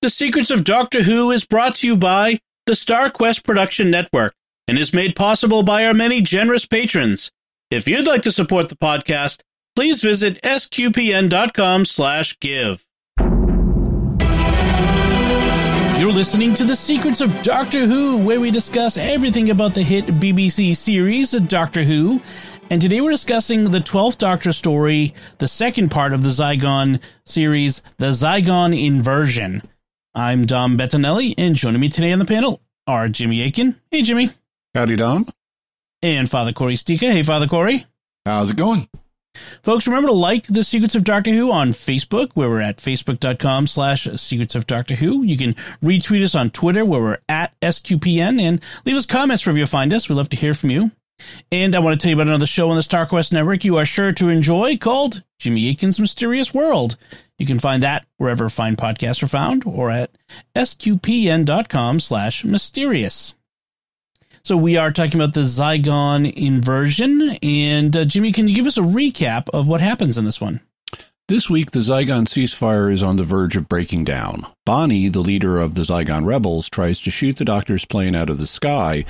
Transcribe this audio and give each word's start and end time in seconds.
The 0.00 0.10
Secrets 0.10 0.50
of 0.50 0.62
Doctor 0.62 1.02
Who 1.02 1.32
is 1.32 1.44
brought 1.44 1.74
to 1.76 1.86
you 1.88 1.96
by 1.96 2.38
the 2.66 2.74
StarQuest 2.74 3.42
Production 3.42 3.90
Network 3.90 4.32
and 4.68 4.78
is 4.78 4.94
made 4.94 5.16
possible 5.16 5.64
by 5.64 5.84
our 5.86 5.92
many 5.92 6.22
generous 6.22 6.64
patrons. 6.64 7.32
If 7.72 7.88
you'd 7.88 8.06
like 8.06 8.22
to 8.22 8.30
support 8.30 8.68
the 8.68 8.76
podcast, 8.76 9.42
please 9.74 10.00
visit 10.00 10.40
sqpn.com 10.42 11.84
slash 11.84 12.38
give. 12.38 12.86
You're 15.98 16.12
listening 16.12 16.54
to 16.54 16.64
The 16.64 16.76
Secrets 16.76 17.20
of 17.20 17.42
Doctor 17.42 17.84
Who, 17.84 18.18
where 18.18 18.38
we 18.38 18.52
discuss 18.52 18.96
everything 18.96 19.50
about 19.50 19.74
the 19.74 19.82
hit 19.82 20.06
BBC 20.06 20.76
series 20.76 21.32
Doctor 21.32 21.82
Who. 21.82 22.22
And 22.70 22.80
today 22.80 23.00
we're 23.00 23.10
discussing 23.10 23.64
the 23.64 23.80
12th 23.80 24.18
Doctor 24.18 24.52
story, 24.52 25.12
the 25.38 25.48
second 25.48 25.88
part 25.88 26.12
of 26.12 26.22
the 26.22 26.28
Zygon 26.28 27.00
series, 27.24 27.82
The 27.96 28.10
Zygon 28.10 28.80
Inversion. 28.80 29.62
I'm 30.14 30.46
Dom 30.46 30.76
Bettinelli, 30.78 31.34
and 31.38 31.54
joining 31.54 31.80
me 31.80 31.88
today 31.88 32.12
on 32.12 32.18
the 32.18 32.24
panel 32.24 32.60
are 32.86 33.08
Jimmy 33.08 33.42
Akin. 33.42 33.76
Hey, 33.90 34.02
Jimmy. 34.02 34.30
Howdy, 34.74 34.96
Dom. 34.96 35.28
And 36.02 36.28
Father 36.30 36.52
Cory 36.52 36.74
Sticha. 36.74 37.12
Hey, 37.12 37.22
Father 37.22 37.46
Cory. 37.46 37.86
How's 38.24 38.50
it 38.50 38.56
going? 38.56 38.88
Folks, 39.62 39.86
remember 39.86 40.08
to 40.08 40.14
like 40.14 40.46
The 40.46 40.64
Secrets 40.64 40.94
of 40.94 41.04
Doctor 41.04 41.30
Who 41.30 41.52
on 41.52 41.70
Facebook, 41.70 42.30
where 42.34 42.48
we're 42.48 42.60
at 42.60 42.78
facebook.com 42.78 43.66
slash 43.66 44.08
Secrets 44.16 44.54
of 44.54 44.66
Doctor 44.66 44.94
Who. 44.94 45.22
You 45.22 45.36
can 45.36 45.54
retweet 45.82 46.24
us 46.24 46.34
on 46.34 46.50
Twitter, 46.50 46.84
where 46.84 47.00
we're 47.00 47.18
at 47.28 47.58
SQPN, 47.60 48.40
and 48.40 48.62
leave 48.84 48.96
us 48.96 49.06
comments 49.06 49.44
wherever 49.44 49.58
you 49.58 49.66
find 49.66 49.92
us. 49.92 50.08
We'd 50.08 50.16
love 50.16 50.30
to 50.30 50.36
hear 50.36 50.54
from 50.54 50.70
you. 50.70 50.90
And 51.52 51.74
I 51.74 51.80
want 51.80 51.98
to 52.00 52.02
tell 52.02 52.10
you 52.10 52.16
about 52.16 52.28
another 52.28 52.46
show 52.46 52.70
on 52.70 52.76
the 52.76 52.82
StarQuest 52.82 53.32
Network 53.32 53.64
you 53.64 53.76
are 53.76 53.84
sure 53.84 54.12
to 54.12 54.28
enjoy 54.28 54.76
called 54.76 55.22
Jimmy 55.38 55.68
Akin's 55.68 56.00
Mysterious 56.00 56.54
World. 56.54 56.96
You 57.38 57.46
can 57.46 57.60
find 57.60 57.82
that 57.82 58.04
wherever 58.16 58.48
fine 58.48 58.76
podcasts 58.76 59.22
are 59.22 59.28
found 59.28 59.64
or 59.64 59.90
at 59.90 60.10
sqpn.com 60.56 62.00
slash 62.00 62.44
mysterious. 62.44 63.34
So 64.42 64.56
we 64.56 64.76
are 64.76 64.92
talking 64.92 65.20
about 65.20 65.34
the 65.34 65.42
Zygon 65.42 66.32
inversion. 66.32 67.36
And 67.42 67.96
uh, 67.96 68.04
Jimmy, 68.04 68.32
can 68.32 68.48
you 68.48 68.54
give 68.54 68.66
us 68.66 68.78
a 68.78 68.82
recap 68.82 69.48
of 69.50 69.68
what 69.68 69.80
happens 69.80 70.18
in 70.18 70.24
this 70.24 70.40
one? 70.40 70.60
This 71.28 71.50
week, 71.50 71.72
the 71.72 71.80
Zygon 71.80 72.24
ceasefire 72.24 72.90
is 72.90 73.02
on 73.02 73.16
the 73.16 73.24
verge 73.24 73.56
of 73.56 73.68
breaking 73.68 74.04
down. 74.04 74.46
Bonnie, 74.64 75.10
the 75.10 75.20
leader 75.20 75.60
of 75.60 75.74
the 75.74 75.82
Zygon 75.82 76.24
rebels, 76.24 76.70
tries 76.70 76.98
to 77.00 77.10
shoot 77.10 77.36
the 77.36 77.44
doctor's 77.44 77.84
plane 77.84 78.14
out 78.14 78.30
of 78.30 78.38
the 78.38 78.46
sky, 78.46 79.04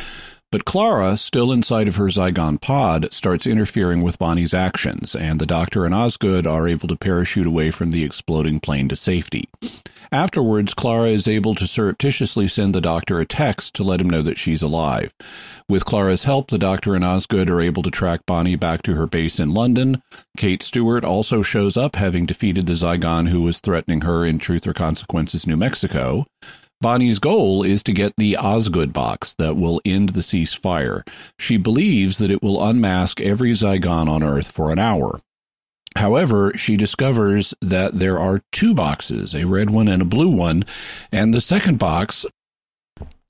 but 0.50 0.64
Clara, 0.64 1.16
still 1.16 1.52
inside 1.52 1.88
of 1.88 1.96
her 1.96 2.06
Zygon 2.06 2.60
pod, 2.60 3.12
starts 3.12 3.46
interfering 3.46 4.02
with 4.02 4.18
Bonnie's 4.18 4.54
actions, 4.54 5.14
and 5.14 5.40
the 5.40 5.46
Doctor 5.46 5.84
and 5.84 5.94
Osgood 5.94 6.46
are 6.46 6.66
able 6.66 6.88
to 6.88 6.96
parachute 6.96 7.46
away 7.46 7.70
from 7.70 7.90
the 7.90 8.04
exploding 8.04 8.60
plane 8.60 8.88
to 8.88 8.96
safety. 8.96 9.48
Afterwards, 10.10 10.72
Clara 10.72 11.08
is 11.08 11.28
able 11.28 11.54
to 11.54 11.66
surreptitiously 11.66 12.48
send 12.48 12.74
the 12.74 12.80
Doctor 12.80 13.20
a 13.20 13.26
text 13.26 13.74
to 13.74 13.82
let 13.82 14.00
him 14.00 14.08
know 14.08 14.22
that 14.22 14.38
she's 14.38 14.62
alive. 14.62 15.12
With 15.68 15.84
Clara's 15.84 16.24
help, 16.24 16.50
the 16.50 16.56
Doctor 16.56 16.94
and 16.94 17.04
Osgood 17.04 17.50
are 17.50 17.60
able 17.60 17.82
to 17.82 17.90
track 17.90 18.24
Bonnie 18.24 18.56
back 18.56 18.82
to 18.84 18.94
her 18.94 19.06
base 19.06 19.38
in 19.38 19.52
London. 19.52 20.02
Kate 20.38 20.62
Stewart 20.62 21.04
also 21.04 21.42
shows 21.42 21.76
up, 21.76 21.96
having 21.96 22.24
defeated 22.24 22.66
the 22.66 22.72
Zygon 22.72 23.28
who 23.28 23.42
was 23.42 23.60
threatening 23.60 24.00
her 24.00 24.24
in 24.24 24.38
Truth 24.38 24.66
or 24.66 24.72
Consequences, 24.72 25.46
New 25.46 25.58
Mexico. 25.58 26.26
Bonnie's 26.80 27.18
goal 27.18 27.64
is 27.64 27.82
to 27.82 27.92
get 27.92 28.14
the 28.16 28.36
Osgood 28.36 28.92
box 28.92 29.34
that 29.34 29.56
will 29.56 29.80
end 29.84 30.10
the 30.10 30.20
ceasefire. 30.20 31.06
She 31.38 31.56
believes 31.56 32.18
that 32.18 32.30
it 32.30 32.42
will 32.42 32.64
unmask 32.64 33.20
every 33.20 33.50
Zygon 33.50 34.08
on 34.08 34.22
Earth 34.22 34.50
for 34.50 34.70
an 34.70 34.78
hour. 34.78 35.20
However, 35.96 36.52
she 36.54 36.76
discovers 36.76 37.54
that 37.60 37.98
there 37.98 38.20
are 38.20 38.42
two 38.52 38.74
boxes, 38.74 39.34
a 39.34 39.44
red 39.44 39.70
one 39.70 39.88
and 39.88 40.02
a 40.02 40.04
blue 40.04 40.28
one, 40.28 40.64
and 41.10 41.34
the 41.34 41.40
second 41.40 41.80
box 41.80 42.24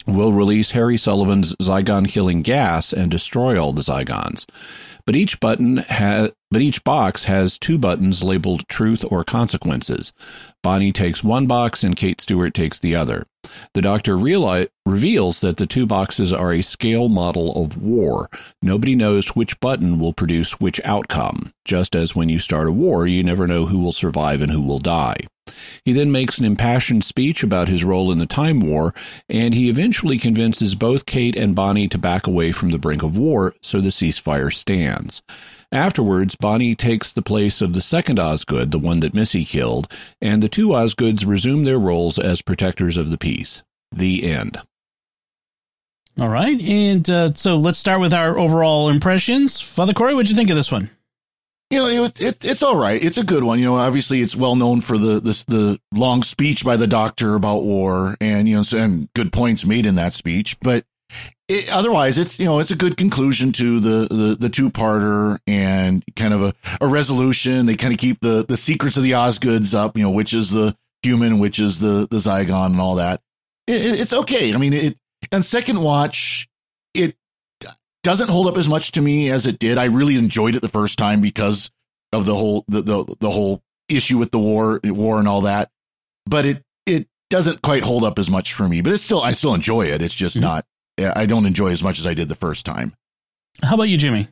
will 0.06 0.32
release 0.32 0.72
Harry 0.72 0.98
Sullivan's 0.98 1.54
Zygon 1.56 2.08
killing 2.08 2.42
gas 2.42 2.92
and 2.92 3.10
destroy 3.10 3.58
all 3.58 3.72
the 3.72 3.82
Zygons. 3.82 4.46
But 5.06 5.16
each 5.16 5.40
button 5.40 5.78
has 5.78 6.32
but 6.50 6.62
each 6.62 6.84
box 6.84 7.24
has 7.24 7.58
two 7.58 7.78
buttons 7.78 8.22
labeled 8.22 8.68
truth 8.68 9.04
or 9.10 9.24
consequences. 9.24 10.12
Bonnie 10.62 10.92
takes 10.92 11.24
one 11.24 11.46
box 11.46 11.84
and 11.84 11.96
Kate 11.96 12.20
Stewart 12.20 12.54
takes 12.54 12.78
the 12.78 12.94
other. 12.94 13.24
The 13.74 13.82
doctor 13.82 14.16
reali- 14.16 14.68
reveals 14.86 15.40
that 15.40 15.56
the 15.56 15.66
two 15.66 15.86
boxes 15.86 16.32
are 16.32 16.52
a 16.52 16.62
scale 16.62 17.08
model 17.08 17.62
of 17.62 17.76
war. 17.76 18.28
Nobody 18.62 18.94
knows 18.94 19.28
which 19.28 19.58
button 19.60 19.98
will 19.98 20.12
produce 20.12 20.60
which 20.60 20.80
outcome. 20.84 21.52
Just 21.64 21.94
as 21.94 22.16
when 22.16 22.28
you 22.28 22.38
start 22.38 22.68
a 22.68 22.72
war, 22.72 23.06
you 23.06 23.22
never 23.22 23.46
know 23.46 23.66
who 23.66 23.78
will 23.78 23.92
survive 23.92 24.40
and 24.40 24.50
who 24.50 24.62
will 24.62 24.78
die. 24.78 25.18
He 25.84 25.92
then 25.92 26.12
makes 26.12 26.38
an 26.38 26.44
impassioned 26.44 27.04
speech 27.04 27.42
about 27.42 27.68
his 27.68 27.84
role 27.84 28.12
in 28.12 28.18
the 28.18 28.26
Time 28.26 28.60
War, 28.60 28.94
and 29.28 29.54
he 29.54 29.68
eventually 29.68 30.18
convinces 30.18 30.74
both 30.74 31.06
Kate 31.06 31.36
and 31.36 31.54
Bonnie 31.54 31.88
to 31.88 31.98
back 31.98 32.26
away 32.26 32.52
from 32.52 32.70
the 32.70 32.78
brink 32.78 33.02
of 33.02 33.16
war 33.16 33.54
so 33.62 33.80
the 33.80 33.88
ceasefire 33.88 34.52
stands. 34.52 35.22
Afterwards, 35.70 36.34
Bonnie 36.34 36.74
takes 36.74 37.12
the 37.12 37.22
place 37.22 37.60
of 37.60 37.74
the 37.74 37.82
second 37.82 38.18
Osgood, 38.18 38.70
the 38.70 38.78
one 38.78 39.00
that 39.00 39.12
Missy 39.12 39.44
killed, 39.44 39.92
and 40.20 40.42
the 40.42 40.48
two 40.48 40.68
Osgoods 40.68 41.26
resume 41.26 41.64
their 41.64 41.78
roles 41.78 42.18
as 42.18 42.40
protectors 42.40 42.96
of 42.96 43.10
the 43.10 43.18
peace. 43.18 43.62
The 43.92 44.24
end. 44.24 44.60
All 46.18 46.28
right. 46.28 46.60
And 46.60 47.08
uh, 47.08 47.34
so 47.34 47.56
let's 47.56 47.78
start 47.78 48.00
with 48.00 48.12
our 48.12 48.38
overall 48.38 48.88
impressions. 48.88 49.60
Father 49.60 49.92
Cory, 49.92 50.14
what'd 50.14 50.30
you 50.30 50.36
think 50.36 50.50
of 50.50 50.56
this 50.56 50.72
one? 50.72 50.90
You 51.70 51.78
know, 51.78 52.04
it, 52.04 52.20
it, 52.20 52.44
it's 52.44 52.62
all 52.62 52.76
right. 52.76 53.02
It's 53.02 53.18
a 53.18 53.22
good 53.22 53.44
one. 53.44 53.58
You 53.58 53.66
know, 53.66 53.76
obviously 53.76 54.22
it's 54.22 54.34
well 54.34 54.56
known 54.56 54.80
for 54.80 54.96
the, 54.96 55.20
the, 55.20 55.44
the 55.46 55.80
long 55.92 56.22
speech 56.22 56.64
by 56.64 56.76
the 56.76 56.86
doctor 56.86 57.34
about 57.34 57.64
war 57.64 58.16
and, 58.22 58.48
you 58.48 58.56
know, 58.56 58.64
and 58.72 59.12
good 59.14 59.32
points 59.32 59.66
made 59.66 59.84
in 59.84 59.96
that 59.96 60.14
speech. 60.14 60.58
But 60.60 60.86
it, 61.48 61.70
otherwise, 61.70 62.18
it's 62.18 62.38
you 62.38 62.44
know 62.44 62.58
it's 62.58 62.70
a 62.70 62.76
good 62.76 62.96
conclusion 62.96 63.52
to 63.52 63.80
the 63.80 64.14
the, 64.14 64.36
the 64.38 64.48
two 64.48 64.70
parter 64.70 65.38
and 65.46 66.04
kind 66.14 66.34
of 66.34 66.42
a, 66.42 66.54
a 66.80 66.86
resolution. 66.86 67.66
They 67.66 67.76
kind 67.76 67.92
of 67.92 67.98
keep 67.98 68.20
the 68.20 68.44
the 68.46 68.56
secrets 68.56 68.96
of 68.96 69.02
the 69.02 69.12
Osgoods 69.12 69.74
up. 69.74 69.96
You 69.96 70.02
know, 70.04 70.10
which 70.10 70.34
is 70.34 70.50
the 70.50 70.76
human, 71.02 71.38
which 71.38 71.58
is 71.58 71.78
the 71.78 72.06
the 72.10 72.18
Zygon, 72.18 72.66
and 72.66 72.80
all 72.80 72.96
that. 72.96 73.22
It, 73.66 74.00
it's 74.00 74.12
okay. 74.12 74.52
I 74.52 74.58
mean, 74.58 74.74
it 74.74 74.98
on 75.32 75.42
second 75.42 75.80
watch, 75.80 76.48
it 76.92 77.16
doesn't 78.02 78.28
hold 78.28 78.46
up 78.46 78.56
as 78.56 78.68
much 78.68 78.92
to 78.92 79.00
me 79.00 79.30
as 79.30 79.46
it 79.46 79.58
did. 79.58 79.78
I 79.78 79.86
really 79.86 80.16
enjoyed 80.16 80.54
it 80.54 80.62
the 80.62 80.68
first 80.68 80.98
time 80.98 81.20
because 81.20 81.70
of 82.12 82.26
the 82.26 82.34
whole 82.34 82.64
the 82.68 82.82
the, 82.82 83.16
the 83.20 83.30
whole 83.30 83.62
issue 83.88 84.18
with 84.18 84.32
the 84.32 84.38
war 84.38 84.80
war 84.84 85.18
and 85.18 85.26
all 85.26 85.42
that. 85.42 85.70
But 86.26 86.44
it 86.44 86.62
it 86.84 87.08
doesn't 87.30 87.62
quite 87.62 87.84
hold 87.84 88.04
up 88.04 88.18
as 88.18 88.28
much 88.28 88.52
for 88.52 88.68
me. 88.68 88.82
But 88.82 88.92
it's 88.92 89.04
still 89.04 89.22
I 89.22 89.32
still 89.32 89.54
enjoy 89.54 89.86
it. 89.86 90.02
It's 90.02 90.14
just 90.14 90.36
mm-hmm. 90.36 90.44
not 90.44 90.66
I 90.98 91.26
don't 91.26 91.46
enjoy 91.46 91.70
as 91.70 91.82
much 91.82 91.98
as 91.98 92.06
I 92.06 92.14
did 92.14 92.28
the 92.28 92.34
first 92.34 92.66
time. 92.66 92.94
How 93.62 93.74
about 93.74 93.84
you, 93.84 93.96
Jimmy? 93.96 94.28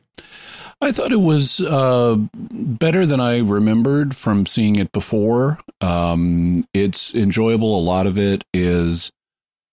I 0.79 0.91
thought 0.91 1.11
it 1.11 1.21
was 1.21 1.59
uh, 1.59 2.17
better 2.33 3.05
than 3.05 3.19
I 3.19 3.39
remembered 3.39 4.15
from 4.15 4.45
seeing 4.45 4.75
it 4.75 4.91
before. 4.91 5.59
Um, 5.81 6.67
it's 6.73 7.15
enjoyable. 7.15 7.79
A 7.79 7.81
lot 7.81 8.05
of 8.05 8.19
it 8.19 8.43
is 8.53 9.11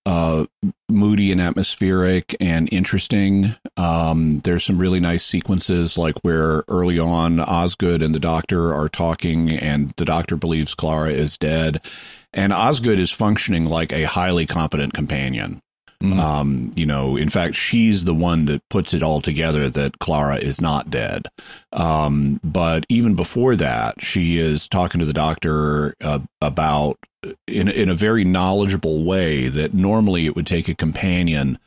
uh, 0.06 0.46
moody 0.88 1.30
and 1.30 1.40
atmospheric 1.40 2.34
and 2.40 2.72
interesting. 2.72 3.54
Um, 3.76 4.40
there's 4.44 4.64
some 4.64 4.78
really 4.78 5.00
nice 5.00 5.24
sequences, 5.24 5.98
like 5.98 6.16
where 6.22 6.64
early 6.68 6.98
on 6.98 7.38
Osgood 7.40 8.02
and 8.02 8.14
the 8.14 8.20
doctor 8.20 8.74
are 8.74 8.88
talking, 8.88 9.52
and 9.52 9.92
the 9.96 10.04
doctor 10.04 10.36
believes 10.36 10.74
Clara 10.74 11.10
is 11.10 11.36
dead, 11.36 11.84
and 12.32 12.52
Osgood 12.52 12.98
is 12.98 13.10
functioning 13.10 13.66
like 13.66 13.92
a 13.92 14.04
highly 14.04 14.46
competent 14.46 14.94
companion. 14.94 15.60
Mm-hmm. 16.04 16.20
Um, 16.20 16.72
you 16.74 16.86
know, 16.86 17.16
in 17.16 17.28
fact, 17.28 17.54
she's 17.54 18.04
the 18.04 18.14
one 18.14 18.44
that 18.46 18.62
puts 18.68 18.94
it 18.94 19.02
all 19.02 19.20
together 19.20 19.70
that 19.70 19.98
Clara 19.98 20.36
is 20.36 20.60
not 20.60 20.90
dead. 20.90 21.28
Um, 21.72 22.40
but 22.44 22.84
even 22.88 23.14
before 23.14 23.56
that, 23.56 24.00
she 24.00 24.38
is 24.38 24.68
talking 24.68 24.98
to 25.00 25.06
the 25.06 25.12
doctor 25.12 25.94
uh, 26.00 26.20
about 26.40 26.98
in 27.46 27.68
in 27.68 27.88
a 27.88 27.94
very 27.94 28.24
knowledgeable 28.24 29.04
way 29.04 29.48
that 29.48 29.74
normally 29.74 30.26
it 30.26 30.36
would 30.36 30.46
take 30.46 30.68
a 30.68 30.74
companion 30.74 31.58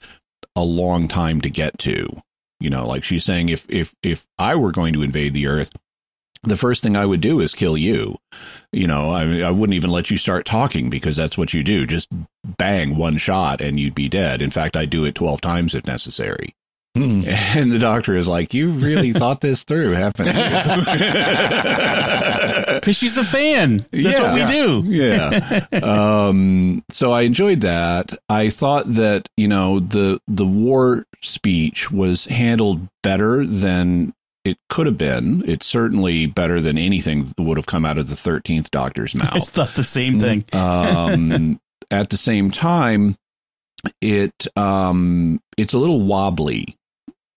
a 0.56 0.62
long 0.62 1.08
time 1.08 1.42
to 1.42 1.50
get 1.50 1.78
to. 1.80 2.22
You 2.60 2.70
know, 2.70 2.88
like 2.88 3.04
she's 3.04 3.24
saying, 3.24 3.50
if 3.50 3.66
if 3.70 3.94
if 4.04 4.26
I 4.38 4.56
were 4.56 4.72
going 4.72 4.94
to 4.94 5.04
invade 5.04 5.34
the 5.34 5.48
Earth, 5.48 5.72
the 6.44 6.58
first 6.58 6.84
thing 6.84 6.96
I 6.96 7.06
would 7.06 7.22
do 7.22 7.40
is 7.40 7.54
kill 7.54 7.78
you. 7.78 8.18
You 8.72 8.88
know, 8.88 9.10
I, 9.10 9.40
I 9.42 9.52
wouldn't 9.52 9.76
even 9.76 9.90
let 9.90 10.12
you 10.12 10.18
start 10.18 10.46
talking 10.46 10.90
because 10.90 11.16
that's 11.16 11.38
what 11.38 11.54
you 11.54 11.64
do. 11.64 11.86
Just 11.86 12.10
bang 12.58 12.98
one 12.98 13.18
shot 13.18 13.62
and 13.62 13.80
you'd 13.80 13.96
be 13.96 14.10
dead. 14.10 14.42
In 14.42 14.52
fact, 14.52 14.76
I'd 14.78 14.90
do 14.90 15.06
it 15.06 15.16
12 15.16 15.42
times 15.42 15.76
if 15.76 15.86
necessary. 15.86 16.54
Hmm. 16.96 17.24
And 17.28 17.72
the 17.72 17.78
doctor 17.78 18.16
is 18.16 18.28
like, 18.28 18.56
You 18.56 18.70
really 18.70 19.14
thought 19.20 19.42
this 19.42 19.64
through, 19.64 19.92
haven't 19.92 20.28
you? 20.28 20.34
Because 22.78 22.96
she's 22.96 23.18
a 23.18 23.24
fan. 23.24 23.78
That's 23.92 23.92
yeah, 23.92 24.22
what 24.22 24.34
we 24.34 24.46
do. 24.46 24.84
yeah. 24.86 25.66
Um, 25.82 26.84
so 26.90 27.12
I 27.12 27.22
enjoyed 27.22 27.62
that. 27.62 28.14
I 28.30 28.50
thought 28.50 28.94
that, 28.96 29.30
you 29.36 29.48
know, 29.48 29.80
the 29.80 30.20
the 30.28 30.46
war 30.46 31.06
speech 31.22 31.92
was 31.92 32.26
handled 32.26 32.88
better 33.04 33.46
than 33.46 34.14
it 34.48 34.58
could 34.70 34.86
have 34.86 34.98
been. 34.98 35.44
It's 35.46 35.66
certainly 35.66 36.26
better 36.26 36.62
than 36.62 36.78
anything 36.78 37.26
that 37.26 37.44
would 37.44 37.58
have 37.58 37.66
come 37.66 37.86
out 37.86 37.98
of 37.98 38.10
the 38.10 38.16
thirteenth 38.16 38.72
Doctor's 38.72 39.16
mouth. 39.16 39.36
I 39.36 39.40
thought 39.42 39.76
the 39.76 39.84
same 39.84 40.20
thing. 40.20 40.46
um, 40.54 41.60
at 41.92 42.10
the 42.10 42.18
same 42.18 42.52
time, 42.52 43.18
it 44.02 44.48
um, 44.56 45.42
it's 45.58 45.74
a 45.74 45.80
little 45.80 46.02
wobbly 46.02 46.78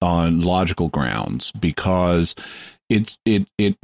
on 0.00 0.40
logical 0.40 0.88
grounds 0.88 1.52
because 1.52 2.34
it 2.88 3.18
it 3.24 3.48
it 3.58 3.76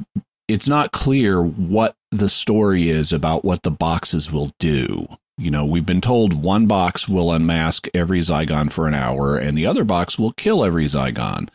it's 0.47 0.67
not 0.67 0.91
clear 0.91 1.41
what 1.43 1.95
the 2.11 2.29
story 2.29 2.89
is 2.89 3.11
about 3.11 3.43
what 3.43 3.63
the 3.63 3.71
boxes 3.71 4.31
will 4.31 4.51
do. 4.59 5.07
You 5.37 5.51
know, 5.51 5.65
we've 5.65 5.85
been 5.85 6.01
told 6.01 6.33
one 6.33 6.65
box 6.65 7.07
will 7.07 7.31
unmask 7.31 7.87
every 7.93 8.21
Zygon 8.21 8.71
for 8.71 8.87
an 8.87 8.95
hour 8.95 9.37
and 9.37 9.55
the 9.57 9.67
other 9.67 9.83
box 9.83 10.17
will 10.17 10.31
kill 10.33 10.63
every 10.63 10.85
Zygon. 10.85 11.49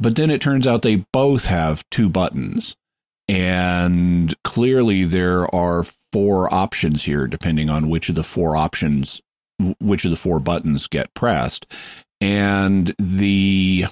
But 0.00 0.16
then 0.16 0.30
it 0.30 0.40
turns 0.40 0.66
out 0.66 0.82
they 0.82 1.04
both 1.12 1.44
have 1.44 1.84
two 1.90 2.08
buttons. 2.08 2.76
And 3.28 4.34
clearly 4.42 5.04
there 5.04 5.54
are 5.54 5.84
four 6.12 6.52
options 6.52 7.04
here, 7.04 7.26
depending 7.26 7.68
on 7.68 7.88
which 7.88 8.08
of 8.08 8.16
the 8.16 8.24
four 8.24 8.56
options, 8.56 9.20
which 9.78 10.04
of 10.04 10.10
the 10.10 10.16
four 10.16 10.40
buttons 10.40 10.86
get 10.86 11.14
pressed. 11.14 11.66
And 12.20 12.94
the 12.98 13.86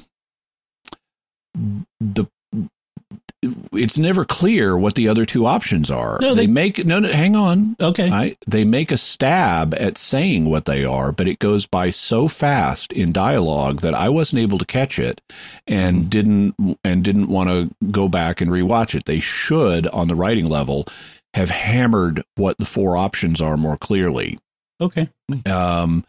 the 2.00 2.26
it's 3.72 3.96
never 3.96 4.24
clear 4.24 4.76
what 4.76 4.96
the 4.96 5.08
other 5.08 5.24
two 5.24 5.46
options 5.46 5.90
are. 5.90 6.18
No, 6.20 6.34
they, 6.34 6.46
they- 6.46 6.52
make 6.52 6.84
no, 6.84 6.98
no. 6.98 7.12
Hang 7.12 7.36
on. 7.36 7.76
Okay. 7.80 8.10
I, 8.10 8.36
they 8.46 8.64
make 8.64 8.90
a 8.90 8.98
stab 8.98 9.74
at 9.74 9.96
saying 9.98 10.46
what 10.46 10.64
they 10.64 10.84
are, 10.84 11.12
but 11.12 11.28
it 11.28 11.38
goes 11.38 11.64
by 11.66 11.90
so 11.90 12.26
fast 12.26 12.92
in 12.92 13.12
dialogue 13.12 13.80
that 13.82 13.94
I 13.94 14.08
wasn't 14.08 14.40
able 14.42 14.58
to 14.58 14.64
catch 14.64 14.98
it, 14.98 15.20
and 15.66 16.10
didn't 16.10 16.54
and 16.82 17.04
didn't 17.04 17.28
want 17.28 17.48
to 17.50 17.70
go 17.92 18.08
back 18.08 18.40
and 18.40 18.50
rewatch 18.50 18.94
it. 18.96 19.04
They 19.04 19.20
should, 19.20 19.86
on 19.88 20.08
the 20.08 20.16
writing 20.16 20.46
level, 20.46 20.86
have 21.34 21.50
hammered 21.50 22.24
what 22.34 22.58
the 22.58 22.64
four 22.66 22.96
options 22.96 23.40
are 23.40 23.56
more 23.56 23.76
clearly. 23.76 24.38
okay. 24.80 25.08
Um, 25.46 26.04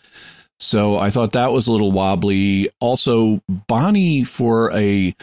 so 0.62 0.98
I 0.98 1.10
thought 1.10 1.34
that 1.34 1.52
was 1.54 1.68
a 1.68 1.72
little 1.72 1.92
wobbly. 1.92 2.70
Also, 2.82 3.42
Bonnie 3.48 4.24
for 4.26 4.72
a 4.74 5.16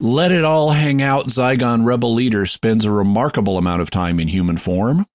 let 0.00 0.32
it 0.32 0.44
all 0.44 0.70
hang 0.70 1.02
out 1.02 1.28
Zygon 1.28 1.84
rebel 1.84 2.14
leader 2.14 2.46
spends 2.46 2.84
a 2.84 2.90
remarkable 2.90 3.58
amount 3.58 3.82
of 3.82 3.90
time 3.90 4.20
in 4.20 4.28
human 4.28 4.56
form. 4.56 5.06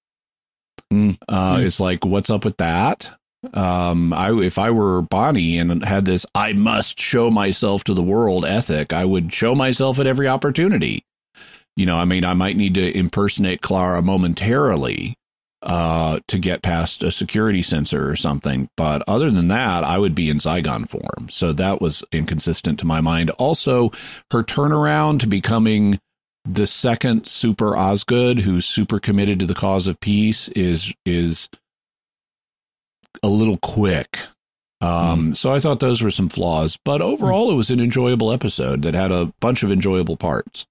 Mm. 0.92 1.18
Uh, 1.28 1.56
Mm. 1.56 1.64
It's 1.64 1.80
like, 1.80 2.04
what's 2.04 2.30
up 2.30 2.44
with 2.44 2.56
that? 2.58 3.10
Um, 3.52 4.12
I 4.12 4.32
if 4.32 4.58
I 4.58 4.70
were 4.70 5.02
Bonnie 5.02 5.58
and 5.58 5.84
had 5.84 6.06
this, 6.06 6.24
I 6.34 6.54
must 6.54 6.98
show 6.98 7.30
myself 7.30 7.84
to 7.84 7.94
the 7.94 8.02
world 8.02 8.44
ethic. 8.44 8.92
I 8.92 9.04
would 9.04 9.32
show 9.32 9.54
myself 9.54 9.98
at 9.98 10.06
every 10.06 10.28
opportunity. 10.28 11.04
You 11.76 11.86
know, 11.86 11.96
I 11.96 12.04
mean, 12.04 12.24
I 12.24 12.34
might 12.34 12.56
need 12.56 12.74
to 12.74 12.96
impersonate 12.96 13.60
Clara 13.60 14.00
momentarily 14.00 15.16
uh, 15.64 16.20
to 16.28 16.38
get 16.38 16.62
past 16.62 17.02
a 17.02 17.10
security 17.10 17.62
sensor 17.62 18.08
or 18.08 18.16
something. 18.16 18.68
But 18.76 19.02
other 19.08 19.30
than 19.30 19.48
that, 19.48 19.82
I 19.82 19.98
would 19.98 20.14
be 20.14 20.28
in 20.28 20.38
Zygon 20.38 20.88
form. 20.88 21.28
So 21.30 21.52
that 21.54 21.80
was 21.80 22.04
inconsistent 22.12 22.78
to 22.80 22.86
my 22.86 23.00
mind. 23.00 23.30
Also, 23.30 23.90
her 24.30 24.42
turnaround 24.42 25.20
to 25.20 25.26
becoming 25.26 25.98
the 26.44 26.66
second 26.66 27.26
super 27.26 27.74
Osgood 27.74 28.40
who's 28.40 28.66
super 28.66 28.98
committed 28.98 29.38
to 29.38 29.46
the 29.46 29.54
cause 29.54 29.88
of 29.88 29.98
peace 30.00 30.48
is 30.50 30.92
is 31.06 31.48
a 33.22 33.28
little 33.28 33.56
quick. 33.58 34.18
Um, 34.82 35.34
So 35.34 35.54
I 35.54 35.60
thought 35.60 35.80
those 35.80 36.02
were 36.02 36.10
some 36.10 36.28
flaws, 36.28 36.76
but 36.84 37.00
overall, 37.00 37.50
it 37.50 37.54
was 37.54 37.70
an 37.70 37.80
enjoyable 37.80 38.30
episode 38.30 38.82
that 38.82 38.92
had 38.92 39.10
a 39.10 39.32
bunch 39.40 39.62
of 39.62 39.72
enjoyable 39.72 40.18
parts. 40.18 40.66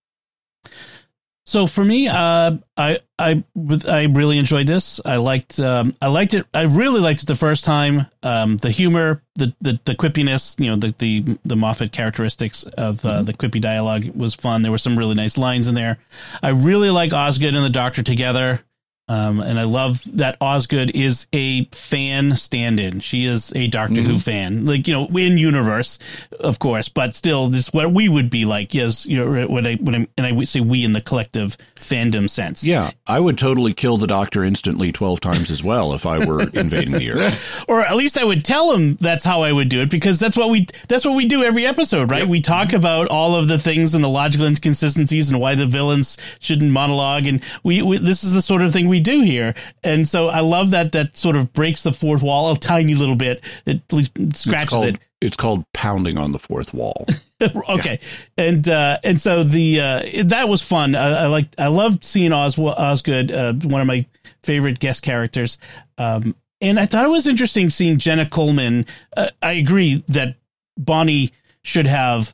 So 1.45 1.67
for 1.67 1.83
me, 1.83 2.07
uh, 2.07 2.57
I 2.77 2.99
I 3.19 3.43
I 3.87 4.03
really 4.03 4.37
enjoyed 4.37 4.65
this. 4.65 5.01
I 5.05 5.17
liked 5.17 5.59
um, 5.59 5.93
I 6.01 6.07
liked 6.07 6.33
it. 6.33 6.45
I 6.53 6.61
really 6.61 7.01
liked 7.01 7.21
it 7.23 7.25
the 7.25 7.35
first 7.35 7.65
time. 7.65 8.07
Um, 8.23 8.57
the 8.57 8.71
humor, 8.71 9.21
the, 9.35 9.53
the 9.59 9.77
the 9.83 9.95
quippiness, 9.95 10.57
you 10.57 10.69
know, 10.69 10.77
the 10.77 10.95
the 10.99 11.37
the 11.43 11.57
Moffat 11.57 11.91
characteristics 11.91 12.63
of 12.63 13.05
uh, 13.05 13.23
the 13.23 13.33
quippy 13.33 13.59
dialogue 13.59 14.05
was 14.15 14.33
fun. 14.33 14.61
There 14.61 14.71
were 14.71 14.77
some 14.77 14.97
really 14.97 15.15
nice 15.15 15.37
lines 15.37 15.67
in 15.67 15.75
there. 15.75 15.99
I 16.41 16.49
really 16.49 16.89
like 16.89 17.11
Osgood 17.11 17.55
and 17.55 17.65
the 17.65 17.69
Doctor 17.69 18.03
together. 18.03 18.61
Um, 19.09 19.41
and 19.41 19.59
I 19.59 19.63
love 19.63 20.01
that 20.17 20.37
Osgood 20.39 20.95
is 20.95 21.27
a 21.33 21.65
fan 21.65 22.37
stand-in. 22.37 23.01
She 23.01 23.25
is 23.25 23.51
a 23.53 23.67
Doctor 23.67 24.01
Who 24.01 24.17
fan, 24.17 24.65
like 24.65 24.87
you 24.87 24.93
know, 24.93 25.07
in 25.07 25.37
universe, 25.37 25.99
of 26.39 26.59
course, 26.59 26.87
but 26.87 27.13
still, 27.13 27.49
this 27.49 27.67
is 27.67 27.73
what 27.73 27.91
we 27.93 28.07
would 28.07 28.29
be 28.29 28.45
like. 28.45 28.73
Yes, 28.73 29.05
you 29.05 29.17
know, 29.17 29.45
when 29.47 29.67
I 29.67 29.75
when 29.75 29.93
I 29.93 30.07
and 30.17 30.25
I 30.25 30.31
would 30.31 30.47
say 30.47 30.61
we 30.61 30.85
in 30.85 30.93
the 30.93 31.01
collective 31.01 31.57
fandom 31.75 32.29
sense. 32.29 32.63
Yeah, 32.63 32.91
I 33.05 33.19
would 33.19 33.37
totally 33.37 33.73
kill 33.73 33.97
the 33.97 34.07
Doctor 34.07 34.41
instantly 34.41 34.93
twelve 34.93 35.19
times 35.19 35.51
as 35.51 35.61
well 35.61 35.93
if 35.93 36.05
I 36.05 36.25
were 36.25 36.41
invading 36.53 36.93
the 36.93 37.11
Earth. 37.11 37.65
or 37.67 37.81
at 37.81 37.97
least 37.97 38.17
I 38.17 38.23
would 38.23 38.45
tell 38.45 38.71
him 38.71 38.95
that's 39.01 39.25
how 39.25 39.41
I 39.41 39.51
would 39.51 39.67
do 39.67 39.81
it 39.81 39.91
because 39.91 40.17
that's 40.17 40.37
what 40.37 40.49
we 40.49 40.65
that's 40.87 41.03
what 41.03 41.15
we 41.15 41.25
do 41.25 41.43
every 41.43 41.65
episode, 41.65 42.09
right? 42.09 42.25
We 42.27 42.39
talk 42.39 42.71
about 42.71 43.09
all 43.09 43.35
of 43.35 43.49
the 43.49 43.59
things 43.59 43.95
and 43.95 44.03
the 44.03 44.09
logical 44.09 44.47
inconsistencies 44.47 45.29
and 45.29 45.41
why 45.41 45.55
the 45.55 45.65
villains 45.65 46.17
shouldn't 46.39 46.71
monologue, 46.71 47.25
and 47.25 47.43
we, 47.63 47.81
we 47.81 47.97
this 47.97 48.23
is 48.23 48.31
the 48.33 48.41
sort 48.41 48.61
of 48.61 48.71
thing 48.71 48.87
we 48.87 48.92
do 48.99 49.21
here. 49.21 49.53
And 49.83 50.07
so 50.07 50.27
I 50.29 50.41
love 50.41 50.71
that 50.71 50.91
that 50.93 51.15
sort 51.17 51.35
of 51.35 51.53
breaks 51.53 51.83
the 51.83 51.93
fourth 51.93 52.21
wall 52.23 52.51
a 52.51 52.57
tiny 52.57 52.95
little 52.95 53.15
bit. 53.15 53.43
It 53.65 53.77
at 53.77 53.93
least 53.93 54.11
It's 54.17 54.41
scratches 54.41 54.69
called, 54.69 54.85
it. 54.85 54.99
it's 55.21 55.37
called 55.37 55.65
pounding 55.73 56.17
on 56.17 56.31
the 56.31 56.39
fourth 56.39 56.73
wall. 56.73 57.05
okay, 57.69 57.99
and 58.37 58.67
uh, 58.69 58.99
and 59.03 59.19
so 59.19 59.43
the 59.43 59.81
uh, 59.81 60.23
that 60.25 60.47
was 60.47 60.61
fun. 60.61 60.95
I, 60.95 61.23
I 61.23 61.27
liked 61.27 61.59
I 61.59 61.67
loved 61.67 62.05
seeing 62.05 62.31
Os 62.31 62.57
Osgood, 62.57 63.31
uh, 63.31 63.53
one 63.53 63.81
of 63.81 63.87
my 63.87 64.05
favorite 64.43 64.79
guest 64.79 65.01
characters. 65.01 65.57
Um, 65.97 66.35
and 66.61 66.79
I 66.79 66.85
thought 66.85 67.05
it 67.05 67.09
was 67.09 67.27
interesting 67.27 67.69
seeing 67.69 67.97
Jenna 67.97 68.25
Coleman. 68.25 68.85
Uh, 69.17 69.29
I 69.41 69.53
agree 69.53 70.03
that 70.07 70.35
Bonnie 70.77 71.31
should 71.63 71.87
have 71.87 72.33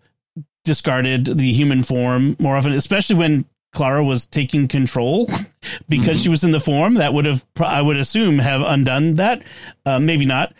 discarded 0.63 1.25
the 1.25 1.51
human 1.51 1.81
form 1.81 2.35
more 2.39 2.55
often, 2.55 2.73
especially 2.73 3.15
when 3.15 3.45
Clara 3.71 4.03
was 4.03 4.25
taking 4.25 4.67
control 4.67 5.29
because 5.89 6.21
she 6.21 6.29
was 6.29 6.43
in 6.43 6.51
the 6.51 6.59
form. 6.59 6.95
That 6.95 7.13
would 7.13 7.25
have, 7.25 7.45
I 7.59 7.81
would 7.81 7.97
assume, 7.97 8.39
have 8.39 8.61
undone 8.61 9.15
that. 9.15 9.43
Uh, 9.85 9.99
maybe 9.99 10.25
not, 10.25 10.53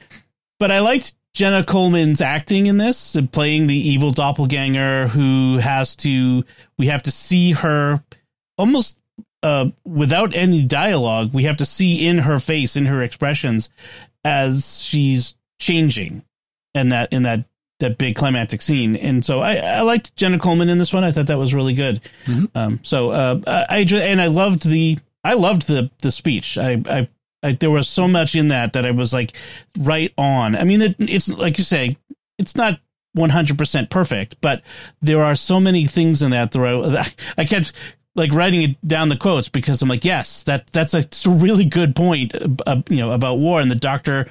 but 0.59 0.71
I 0.71 0.79
liked 0.79 1.13
Jenna 1.33 1.63
Coleman's 1.63 2.21
acting 2.21 2.65
in 2.65 2.77
this, 2.77 3.15
uh, 3.15 3.21
playing 3.31 3.67
the 3.67 3.77
evil 3.77 4.11
doppelganger 4.11 5.07
who 5.07 5.57
has 5.57 5.95
to. 5.97 6.43
We 6.77 6.87
have 6.87 7.03
to 7.03 7.11
see 7.11 7.53
her 7.53 8.03
almost 8.57 8.97
uh, 9.43 9.69
without 9.85 10.35
any 10.35 10.63
dialogue. 10.63 11.33
We 11.33 11.43
have 11.43 11.57
to 11.57 11.65
see 11.65 12.05
in 12.05 12.19
her 12.19 12.39
face, 12.39 12.75
in 12.75 12.87
her 12.87 13.01
expressions, 13.01 13.69
as 14.23 14.81
she's 14.81 15.35
changing, 15.59 16.23
and 16.75 16.91
that 16.91 17.13
in 17.13 17.23
that 17.23 17.45
that 17.79 17.97
big 17.97 18.15
climactic 18.15 18.61
scene. 18.61 18.95
And 18.95 19.23
so 19.23 19.39
I, 19.39 19.55
I 19.55 19.81
liked 19.81 20.15
Jenna 20.15 20.37
Coleman 20.39 20.69
in 20.69 20.77
this 20.77 20.93
one. 20.93 21.03
I 21.03 21.11
thought 21.11 21.27
that 21.27 21.37
was 21.37 21.53
really 21.53 21.73
good. 21.73 22.01
Mhm. 22.25 22.49
Um, 22.55 22.79
so 22.83 23.11
uh, 23.11 23.39
I, 23.69 23.79
and 23.79 24.21
I 24.21 24.27
loved 24.27 24.67
the 24.67 24.99
I 25.23 25.33
loved 25.33 25.67
the 25.67 25.89
the 26.01 26.11
speech. 26.11 26.57
I, 26.57 26.81
I 26.89 27.09
I 27.41 27.53
there 27.53 27.71
was 27.71 27.87
so 27.87 28.07
much 28.07 28.35
in 28.35 28.49
that 28.49 28.73
that 28.73 28.85
I 28.85 28.91
was 28.91 29.13
like 29.13 29.33
right 29.79 30.13
on. 30.17 30.55
I 30.55 30.63
mean, 30.63 30.81
it, 30.81 30.95
it's 30.99 31.29
like 31.29 31.57
you 31.57 31.63
say, 31.63 31.97
it's 32.37 32.55
not 32.55 32.79
100% 33.17 33.89
perfect, 33.89 34.39
but 34.41 34.61
there 35.01 35.23
are 35.23 35.35
so 35.35 35.59
many 35.59 35.85
things 35.85 36.21
in 36.21 36.31
that 36.31 36.51
that 36.51 36.61
I, 37.37 37.41
I 37.41 37.45
kept 37.45 37.73
like 38.15 38.33
writing 38.33 38.61
it 38.61 38.87
down 38.87 39.09
the 39.09 39.17
quotes 39.17 39.49
because 39.49 39.81
I'm 39.81 39.89
like, 39.89 40.05
yes, 40.05 40.43
that 40.43 40.67
that's 40.67 40.93
a, 40.93 40.99
a 41.25 41.29
really 41.29 41.65
good 41.65 41.95
point, 41.95 42.33
uh, 42.67 42.81
you 42.89 42.97
know, 42.97 43.11
about 43.11 43.39
war, 43.39 43.61
and 43.61 43.71
the 43.71 43.75
doctor 43.75 44.27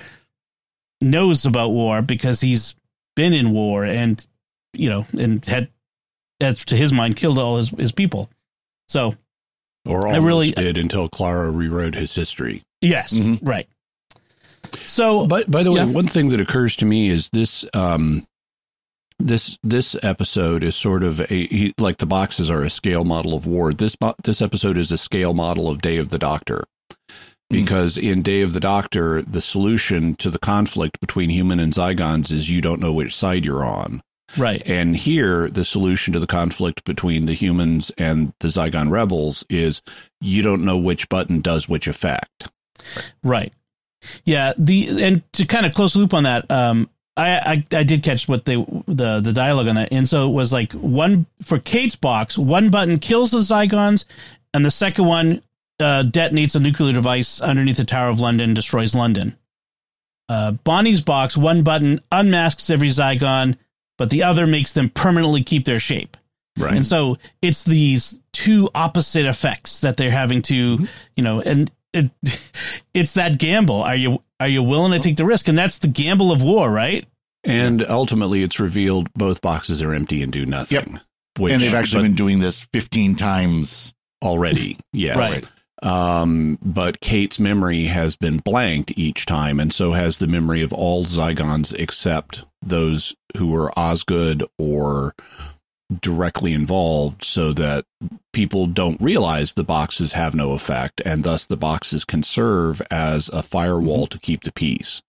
knows 1.00 1.46
about 1.46 1.70
war 1.70 2.02
because 2.02 2.40
he's 2.40 2.74
been 3.18 3.34
in 3.34 3.50
war 3.50 3.84
and 3.84 4.24
you 4.72 4.88
know 4.88 5.04
and 5.18 5.44
had, 5.44 5.68
as 6.40 6.64
to 6.66 6.76
his 6.76 6.92
mind, 6.92 7.16
killed 7.16 7.36
all 7.36 7.56
his 7.58 7.70
his 7.70 7.90
people. 7.92 8.30
So 8.88 9.16
Or 9.84 10.06
I 10.08 10.16
really- 10.18 10.52
did 10.52 10.78
until 10.78 11.08
Clara 11.08 11.50
rewrote 11.50 11.94
his 11.96 12.14
history. 12.14 12.62
yes, 12.80 13.12
Mhm. 13.18 13.40
right. 13.42 13.66
So 14.82 15.26
But 15.26 15.50
by 15.50 15.62
the 15.62 15.72
way, 15.72 15.80
Yeah. 15.80 15.86
one 15.86 16.06
thing 16.08 16.28
that 16.30 16.40
occurs 16.40 16.76
to 16.76 16.84
me 16.84 17.08
is 17.10 17.28
this 17.30 17.64
um 17.74 18.26
this 19.18 19.58
this 19.64 19.96
episode 20.02 20.62
is 20.62 20.76
sort 20.76 21.02
of 21.02 21.18
a 21.20 21.26
he, 21.26 21.74
like 21.78 21.98
the 21.98 22.06
boxes 22.06 22.50
are 22.50 22.62
a 22.62 22.70
scale 22.70 23.04
model 23.04 23.34
of 23.34 23.46
war. 23.46 23.72
This 23.74 23.96
this 24.22 24.40
episode 24.40 24.78
is 24.78 24.92
a 24.92 24.98
scale 24.98 25.34
model 25.34 25.68
of 25.68 25.82
Day 25.82 25.96
of 25.96 26.10
the 26.10 26.18
Doctor. 26.18 26.64
Because 27.50 27.96
in 27.96 28.22
Day 28.22 28.42
of 28.42 28.52
the 28.52 28.60
Doctor, 28.60 29.22
the 29.22 29.40
solution 29.40 30.14
to 30.16 30.30
the 30.30 30.38
conflict 30.38 31.00
between 31.00 31.30
human 31.30 31.58
and 31.58 31.72
Zygons 31.72 32.30
is 32.30 32.50
you 32.50 32.60
don't 32.60 32.80
know 32.80 32.92
which 32.92 33.16
side 33.16 33.44
you're 33.44 33.64
on. 33.64 34.02
right, 34.36 34.62
And 34.66 34.94
here, 34.94 35.48
the 35.48 35.64
solution 35.64 36.12
to 36.12 36.20
the 36.20 36.26
conflict 36.26 36.84
between 36.84 37.24
the 37.24 37.32
humans 37.32 37.90
and 37.96 38.34
the 38.40 38.48
Zygon 38.48 38.90
rebels 38.90 39.46
is 39.48 39.80
you 40.20 40.42
don't 40.42 40.64
know 40.64 40.76
which 40.76 41.08
button 41.08 41.40
does 41.40 41.68
which 41.68 41.88
effect. 41.88 42.48
Right. 43.22 43.52
Yeah. 44.24 44.52
The 44.58 45.02
and 45.02 45.32
to 45.32 45.46
kind 45.46 45.64
of 45.64 45.72
close 45.72 45.96
loop 45.96 46.12
on 46.12 46.24
that, 46.24 46.50
um, 46.50 46.90
I, 47.16 47.64
I 47.72 47.78
I 47.78 47.82
did 47.82 48.02
catch 48.02 48.28
what 48.28 48.44
they 48.44 48.56
the 48.86 49.20
the 49.20 49.32
dialogue 49.32 49.66
on 49.68 49.74
that, 49.74 49.88
and 49.90 50.08
so 50.08 50.28
it 50.28 50.32
was 50.32 50.52
like 50.52 50.72
one 50.72 51.26
for 51.42 51.58
Kate's 51.58 51.96
box, 51.96 52.38
one 52.38 52.70
button 52.70 52.98
kills 53.00 53.32
the 53.32 53.38
Zygons, 53.38 54.04
and 54.54 54.64
the 54.64 54.70
second 54.70 55.06
one 55.06 55.42
uh, 55.80 56.02
detonates 56.04 56.56
a 56.56 56.60
nuclear 56.60 56.92
device 56.92 57.40
underneath 57.40 57.76
the 57.76 57.84
Tower 57.84 58.08
of 58.10 58.20
London, 58.20 58.54
destroys 58.54 58.94
London. 58.94 59.36
uh, 60.28 60.52
Bonnie's 60.52 61.00
box, 61.02 61.36
one 61.36 61.62
button 61.62 62.00
unmasks 62.12 62.70
every 62.70 62.88
Zygon, 62.88 63.56
but 63.96 64.10
the 64.10 64.24
other 64.24 64.46
makes 64.46 64.72
them 64.72 64.90
permanently 64.90 65.42
keep 65.42 65.64
their 65.64 65.80
shape. 65.80 66.16
Right. 66.58 66.74
And 66.74 66.86
so 66.86 67.18
it's 67.40 67.62
these 67.64 68.18
two 68.32 68.68
opposite 68.74 69.24
effects 69.26 69.80
that 69.80 69.96
they're 69.96 70.10
having 70.10 70.42
to, 70.42 70.54
you 71.16 71.22
know, 71.22 71.40
and 71.40 71.70
it, 71.92 72.10
it's 72.94 73.14
that 73.14 73.38
gamble. 73.38 73.82
Are 73.82 73.94
you 73.96 74.22
are 74.40 74.48
you 74.48 74.62
willing 74.62 74.92
to 74.92 74.98
take 74.98 75.16
the 75.16 75.24
risk? 75.24 75.48
And 75.48 75.56
that's 75.56 75.78
the 75.78 75.88
gamble 75.88 76.30
of 76.32 76.42
war, 76.42 76.70
right? 76.70 77.06
and 77.44 77.84
ultimately, 77.88 78.42
it's 78.42 78.58
revealed 78.60 79.12
both 79.14 79.40
boxes 79.40 79.80
are 79.82 79.94
empty 79.94 80.22
and 80.22 80.32
do 80.32 80.44
nothing. 80.44 80.76
Yep. 80.92 81.02
Which, 81.38 81.52
and 81.52 81.62
they've 81.62 81.72
actually 81.74 82.02
but 82.02 82.08
been 82.08 82.14
doing 82.16 82.40
this 82.40 82.60
15 82.72 83.14
times. 83.14 83.94
already. 84.22 84.76
Yes. 84.92 85.16
Right. 85.16 85.44
Um, 85.82 86.58
but 86.60 87.00
Kate's 87.00 87.38
memory 87.38 87.84
has 87.84 88.16
been 88.16 88.38
blanked 88.38 88.92
each 88.96 89.26
time, 89.26 89.60
and 89.60 89.72
so 89.72 89.92
has 89.92 90.18
the 90.18 90.26
memory 90.26 90.62
of 90.62 90.72
all 90.72 91.04
Zygons 91.04 91.72
except 91.74 92.44
those 92.60 93.14
who 93.36 93.48
were 93.48 93.76
Osgood 93.78 94.44
or 94.58 95.14
directly 96.00 96.52
involved, 96.52 97.24
so 97.24 97.52
that 97.52 97.84
people 98.32 98.66
don't 98.66 99.00
realize 99.00 99.54
the 99.54 99.64
boxes 99.64 100.12
have 100.12 100.34
no 100.34 100.52
effect, 100.52 101.00
and 101.04 101.22
thus 101.22 101.46
the 101.46 101.56
boxes 101.56 102.04
can 102.04 102.22
serve 102.22 102.82
as 102.90 103.28
a 103.30 103.42
firewall 103.42 104.06
to 104.08 104.18
keep 104.18 104.44
the 104.44 104.52
peace. 104.52 105.02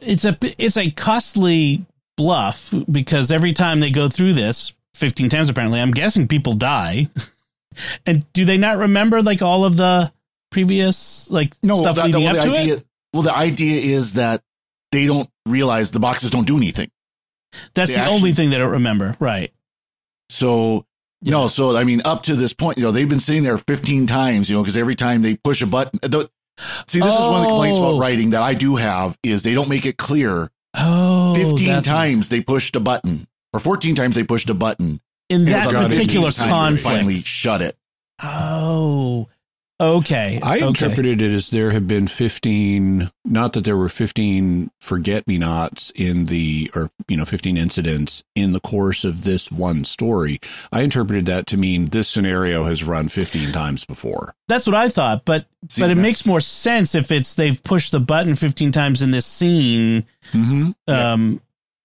It's 0.00 0.24
a 0.24 0.38
it's 0.56 0.76
a 0.76 0.90
costly 0.92 1.84
bluff 2.16 2.72
because 2.90 3.30
every 3.30 3.52
time 3.52 3.80
they 3.80 3.90
go 3.90 4.08
through 4.08 4.32
this 4.34 4.72
15 4.94 5.28
times 5.28 5.48
apparently, 5.48 5.80
I'm 5.80 5.90
guessing 5.90 6.28
people 6.28 6.54
die. 6.54 7.10
and 8.06 8.30
do 8.32 8.44
they 8.44 8.56
not 8.58 8.78
remember 8.78 9.22
like 9.22 9.42
all 9.42 9.64
of 9.64 9.76
the 9.76 10.12
previous 10.50 11.30
like 11.30 11.54
No, 11.62 11.74
stuff 11.76 11.96
that- 11.96 12.06
leading 12.06 12.24
well, 12.24 12.36
up 12.36 12.42
the 12.44 12.52
to 12.54 12.60
idea, 12.60 12.74
it? 12.76 12.84
well, 13.12 13.22
the 13.22 13.36
idea 13.36 13.80
is 13.96 14.14
that 14.14 14.42
they 14.92 15.06
don't 15.06 15.28
realize 15.46 15.90
the 15.90 16.00
boxes 16.00 16.30
don't 16.30 16.46
do 16.46 16.56
anything. 16.56 16.90
That's 17.74 17.90
they 17.90 17.96
the 17.96 18.00
actually- 18.02 18.16
only 18.16 18.32
thing 18.32 18.50
they 18.50 18.58
don't 18.58 18.70
remember, 18.72 19.16
right? 19.20 19.52
So 20.30 20.86
no, 21.22 21.48
so 21.48 21.76
I 21.76 21.84
mean, 21.84 22.02
up 22.04 22.24
to 22.24 22.36
this 22.36 22.52
point, 22.52 22.78
you 22.78 22.84
know, 22.84 22.92
they've 22.92 23.08
been 23.08 23.20
sitting 23.20 23.42
there 23.44 23.56
15 23.58 24.06
times, 24.06 24.48
you 24.50 24.56
know, 24.56 24.62
because 24.62 24.76
every 24.76 24.94
time 24.94 25.22
they 25.22 25.34
push 25.36 25.62
a 25.62 25.66
button, 25.66 25.98
the, 26.02 26.28
see, 26.86 27.00
this 27.00 27.14
is 27.14 27.20
one 27.24 27.36
of 27.36 27.42
the 27.42 27.48
complaints 27.48 27.78
Oh. 27.78 27.88
about 27.90 28.00
writing 28.00 28.30
that 28.30 28.42
I 28.42 28.54
do 28.54 28.76
have 28.76 29.16
is 29.22 29.42
they 29.42 29.54
don't 29.54 29.68
make 29.68 29.86
it 29.86 29.96
clear. 29.96 30.50
Oh, 30.76 31.34
15 31.34 31.68
that's 31.68 31.86
what 31.86 31.92
times 31.92 32.28
they 32.28 32.40
pushed 32.40 32.74
a 32.76 32.80
button, 32.80 33.26
or 33.52 33.60
14 33.60 33.94
times 33.94 34.14
they 34.16 34.24
pushed 34.24 34.50
a 34.50 34.54
button. 34.54 35.00
In 35.28 35.42
it 35.42 35.52
that 35.52 35.66
was 35.66 35.74
on 35.74 35.82
the 35.84 35.88
particular 35.88 36.30
15th 36.30 36.48
conflict. 36.48 36.82
finally 36.82 37.22
shut 37.22 37.62
it. 37.62 37.76
Oh, 38.22 39.28
okay. 39.80 40.38
I 40.42 40.58
okay. 40.58 40.66
interpreted 40.66 41.20
it 41.20 41.32
as 41.32 41.50
there 41.50 41.72
have 41.72 41.88
been 41.88 42.06
15, 42.06 43.10
not 43.24 43.52
that 43.54 43.64
there 43.64 43.76
were 43.76 43.88
15 43.88 44.70
forget 44.80 45.26
me 45.26 45.38
nots 45.38 45.90
in 45.94 46.26
the, 46.26 46.70
or, 46.74 46.90
you 47.08 47.16
know, 47.16 47.24
15 47.24 47.56
incidents 47.56 48.22
in 48.34 48.52
the 48.52 48.60
course 48.60 49.04
of 49.04 49.24
this 49.24 49.50
one 49.50 49.84
story. 49.84 50.40
I 50.70 50.82
interpreted 50.82 51.26
that 51.26 51.46
to 51.48 51.56
mean 51.56 51.86
this 51.86 52.08
scenario 52.08 52.64
has 52.64 52.84
run 52.84 53.08
15 53.08 53.50
times 53.52 53.84
before. 53.84 54.34
That's 54.46 54.66
what 54.66 54.76
I 54.76 54.88
thought, 54.88 55.24
but 55.24 55.46
See, 55.68 55.80
but 55.80 55.90
it 55.90 55.96
makes 55.96 56.26
more 56.26 56.40
sense 56.40 56.94
if 56.94 57.10
it's 57.10 57.34
they've 57.34 57.62
pushed 57.62 57.90
the 57.90 58.00
button 58.00 58.36
15 58.36 58.70
times 58.72 59.02
in 59.02 59.10
this 59.10 59.26
scene, 59.26 60.06
Mm-hmm. 60.32 60.70
Yeah. 60.88 61.34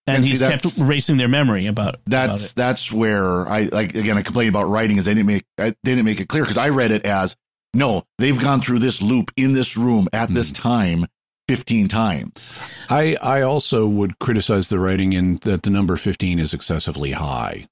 And, 0.09 0.17
And 0.17 0.25
see, 0.25 0.31
he's 0.31 0.41
kept 0.41 0.63
that's- 0.63 0.79
erasing 0.79 1.17
their 1.17 1.27
memory 1.27 1.67
about 1.67 1.95
about 2.05 2.27
That's 2.37 2.51
it. 2.51 2.55
that's 2.55 2.91
where 2.91 3.47
I 3.47 3.63
like 3.63 3.95
again. 3.95 4.17
I 4.17 4.23
complain 4.23 4.49
about 4.49 4.63
writing 4.63 4.97
is 4.97 5.05
they 5.05 5.13
didn't 5.13 5.27
make 5.27 5.45
I, 5.57 5.69
they 5.83 5.91
didn't 5.91 6.05
make 6.05 6.19
it 6.19 6.27
clear 6.27 6.43
because 6.43 6.57
I 6.57 6.69
read 6.69 6.91
it 6.91 7.05
as 7.05 7.35
no, 7.73 8.05
they've 8.17 8.39
gone 8.39 8.61
through 8.61 8.79
this 8.79 9.01
loop 9.01 9.31
in 9.35 9.53
this 9.53 9.77
room 9.77 10.07
at 10.11 10.33
this 10.33 10.49
hmm. 10.49 10.55
time 10.55 11.05
15 11.47 11.87
times. 11.87 12.59
I, 12.89 13.15
I 13.21 13.41
also 13.41 13.87
would 13.87 14.19
criticize 14.19 14.69
the 14.69 14.79
writing 14.79 15.13
in 15.13 15.37
that 15.43 15.63
the 15.63 15.69
number 15.71 15.97
15 15.97 16.37
is 16.37 16.53
excessively 16.53 17.11
high. 17.11 17.67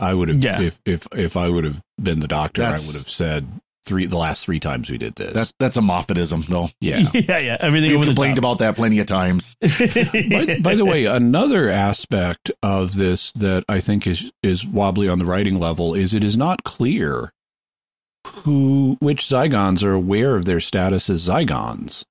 I 0.00 0.14
would 0.14 0.28
have, 0.28 0.42
Yeah. 0.42 0.60
if, 0.60 0.80
if, 0.84 1.06
if 1.12 1.36
I 1.36 1.48
would 1.48 1.64
have 1.64 1.80
been 2.02 2.20
the 2.20 2.28
doctor, 2.28 2.62
That's- 2.62 2.82
I 2.82 2.86
would 2.86 2.96
have 2.96 3.10
said 3.10 3.46
three, 3.90 4.06
the 4.06 4.16
last 4.16 4.44
three 4.44 4.60
times 4.60 4.88
we 4.88 4.96
did 4.96 5.16
this. 5.16 5.32
That's 5.32 5.52
that's 5.58 5.76
a 5.76 5.80
Moffatism 5.80 6.46
though. 6.46 6.68
yeah. 6.80 7.08
yeah, 7.12 7.38
yeah. 7.38 7.56
Everything 7.60 7.90
We've 7.90 7.96
over 7.96 8.06
the 8.06 8.12
complained 8.12 8.36
top. 8.36 8.44
about 8.44 8.58
that 8.60 8.76
plenty 8.76 9.00
of 9.00 9.06
times. 9.06 9.56
by, 9.60 10.58
by 10.62 10.74
the 10.76 10.84
way, 10.84 11.06
another 11.06 11.68
aspect 11.68 12.52
of 12.62 12.96
this 12.96 13.32
that 13.32 13.64
I 13.68 13.80
think 13.80 14.06
is 14.06 14.30
is 14.44 14.64
wobbly 14.64 15.08
on 15.08 15.18
the 15.18 15.26
writing 15.26 15.58
level 15.58 15.94
is 15.94 16.14
it 16.14 16.22
is 16.22 16.36
not 16.36 16.62
clear 16.62 17.32
who 18.26 18.96
which 19.00 19.24
Zygons 19.24 19.82
are 19.82 19.92
aware 19.92 20.36
of 20.36 20.44
their 20.44 20.60
status 20.60 21.10
as 21.10 21.26
Zygons. 21.26 22.04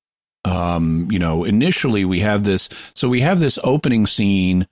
Um, 0.43 1.07
you 1.09 1.19
know, 1.19 1.45
initially 1.45 2.03
we 2.03 2.19
have 2.19 2.43
this 2.43 2.67
so 2.93 3.07
we 3.07 3.21
have 3.21 3.39
this 3.39 3.57
opening 3.63 4.05
scene 4.05 4.67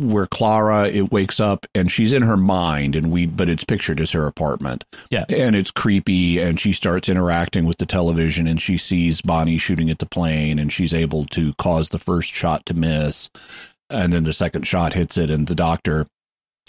where 0.00 0.26
Clara 0.26 0.88
it 0.88 1.12
wakes 1.12 1.38
up 1.40 1.66
and 1.74 1.90
she's 1.92 2.12
in 2.12 2.22
her 2.22 2.36
mind 2.36 2.96
and 2.96 3.10
we 3.10 3.26
but 3.26 3.48
it's 3.48 3.64
pictured 3.64 4.00
as 4.00 4.12
her 4.12 4.26
apartment. 4.26 4.84
Yeah. 5.10 5.24
And 5.28 5.54
it's 5.54 5.70
creepy 5.70 6.38
and 6.40 6.58
she 6.58 6.72
starts 6.72 7.08
interacting 7.08 7.64
with 7.66 7.78
the 7.78 7.86
television 7.86 8.46
and 8.46 8.60
she 8.60 8.78
sees 8.78 9.20
Bonnie 9.20 9.58
shooting 9.58 9.90
at 9.90 9.98
the 9.98 10.06
plane 10.06 10.58
and 10.58 10.72
she's 10.72 10.94
able 10.94 11.26
to 11.26 11.52
cause 11.54 11.88
the 11.90 11.98
first 11.98 12.32
shot 12.32 12.64
to 12.66 12.74
miss 12.74 13.30
and 13.88 14.12
then 14.12 14.24
the 14.24 14.32
second 14.32 14.66
shot 14.66 14.94
hits 14.94 15.16
it 15.16 15.30
and 15.30 15.46
the 15.46 15.54
doctor 15.54 16.06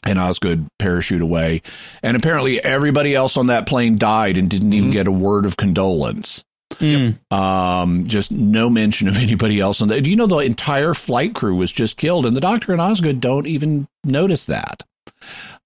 and 0.03 0.17
Osgood 0.19 0.67
parachute 0.79 1.21
away 1.21 1.61
and 2.01 2.17
apparently 2.17 2.63
everybody 2.63 3.13
else 3.15 3.37
on 3.37 3.47
that 3.47 3.67
plane 3.67 3.95
died 3.97 4.37
and 4.37 4.49
didn't 4.49 4.73
even 4.73 4.89
Mhm. 4.89 4.93
get 4.93 5.07
a 5.07 5.11
word 5.11 5.45
of 5.45 5.57
condolence. 5.57 6.43
Mm. 6.79 7.31
Um, 7.31 8.07
just 8.07 8.31
no 8.31 8.69
mention 8.69 9.07
of 9.07 9.17
anybody 9.17 9.59
else 9.59 9.81
on 9.81 9.87
that. 9.89 10.01
Do 10.01 10.09
you 10.09 10.15
know 10.15 10.27
the 10.27 10.37
entire 10.37 10.93
flight 10.93 11.35
crew 11.35 11.55
was 11.55 11.71
just 11.71 11.97
killed, 11.97 12.25
and 12.25 12.35
the 12.35 12.41
Doctor 12.41 12.71
and 12.71 12.81
Osgood 12.81 13.21
don't 13.21 13.47
even 13.47 13.87
notice 14.03 14.45
that. 14.45 14.83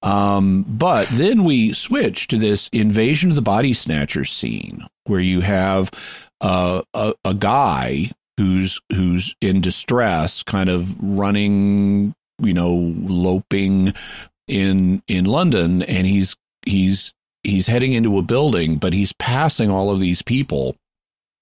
Um, 0.02 0.66
but 0.68 1.08
then 1.10 1.44
we 1.44 1.74
switch 1.74 2.28
to 2.28 2.38
this 2.38 2.70
invasion 2.72 3.30
of 3.32 3.36
the 3.36 3.42
body 3.42 3.74
snatchers 3.74 4.32
scene 4.32 4.86
where 5.06 5.20
you 5.20 5.42
have 5.42 5.90
uh, 6.42 6.82
a 6.94 7.14
a 7.24 7.34
guy 7.34 8.12
who's 8.38 8.80
who's 8.92 9.36
in 9.42 9.62
distress, 9.62 10.44
kind 10.44 10.70
of 10.70 10.98
running, 11.02 12.14
you 12.40 12.54
know, 12.54 12.94
loping 13.02 13.94
in 14.48 15.02
in 15.08 15.26
London, 15.26 15.82
and 15.82 16.06
he's 16.06 16.36
he's 16.66 17.14
he's 17.44 17.68
heading 17.68 17.94
into 17.94 18.18
a 18.18 18.24
building, 18.24 18.78
but 18.78 18.94
he's 18.94 19.14
passing 19.14 19.70
all 19.70 19.90
of 19.90 20.00
these 20.00 20.22
people 20.22 20.76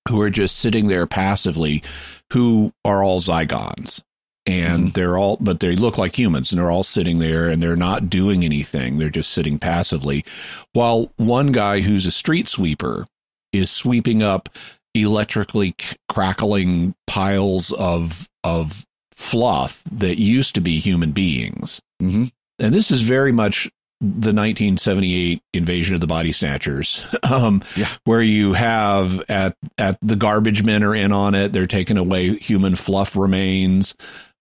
who 0.10 0.19
are 0.22 0.29
just 0.29 0.57
sitting 0.57 0.88
there 0.88 1.05
passively, 1.07 1.83
who 2.31 2.74
are 2.86 3.03
all 3.03 3.19
Zygons. 3.22 4.01
And 4.45 4.89
Mhm. 4.89 4.93
they're 4.93 5.17
all, 5.17 5.38
but 5.39 5.62
they 5.62 5.77
look 5.77 5.98
like 5.98 6.19
humans 6.19 6.51
and 6.51 6.60
they're 6.60 6.69
all 6.69 6.83
sitting 6.83 7.19
there 7.19 7.48
and 7.48 7.63
they're 7.63 7.77
not 7.77 8.10
doing 8.10 8.43
anything. 8.43 8.98
They're 8.98 9.10
just 9.10 9.31
sitting 9.31 9.57
passively. 9.57 10.25
While 10.74 11.13
one 11.15 11.53
guy 11.53 11.79
who's 11.79 12.05
a 12.05 12.12
street 12.12 12.50
sweeper 12.50 13.07
is 13.53 13.72
sweeping 13.72 14.22
up 14.22 14.50
electrically 14.93 15.75
crackling 16.10 16.93
piles 17.07 17.72
of, 17.72 18.29
of 18.43 18.86
fluff 19.15 19.81
that 19.89 20.19
used 20.19 20.53
to 20.55 20.62
be 20.62 20.79
human 20.79 21.12
beings 21.12 21.79
hmm 22.00 22.25
and 22.60 22.74
this 22.74 22.91
is 22.91 23.01
very 23.01 23.31
much 23.31 23.69
the 24.05 24.33
1978 24.33 25.41
invasion 25.53 25.95
of 25.95 26.01
the 26.01 26.07
body 26.07 26.33
snatchers 26.33 27.05
um 27.24 27.63
Yeah. 27.77 27.88
where 28.03 28.22
you 28.22 28.51
have 28.51 29.22
at 29.29 29.55
at 29.77 29.98
the 30.01 30.17
garbage 30.17 30.62
men 30.62 30.83
are 30.83 30.93
in 30.93 31.13
on 31.13 31.36
it. 31.36 31.53
They're 31.53 31.67
taking 31.67 31.98
away 31.98 32.36
human 32.38 32.75
fluff 32.75 33.15
remains. 33.15 33.95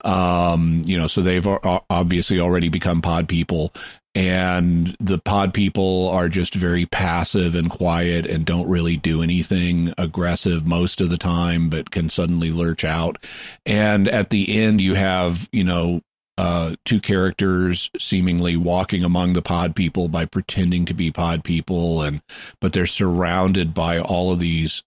Um 0.05 0.83
you 0.85 0.99
know 0.99 1.07
so 1.07 1.21
they've 1.21 1.47
obviously 1.89 2.41
already 2.41 2.69
become 2.69 3.01
pod 3.03 3.29
people. 3.29 3.73
And 4.15 4.95
the 5.01 5.19
pod 5.19 5.55
people 5.55 6.11
are 6.11 6.29
just 6.29 6.55
very 6.55 6.85
passive 6.85 7.55
and 7.55 7.71
quiet 7.71 8.27
and 8.27 8.45
don't 8.45 8.69
really 8.69 8.99
do 8.99 9.23
anything 9.23 9.95
aggressive 9.97 10.67
most 10.67 11.01
of 11.01 11.09
the 11.09 11.17
time 11.17 11.71
but 11.71 11.91
can 11.93 12.11
suddenly 12.11 12.51
lurch 12.51 12.85
out. 12.85 13.25
And 13.65 14.09
at 14.09 14.29
the 14.31 14.61
end 14.61 14.81
you 14.81 14.95
have 14.97 15.49
you 15.53 15.65
know 15.65 16.03
uh, 16.39 16.75
two 16.85 17.01
characters 17.01 17.91
seemingly 17.99 18.57
walking 18.57 19.05
among 19.05 19.35
the 19.35 19.43
pod 19.43 19.77
people 19.77 20.09
by 20.09 20.25
pretending 20.25 20.87
to 20.87 20.95
be 20.95 21.11
pod 21.11 21.45
people 21.45 22.03
and 22.03 22.23
but 22.61 22.73
they're 22.73 22.87
surrounded 22.87 23.75
by 23.75 23.99
all 23.99 24.33
of 24.33 24.39
these 24.39 24.83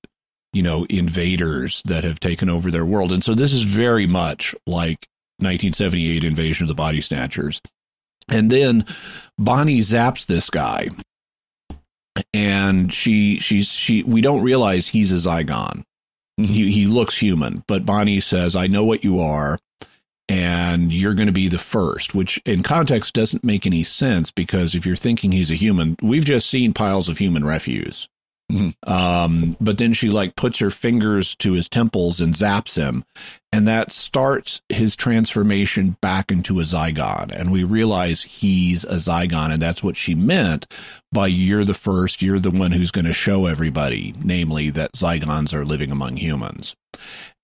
you 0.54 0.64
know 0.64 0.86
invaders 0.90 1.84
that 1.84 2.04
have 2.04 2.20
taken 2.20 2.50
over 2.50 2.72
their 2.72 2.86
world. 2.86 3.12
And 3.12 3.24
so 3.24 3.36
this 3.36 3.54
is 3.54 3.64
very 3.64 4.08
much 4.08 4.56
like 4.66 5.08
1978 5.38 6.24
invasion 6.24 6.64
of 6.64 6.70
the 6.70 6.76
body 6.76 7.02
snatchers. 7.02 7.62
And 8.28 8.50
then 8.50 8.86
bonnie 9.38 9.82
zaps 9.82 10.26
this 10.26 10.50
guy. 10.50 10.90
And 12.34 12.92
she 12.92 13.40
she's 13.40 13.68
she 13.68 14.02
we 14.04 14.22
don't 14.22 14.42
realize 14.42 14.88
he's 14.88 15.12
a 15.12 15.16
zygon. 15.16 15.84
He, 16.38 16.72
he 16.72 16.86
looks 16.86 17.18
human 17.18 17.64
but 17.66 17.86
bonnie 17.86 18.20
says 18.20 18.58
i 18.58 18.68
know 18.68 18.84
what 18.84 19.06
you 19.06 19.22
are 19.22 19.58
and 20.28 20.92
you're 20.92 21.14
going 21.14 21.28
to 21.28 21.32
be 21.32 21.48
the 21.48 21.58
first, 21.58 22.16
which 22.16 22.42
in 22.46 22.64
context 22.64 23.14
doesn't 23.14 23.44
make 23.44 23.66
any 23.66 23.84
sense 23.84 24.32
because 24.32 24.76
if 24.76 24.86
you're 24.86 24.96
thinking 24.96 25.32
he's 25.32 25.52
a 25.52 25.56
human, 25.56 25.96
we've 26.02 26.26
just 26.26 26.50
seen 26.50 26.74
piles 26.74 27.10
of 27.10 27.18
human 27.18 27.44
refuse. 27.44 28.08
Mm-hmm. 28.52 28.92
Um, 28.92 29.56
but 29.60 29.80
then 29.80 29.94
she 29.94 30.10
like 30.10 30.36
puts 30.36 30.60
her 30.60 30.70
fingers 30.70 31.36
to 31.38 31.54
his 31.54 31.68
temples 31.68 32.22
and 32.22 32.36
zaps 32.36 32.76
him, 32.76 33.04
and 33.52 33.68
that 33.68 33.92
starts 33.92 34.62
his 34.70 34.96
transformation 34.96 35.98
back 36.00 36.32
into 36.32 36.60
a 36.60 36.64
Zygon. 36.64 37.32
And 37.32 37.52
we 37.52 37.64
realize 37.64 38.22
he's 38.22 38.84
a 38.84 38.96
Zygon, 38.96 39.52
and 39.52 39.62
that's 39.62 39.82
what 39.82 39.98
she 39.98 40.14
meant 40.14 40.72
by 41.12 41.26
"you're 41.26 41.66
the 41.66 41.74
first, 41.74 42.22
you're 42.22 42.40
the 42.40 42.52
one 42.52 42.72
who's 42.72 42.92
going 42.92 43.06
to 43.06 43.14
show 43.14 43.48
everybody," 43.48 44.14
namely 44.24 44.70
that 44.70 44.94
Zygons 44.94 45.52
are 45.52 45.66
living 45.66 45.92
among 45.92 46.18
humans. 46.18 46.76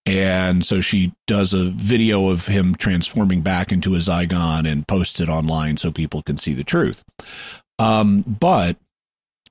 And 0.06 0.66
so 0.66 0.82
she 0.82 1.14
does 1.28 1.54
a 1.54 1.70
video 1.70 2.30
of 2.30 2.48
him 2.48 2.76
transforming 2.76 3.42
back 3.42 3.72
into 3.72 3.96
a 3.96 4.00
Zygon 4.00 4.70
and 4.70 4.88
posts 4.88 5.20
it 5.20 5.30
online 5.30 5.78
so 5.78 5.92
people 5.92 6.24
can 6.24 6.38
see 6.38 6.54
the 6.54 6.64
truth. 6.64 7.04
Um, 7.78 8.24
but 8.28 8.78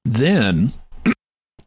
then 0.05 0.73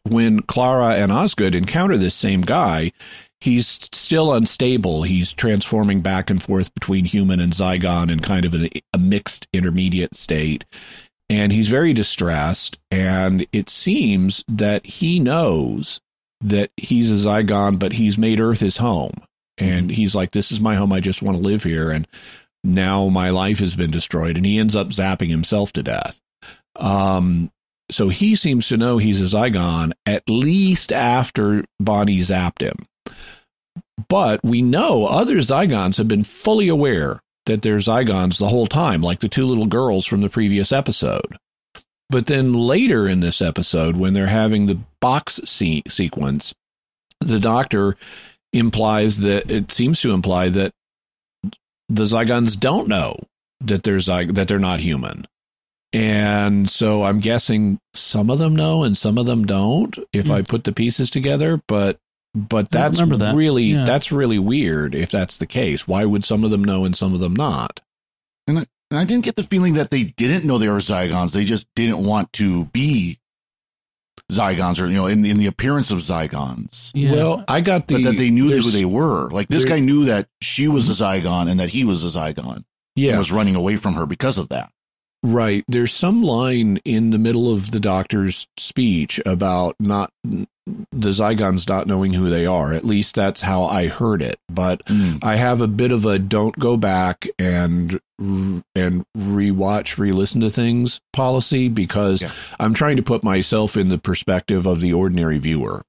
when 0.02 0.42
Clara 0.42 0.96
and 0.96 1.10
Osgood 1.10 1.54
encounter 1.54 1.96
this 1.96 2.14
same 2.14 2.42
guy, 2.42 2.92
he's 3.40 3.88
still 3.92 4.32
unstable. 4.32 5.02
He's 5.02 5.32
transforming 5.32 6.00
back 6.00 6.28
and 6.28 6.42
forth 6.42 6.72
between 6.74 7.06
human 7.06 7.40
and 7.40 7.52
Zygon 7.52 8.10
in 8.10 8.20
kind 8.20 8.44
of 8.44 8.54
a, 8.54 8.70
a 8.92 8.98
mixed 8.98 9.46
intermediate 9.52 10.16
state. 10.16 10.64
And 11.30 11.52
he's 11.52 11.68
very 11.68 11.94
distressed. 11.94 12.78
And 12.90 13.46
it 13.50 13.70
seems 13.70 14.44
that 14.46 14.84
he 14.86 15.20
knows 15.20 16.00
that 16.44 16.70
he's 16.76 17.10
a 17.10 17.28
Zygon, 17.28 17.78
but 17.78 17.92
he's 17.92 18.18
made 18.18 18.38
Earth 18.38 18.60
his 18.60 18.76
home. 18.76 19.14
And 19.58 19.90
he's 19.90 20.14
like, 20.14 20.32
This 20.32 20.52
is 20.52 20.60
my 20.60 20.76
home. 20.76 20.92
I 20.92 21.00
just 21.00 21.22
want 21.22 21.36
to 21.36 21.42
live 21.42 21.62
here. 21.62 21.90
And 21.90 22.06
now 22.62 23.08
my 23.08 23.30
life 23.30 23.58
has 23.58 23.74
been 23.74 23.90
destroyed. 23.90 24.36
And 24.36 24.46
he 24.46 24.58
ends 24.58 24.76
up 24.76 24.88
zapping 24.88 25.30
himself 25.30 25.72
to 25.74 25.82
death. 25.82 26.20
Um, 26.76 27.50
so 27.90 28.08
he 28.08 28.34
seems 28.34 28.68
to 28.68 28.76
know 28.76 28.98
he's 28.98 29.20
a 29.20 29.36
Zygon 29.36 29.92
at 30.06 30.22
least 30.28 30.92
after 30.92 31.64
Bonnie 31.78 32.20
zapped 32.20 32.62
him. 32.62 32.86
But 34.08 34.42
we 34.44 34.62
know 34.62 35.06
other 35.06 35.36
Zygons 35.36 35.98
have 35.98 36.08
been 36.08 36.24
fully 36.24 36.68
aware 36.68 37.22
that 37.46 37.62
they're 37.62 37.76
Zygons 37.76 38.38
the 38.38 38.48
whole 38.48 38.66
time, 38.66 39.02
like 39.02 39.20
the 39.20 39.28
two 39.28 39.46
little 39.46 39.66
girls 39.66 40.06
from 40.06 40.20
the 40.20 40.28
previous 40.28 40.72
episode. 40.72 41.36
But 42.14 42.26
then 42.26 42.52
later 42.52 43.08
in 43.08 43.18
this 43.18 43.42
episode, 43.42 43.96
when 43.96 44.12
they're 44.12 44.28
having 44.28 44.66
the 44.66 44.78
box 45.00 45.40
se- 45.46 45.82
sequence, 45.88 46.54
the 47.18 47.40
doctor 47.40 47.96
implies 48.52 49.18
that 49.18 49.50
it 49.50 49.72
seems 49.72 50.00
to 50.02 50.12
imply 50.12 50.48
that 50.50 50.70
the 51.88 52.04
Zygons 52.04 52.56
don't 52.56 52.86
know 52.86 53.18
that 53.62 53.82
they're 53.82 53.98
Zy- 53.98 54.30
that 54.30 54.46
they're 54.46 54.60
not 54.60 54.78
human. 54.78 55.26
And 55.92 56.70
so 56.70 57.02
I'm 57.02 57.18
guessing 57.18 57.80
some 57.94 58.30
of 58.30 58.38
them 58.38 58.54
know 58.54 58.84
and 58.84 58.96
some 58.96 59.18
of 59.18 59.26
them 59.26 59.44
don't 59.44 59.98
if 60.12 60.26
mm. 60.26 60.34
I 60.34 60.42
put 60.42 60.62
the 60.62 60.72
pieces 60.72 61.10
together, 61.10 61.60
but 61.66 61.98
but 62.32 62.70
that's 62.70 63.00
that. 63.00 63.34
really 63.34 63.64
yeah. 63.64 63.84
that's 63.84 64.12
really 64.12 64.38
weird 64.38 64.94
if 64.94 65.10
that's 65.10 65.38
the 65.38 65.46
case. 65.46 65.88
Why 65.88 66.04
would 66.04 66.24
some 66.24 66.44
of 66.44 66.52
them 66.52 66.62
know 66.62 66.84
and 66.84 66.94
some 66.94 67.12
of 67.12 67.18
them 67.18 67.34
not? 67.34 67.80
And 68.46 68.60
I, 68.60 68.66
and 68.94 69.00
I 69.00 69.04
didn't 69.04 69.24
get 69.24 69.34
the 69.34 69.42
feeling 69.42 69.74
that 69.74 69.90
they 69.90 70.04
didn't 70.04 70.44
know 70.44 70.56
they 70.56 70.68
were 70.68 70.78
Zygons. 70.78 71.32
They 71.32 71.44
just 71.44 71.66
didn't 71.74 72.04
want 72.06 72.32
to 72.34 72.66
be 72.66 73.18
Zygons 74.30 74.80
or 74.80 74.86
you 74.86 74.94
know 74.94 75.08
in 75.08 75.24
in 75.24 75.36
the 75.38 75.46
appearance 75.46 75.90
of 75.90 75.98
Zygons. 75.98 76.92
Yeah. 76.94 77.10
Well, 77.12 77.44
I 77.48 77.60
got 77.60 77.88
the 77.88 77.96
but 77.96 78.04
that 78.04 78.18
they 78.18 78.30
knew 78.30 78.52
who 78.52 78.70
they 78.70 78.84
were. 78.84 79.28
Like 79.30 79.48
this 79.48 79.64
guy 79.64 79.80
knew 79.80 80.04
that 80.04 80.28
she 80.40 80.68
was 80.68 80.88
a 80.88 80.92
Zygon 80.92 81.50
and 81.50 81.58
that 81.58 81.70
he 81.70 81.84
was 81.84 82.04
a 82.04 82.18
Zygon. 82.18 82.64
Yeah, 82.94 83.18
was 83.18 83.32
running 83.32 83.56
away 83.56 83.74
from 83.74 83.94
her 83.94 84.06
because 84.06 84.38
of 84.38 84.50
that. 84.50 84.70
Right. 85.24 85.64
There's 85.66 85.94
some 85.94 86.22
line 86.22 86.80
in 86.84 87.08
the 87.08 87.18
middle 87.18 87.50
of 87.50 87.70
the 87.70 87.80
doctor's 87.80 88.46
speech 88.58 89.18
about 89.24 89.74
not 89.80 90.12
the 90.26 91.10
Zygons 91.10 91.66
not 91.66 91.86
knowing 91.86 92.12
who 92.12 92.28
they 92.28 92.44
are. 92.44 92.74
At 92.74 92.84
least 92.84 93.14
that's 93.14 93.40
how 93.40 93.64
I 93.64 93.88
heard 93.88 94.20
it. 94.20 94.38
But 94.50 94.84
mm. 94.84 95.18
I 95.22 95.36
have 95.36 95.62
a 95.62 95.66
bit 95.66 95.92
of 95.92 96.04
a 96.04 96.18
don't 96.18 96.58
go 96.58 96.76
back 96.76 97.26
and 97.38 97.98
and 98.18 99.06
rewatch, 99.16 99.96
re-listen 99.96 100.42
to 100.42 100.50
things 100.50 101.00
policy 101.14 101.68
because 101.68 102.20
yeah. 102.20 102.30
I'm 102.60 102.74
trying 102.74 102.96
to 102.98 103.02
put 103.02 103.24
myself 103.24 103.78
in 103.78 103.88
the 103.88 103.98
perspective 103.98 104.66
of 104.66 104.82
the 104.82 104.92
ordinary 104.92 105.38
viewer 105.38 105.84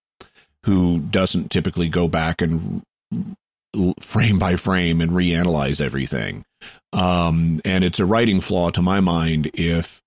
who 0.63 0.99
doesn't 0.99 1.51
typically 1.51 1.89
go 1.89 2.07
back 2.07 2.41
and 2.41 2.83
frame 3.99 4.39
by 4.39 4.55
frame 4.55 5.01
and 5.01 5.11
reanalyze 5.11 5.81
everything. 5.81 6.45
Um, 6.93 7.61
and 7.65 7.83
it's 7.83 7.99
a 7.99 8.05
writing 8.05 8.41
flaw 8.41 8.69
to 8.71 8.81
my 8.81 8.99
mind 8.99 9.51
if 9.53 10.01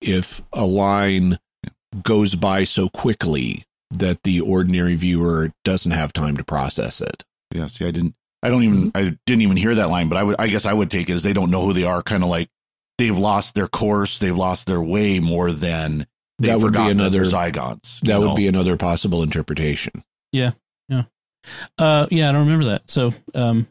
if 0.00 0.42
a 0.52 0.64
line 0.64 1.38
goes 2.02 2.34
by 2.34 2.64
so 2.64 2.88
quickly 2.88 3.64
that 3.90 4.22
the 4.24 4.40
ordinary 4.40 4.94
viewer 4.94 5.52
doesn't 5.64 5.92
have 5.92 6.12
time 6.12 6.36
to 6.36 6.44
process 6.44 7.00
it. 7.00 7.24
Yeah, 7.54 7.66
see, 7.66 7.86
I 7.86 7.90
didn't. 7.90 8.14
I 8.42 8.50
don't 8.50 8.64
even. 8.64 8.92
I 8.94 9.16
didn't 9.26 9.42
even 9.42 9.56
hear 9.56 9.74
that 9.74 9.90
line, 9.90 10.08
but 10.08 10.18
I 10.18 10.22
would. 10.22 10.36
I 10.38 10.48
guess 10.48 10.66
I 10.66 10.72
would 10.72 10.90
take 10.90 11.08
it 11.08 11.14
as 11.14 11.22
they 11.22 11.32
don't 11.32 11.50
know 11.50 11.64
who 11.64 11.72
they 11.72 11.84
are. 11.84 12.02
Kind 12.02 12.22
of 12.22 12.28
like 12.28 12.48
they've 12.98 13.16
lost 13.16 13.54
their 13.54 13.68
course, 13.68 14.18
they've 14.18 14.36
lost 14.36 14.66
their 14.66 14.82
way 14.82 15.20
more 15.20 15.52
than 15.52 16.06
that 16.40 16.60
would 16.60 16.72
be 16.72 16.88
another 16.88 17.22
Zygons. 17.22 18.00
That 18.00 18.08
know? 18.08 18.28
would 18.28 18.36
be 18.36 18.48
another 18.48 18.76
possible 18.76 19.22
interpretation. 19.22 20.04
Yeah, 20.32 20.52
yeah, 20.88 21.04
uh, 21.78 22.06
yeah. 22.10 22.28
I 22.28 22.32
don't 22.32 22.46
remember 22.46 22.66
that. 22.66 22.90
So, 22.90 23.14
um, 23.34 23.66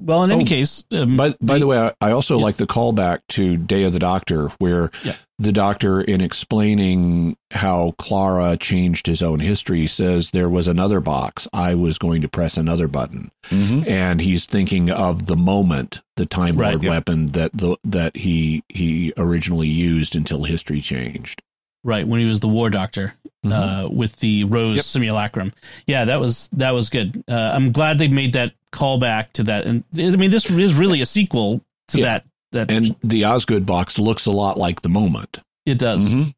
well, 0.00 0.24
in 0.24 0.30
any 0.30 0.44
oh, 0.44 0.46
case, 0.46 0.84
um, 0.92 1.16
by 1.16 1.34
by 1.40 1.54
the, 1.54 1.60
the 1.60 1.66
way, 1.66 1.78
I, 1.78 1.94
I 2.00 2.10
also 2.12 2.36
yeah. 2.38 2.44
like 2.44 2.56
the 2.56 2.66
callback 2.66 3.20
to 3.30 3.56
Day 3.56 3.82
of 3.82 3.92
the 3.92 3.98
Doctor, 3.98 4.48
where 4.58 4.90
yeah. 5.04 5.16
the 5.38 5.52
Doctor, 5.52 6.00
in 6.00 6.20
explaining 6.20 7.36
how 7.50 7.94
Clara 7.98 8.56
changed 8.56 9.06
his 9.06 9.22
own 9.22 9.40
history, 9.40 9.86
says 9.86 10.30
there 10.30 10.48
was 10.48 10.66
another 10.66 11.00
box. 11.00 11.46
I 11.52 11.74
was 11.74 11.98
going 11.98 12.22
to 12.22 12.28
press 12.28 12.56
another 12.56 12.88
button, 12.88 13.30
mm-hmm. 13.44 13.88
and 13.88 14.20
he's 14.20 14.46
thinking 14.46 14.90
of 14.90 15.26
the 15.26 15.36
moment, 15.36 16.00
the 16.16 16.26
Time 16.26 16.56
Lord 16.56 16.74
right, 16.74 16.82
yeah. 16.82 16.90
weapon 16.90 17.32
that 17.32 17.52
the 17.52 17.76
that 17.84 18.16
he 18.16 18.64
he 18.68 19.12
originally 19.16 19.68
used 19.68 20.16
until 20.16 20.44
history 20.44 20.80
changed. 20.80 21.42
Right 21.82 22.06
when 22.06 22.20
he 22.20 22.26
was 22.26 22.40
the 22.40 22.48
War 22.48 22.68
Doctor 22.68 23.14
mm-hmm. 23.44 23.52
uh, 23.52 23.88
with 23.88 24.16
the 24.16 24.44
Rose 24.44 24.76
yep. 24.76 24.84
simulacrum. 24.84 25.52
Yeah, 25.86 26.06
that 26.06 26.20
was 26.20 26.48
that 26.52 26.70
was 26.72 26.88
good. 26.88 27.22
Uh, 27.28 27.52
I'm 27.54 27.72
glad 27.72 27.98
they 27.98 28.08
made 28.08 28.34
that 28.34 28.52
callback 28.72 29.32
to 29.34 29.44
that. 29.44 29.66
And 29.66 29.84
I 29.96 30.16
mean, 30.16 30.30
this 30.30 30.50
is 30.50 30.74
really 30.74 31.00
a 31.00 31.06
sequel 31.06 31.60
to 31.88 31.98
yeah. 31.98 32.04
that. 32.04 32.24
That 32.52 32.70
and 32.70 32.96
the 33.04 33.26
Osgood 33.26 33.64
box 33.64 33.96
looks 33.96 34.26
a 34.26 34.32
lot 34.32 34.58
like 34.58 34.82
the 34.82 34.88
moment. 34.88 35.38
It 35.66 35.78
does. 35.78 36.08
Mm-hmm. 36.08 36.30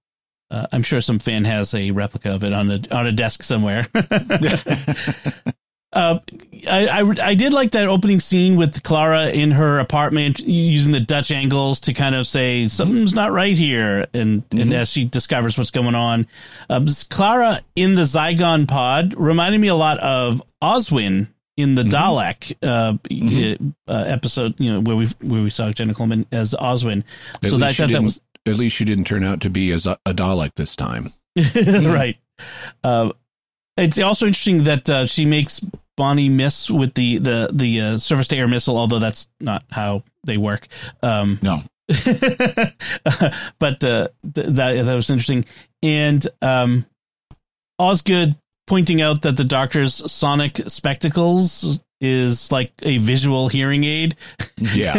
Uh, 0.50 0.66
I'm 0.70 0.82
sure 0.82 1.00
some 1.00 1.18
fan 1.18 1.46
has 1.46 1.72
a 1.72 1.90
replica 1.92 2.34
of 2.34 2.44
it 2.44 2.52
on 2.52 2.70
a 2.70 2.80
on 2.90 3.06
a 3.06 3.12
desk 3.12 3.42
somewhere. 3.42 3.86
Uh, 5.92 6.20
I, 6.66 6.86
I, 6.86 7.14
I 7.22 7.34
did 7.34 7.52
like 7.52 7.72
that 7.72 7.86
opening 7.86 8.20
scene 8.20 8.56
with 8.56 8.82
Clara 8.82 9.28
in 9.28 9.50
her 9.50 9.78
apartment 9.78 10.40
using 10.40 10.92
the 10.92 11.00
Dutch 11.00 11.30
angles 11.30 11.80
to 11.80 11.92
kind 11.92 12.14
of 12.14 12.26
say 12.26 12.68
something's 12.68 13.12
not 13.12 13.32
right 13.32 13.56
here, 13.56 14.06
and 14.14 14.48
mm-hmm. 14.48 14.60
and 14.60 14.72
as 14.72 14.88
she 14.88 15.04
discovers 15.04 15.58
what's 15.58 15.70
going 15.70 15.94
on, 15.94 16.26
um, 16.70 16.86
Clara 17.10 17.60
in 17.76 17.94
the 17.94 18.02
Zygon 18.02 18.66
pod 18.66 19.14
reminded 19.16 19.60
me 19.60 19.68
a 19.68 19.74
lot 19.74 19.98
of 19.98 20.42
Oswin 20.62 21.28
in 21.56 21.74
the 21.74 21.82
mm-hmm. 21.82 21.90
Dalek 21.90 22.56
uh, 22.62 22.94
mm-hmm. 22.94 23.70
uh, 23.86 24.04
episode, 24.06 24.54
you 24.58 24.72
know, 24.72 24.80
where 24.80 24.96
we 24.96 25.06
where 25.20 25.42
we 25.42 25.50
saw 25.50 25.70
Jenna 25.72 25.94
Coleman 25.94 26.26
as 26.32 26.54
Oswin. 26.54 27.04
At 27.42 27.50
so 27.50 27.58
that, 27.58 27.76
that, 27.76 27.90
that 27.90 28.02
was 28.02 28.20
at 28.46 28.56
least 28.56 28.76
she 28.76 28.84
didn't 28.84 29.04
turn 29.04 29.24
out 29.24 29.40
to 29.42 29.50
be 29.50 29.72
as 29.72 29.86
a, 29.86 29.98
a 30.06 30.14
Dalek 30.14 30.54
this 30.54 30.74
time, 30.74 31.12
right? 31.54 32.16
Uh, 32.82 33.12
it's 33.76 33.98
also 33.98 34.26
interesting 34.26 34.64
that 34.64 34.88
uh, 34.88 35.06
she 35.06 35.24
makes 35.24 35.60
Bonnie 35.96 36.28
miss 36.28 36.70
with 36.70 36.94
the 36.94 37.18
the 37.18 37.50
the 37.52 37.80
uh, 37.80 37.98
surface 37.98 38.28
to 38.28 38.36
air 38.36 38.48
missile, 38.48 38.78
although 38.78 38.98
that's 38.98 39.28
not 39.40 39.64
how 39.70 40.04
they 40.24 40.36
work. 40.36 40.68
Um, 41.02 41.38
no. 41.42 41.62
but 43.58 43.84
uh, 43.84 44.08
th- 44.34 44.46
that 44.46 44.84
that 44.84 44.94
was 44.94 45.10
interesting, 45.10 45.44
and 45.82 46.26
um, 46.40 46.86
Osgood 47.78 48.36
pointing 48.66 49.02
out 49.02 49.22
that 49.22 49.36
the 49.36 49.44
doctor's 49.44 50.10
sonic 50.10 50.60
spectacles 50.68 51.80
is 52.00 52.50
like 52.50 52.72
a 52.82 52.98
visual 52.98 53.48
hearing 53.48 53.84
aid. 53.84 54.16
Yeah. 54.58 54.94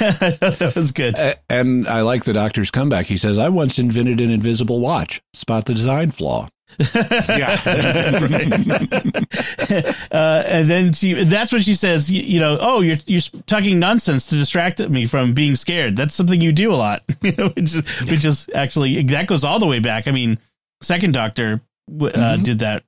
I 0.00 0.30
thought 0.30 0.58
that 0.58 0.72
was 0.74 0.92
good. 0.92 1.18
and 1.48 1.88
I 1.88 2.02
like 2.02 2.24
the 2.24 2.32
doctor's 2.32 2.70
comeback. 2.70 3.06
He 3.06 3.16
says, 3.16 3.38
I 3.38 3.48
once 3.48 3.78
invented 3.78 4.20
an 4.20 4.30
invisible 4.30 4.80
watch. 4.80 5.22
Spot 5.34 5.64
the 5.64 5.74
design 5.74 6.10
flaw. 6.10 6.48
Yeah. 6.78 7.60
uh, 10.12 10.42
and 10.46 10.68
then 10.68 10.92
she, 10.92 11.24
that's 11.24 11.52
what 11.52 11.62
she 11.62 11.74
says, 11.74 12.10
you, 12.10 12.22
you, 12.22 12.40
know, 12.40 12.58
oh, 12.60 12.80
you're, 12.80 12.96
you're 13.06 13.20
talking 13.46 13.78
nonsense 13.78 14.26
to 14.26 14.36
distract 14.36 14.80
me 14.88 15.06
from 15.06 15.32
being 15.32 15.56
scared. 15.56 15.96
That's 15.96 16.14
something 16.14 16.40
you 16.40 16.52
do 16.52 16.72
a 16.72 16.76
lot, 16.76 17.02
you 17.22 17.32
know, 17.32 17.48
which 17.48 17.74
is, 17.74 18.10
which 18.10 18.24
is 18.24 18.48
actually, 18.54 19.02
that 19.02 19.26
goes 19.26 19.44
all 19.44 19.58
the 19.58 19.66
way 19.66 19.78
back. 19.78 20.08
I 20.08 20.10
mean, 20.10 20.38
second 20.82 21.12
doctor 21.12 21.60
uh, 21.90 21.92
mm-hmm. 21.92 22.42
did 22.42 22.60
that 22.60 22.84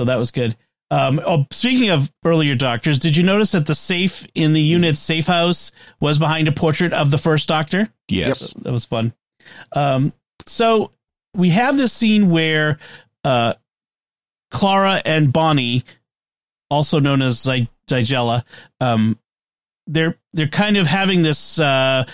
so 0.00 0.06
that 0.06 0.16
was 0.16 0.30
good. 0.30 0.56
Um, 0.90 1.20
oh, 1.26 1.44
speaking 1.50 1.90
of 1.90 2.10
earlier 2.24 2.54
doctors, 2.54 2.98
did 2.98 3.14
you 3.14 3.22
notice 3.22 3.52
that 3.52 3.66
the 3.66 3.74
safe 3.74 4.26
in 4.34 4.54
the 4.54 4.62
unit's 4.62 4.98
safe 4.98 5.26
house 5.26 5.72
was 6.00 6.18
behind 6.18 6.48
a 6.48 6.52
portrait 6.52 6.94
of 6.94 7.10
the 7.10 7.18
first 7.18 7.46
doctor? 7.46 7.86
Yes. 8.08 8.54
That 8.62 8.72
was 8.72 8.86
fun. 8.86 9.12
Um, 9.76 10.14
so 10.46 10.92
we 11.34 11.50
have 11.50 11.76
this 11.76 11.92
scene 11.92 12.30
where 12.30 12.78
uh, 13.24 13.54
Clara 14.50 15.00
and 15.04 15.32
Bonnie, 15.32 15.84
also 16.70 17.00
known 17.00 17.22
as 17.22 17.40
Zy- 17.40 17.68
Zygella, 17.88 18.44
um, 18.80 19.18
they're 19.86 20.16
they're 20.32 20.48
kind 20.48 20.76
of 20.76 20.86
having 20.86 21.22
this 21.22 21.58
uh, 21.58 22.04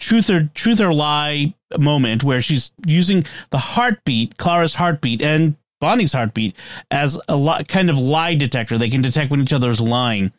truth 0.00 0.30
or 0.30 0.50
truth 0.54 0.80
or 0.80 0.92
lie 0.92 1.54
moment 1.78 2.24
where 2.24 2.40
she's 2.40 2.70
using 2.86 3.24
the 3.50 3.58
heartbeat, 3.58 4.38
Clara's 4.38 4.74
heartbeat, 4.74 5.20
and 5.20 5.56
Bonnie's 5.80 6.12
heartbeat 6.12 6.56
as 6.90 7.20
a 7.28 7.64
kind 7.68 7.90
of 7.90 7.98
lie 7.98 8.34
detector. 8.34 8.78
They 8.78 8.90
can 8.90 9.02
detect 9.02 9.30
when 9.30 9.40
each 9.40 9.52
other's 9.52 9.80
lying. 9.80 10.32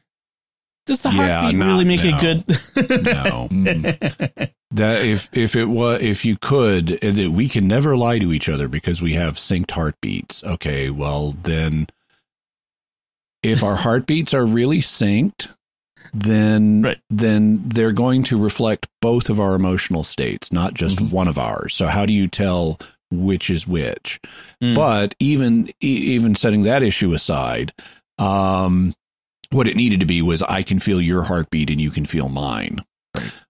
Does 0.89 1.01
the 1.01 1.09
Yeah, 1.11 1.41
heartbeat 1.41 1.59
not- 1.59 1.65
really 1.67 1.85
make 1.85 2.03
no. 2.03 2.09
it 2.09 2.19
good? 2.19 3.05
No. 3.05 3.47
Mm. 3.51 4.49
That 4.71 5.05
if 5.05 5.29
if 5.31 5.55
it 5.55 5.65
was 5.65 6.01
if 6.01 6.25
you 6.25 6.35
could 6.37 7.03
uh, 7.03 7.11
that 7.11 7.31
we 7.31 7.47
can 7.47 7.67
never 7.67 7.95
lie 7.95 8.19
to 8.19 8.33
each 8.33 8.49
other 8.49 8.67
because 8.67 9.01
we 9.01 9.13
have 9.13 9.35
synced 9.35 9.71
heartbeats. 9.71 10.43
Okay, 10.43 10.89
well 10.89 11.35
then 11.43 11.87
if 13.43 13.63
our 13.63 13.75
heartbeats 13.75 14.33
are 14.33 14.45
really 14.45 14.79
synced, 14.79 15.47
then 16.13 16.81
Right. 16.83 16.97
then 17.09 17.61
they're 17.65 17.91
going 17.91 18.23
to 18.25 18.37
reflect 18.37 18.87
both 19.01 19.29
of 19.29 19.39
our 19.39 19.55
emotional 19.55 20.03
states, 20.03 20.51
not 20.51 20.73
just 20.73 20.97
Mhm. 20.97 21.11
one 21.11 21.27
of 21.27 21.37
ours. 21.37 21.73
So 21.75 21.87
how 21.87 22.05
do 22.05 22.13
you 22.13 22.27
tell 22.27 22.79
which 23.11 23.49
is 23.49 23.67
which? 23.67 24.19
Mm. 24.61 24.75
But 24.75 25.15
even 25.19 25.71
even 25.81 26.35
setting 26.35 26.61
that 26.63 26.83
issue 26.83 27.13
aside, 27.13 27.73
um, 28.17 28.93
what 29.51 29.67
it 29.67 29.75
needed 29.75 29.99
to 29.99 30.05
be 30.05 30.21
was 30.21 30.41
I 30.43 30.61
can 30.63 30.79
feel 30.79 31.01
your 31.01 31.23
heartbeat 31.23 31.69
and 31.69 31.81
you 31.81 31.91
can 31.91 32.05
feel 32.05 32.29
mine. 32.29 32.83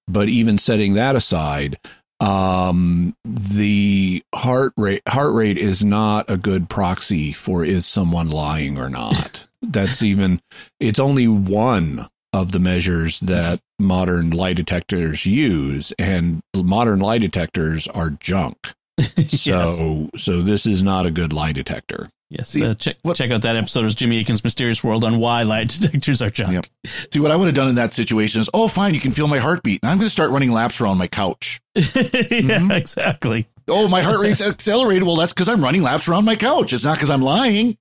But 0.08 0.30
even 0.30 0.58
setting 0.58 0.94
that 0.94 1.16
aside, 1.16 1.78
um, 2.20 3.16
the 3.24 4.24
heart 4.34 4.74
rate 4.78 5.04
heart 5.08 5.34
rate 5.34 5.58
is 5.58 5.84
not 5.84 6.30
a 6.30 6.38
good 6.38 6.70
proxy 6.70 7.32
for 7.32 7.64
is 7.64 7.86
someone 7.86 8.30
lying 8.30 8.78
or 8.78 8.90
not. 8.90 9.48
That's 9.62 10.02
even 10.02 10.42
it's 10.80 11.00
only 11.00 11.28
one 11.28 12.10
of 12.34 12.52
the 12.52 12.60
measures 12.60 13.20
that 13.22 13.60
modern 13.80 14.32
lie 14.32 14.54
detectors 14.54 15.26
use, 15.26 15.94
and 15.98 16.42
modern 16.56 17.00
lie 17.00 17.18
detectors 17.18 17.88
are 17.88 18.12
junk. 18.12 18.58
yes. 19.16 19.80
So 19.80 20.10
so 20.18 20.42
this 20.42 20.66
is 20.66 20.84
not 20.84 21.06
a 21.06 21.12
good 21.12 21.34
lie 21.34 21.54
detector. 21.54 22.10
Yes, 22.30 22.50
See, 22.50 22.64
uh, 22.64 22.76
check 22.76 22.98
what- 23.02 23.18
check 23.18 23.32
out 23.32 23.42
that 23.42 23.56
episode 23.56 23.86
of 23.86 23.96
Jimmy 23.96 24.20
Akin's 24.20 24.44
Mysterious 24.44 24.84
World 24.84 25.04
on 25.04 25.18
why 25.18 25.42
lie 25.44 25.64
detectors 25.64 26.22
are 26.22 26.30
junk. 26.30 26.54
Yep. 26.54 26.66
See, 27.12 27.20
what 27.20 27.32
I 27.32 27.36
would 27.36 27.48
have 27.48 27.56
done 27.56 27.70
in 27.70 27.76
that 27.76 27.92
situation 27.92 28.40
is, 28.42 28.50
oh, 28.54 28.68
fine, 28.68 28.94
you 28.94 29.00
can 29.00 29.12
feel 29.12 29.28
my 29.28 29.40
heartbeat. 29.40 29.82
And 29.82 29.90
I'm 29.90 29.98
going 29.98 30.06
to 30.06 30.12
start 30.12 30.30
running 30.30 30.52
laps 30.52 30.80
around 30.80 31.00
my 31.00 31.08
couch. 31.08 31.60
yeah, 31.76 31.82
Mhm. 31.84 32.72
exactly. 32.72 33.48
Oh, 33.68 33.88
my 33.88 34.02
heart 34.04 34.20
rate's 34.20 34.42
accelerated. 34.42 35.04
Well, 35.04 35.16
that's 35.16 35.34
because 35.34 35.50
I'm 35.50 35.64
running 35.64 35.82
laps 35.82 36.08
around 36.08 36.26
my 36.26 36.36
couch. 36.36 36.72
It's 36.72 36.84
not 36.84 36.98
because 36.98 37.10
I'm 37.10 37.22
lying. 37.24 37.78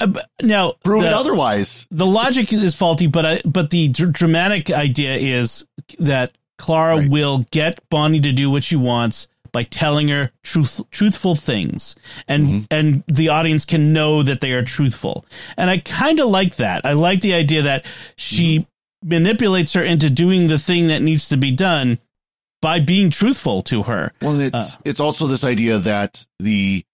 Uh, 0.00 0.06
but 0.08 0.28
now, 0.42 0.72
Prove 0.82 1.04
it 1.04 1.12
otherwise. 1.12 1.86
the 1.92 2.06
logic 2.06 2.52
is 2.52 2.74
faulty, 2.74 3.06
but 3.06 3.24
I, 3.26 3.40
but 3.44 3.70
the 3.70 3.88
dr- 3.88 4.12
dramatic 4.12 4.70
idea 4.72 5.14
is 5.16 5.64
that 6.00 6.32
Clara 6.58 6.96
Right. 6.98 7.08
will 7.10 7.46
get 7.52 7.78
Bonnie 7.90 8.20
to 8.20 8.32
do 8.32 8.50
what 8.50 8.64
she 8.64 8.74
wants 8.76 9.28
by 9.58 9.64
telling 9.64 10.06
her 10.06 10.30
truth, 10.44 10.80
truthful 10.92 11.34
things, 11.34 11.96
and 12.28 12.46
Mhm. 12.46 12.66
and 12.70 13.02
the 13.08 13.28
audience 13.28 13.64
can 13.64 13.92
know 13.92 14.22
that 14.22 14.40
they 14.40 14.52
are 14.52 14.62
truthful. 14.62 15.26
And 15.56 15.68
I 15.68 15.78
kind 15.78 16.20
of 16.20 16.28
like 16.28 16.54
that. 16.56 16.86
I 16.86 16.92
like 16.92 17.22
the 17.22 17.34
idea 17.34 17.62
that 17.62 17.84
she 18.14 18.68
manipulates 19.04 19.72
her 19.72 19.82
into 19.82 20.08
doing 20.10 20.46
the 20.46 20.60
thing 20.60 20.86
that 20.88 21.02
needs 21.02 21.28
to 21.30 21.36
be 21.36 21.50
done 21.50 21.98
by 22.62 22.78
being 22.78 23.10
truthful 23.10 23.62
to 23.62 23.82
her. 23.82 24.12
Well, 24.22 24.38
it's 24.38 24.54
Uh. 24.76 24.78
it's 24.84 25.00
also 25.00 25.26
this 25.26 25.42
idea 25.42 25.80
that 25.80 26.24
the 26.38 26.84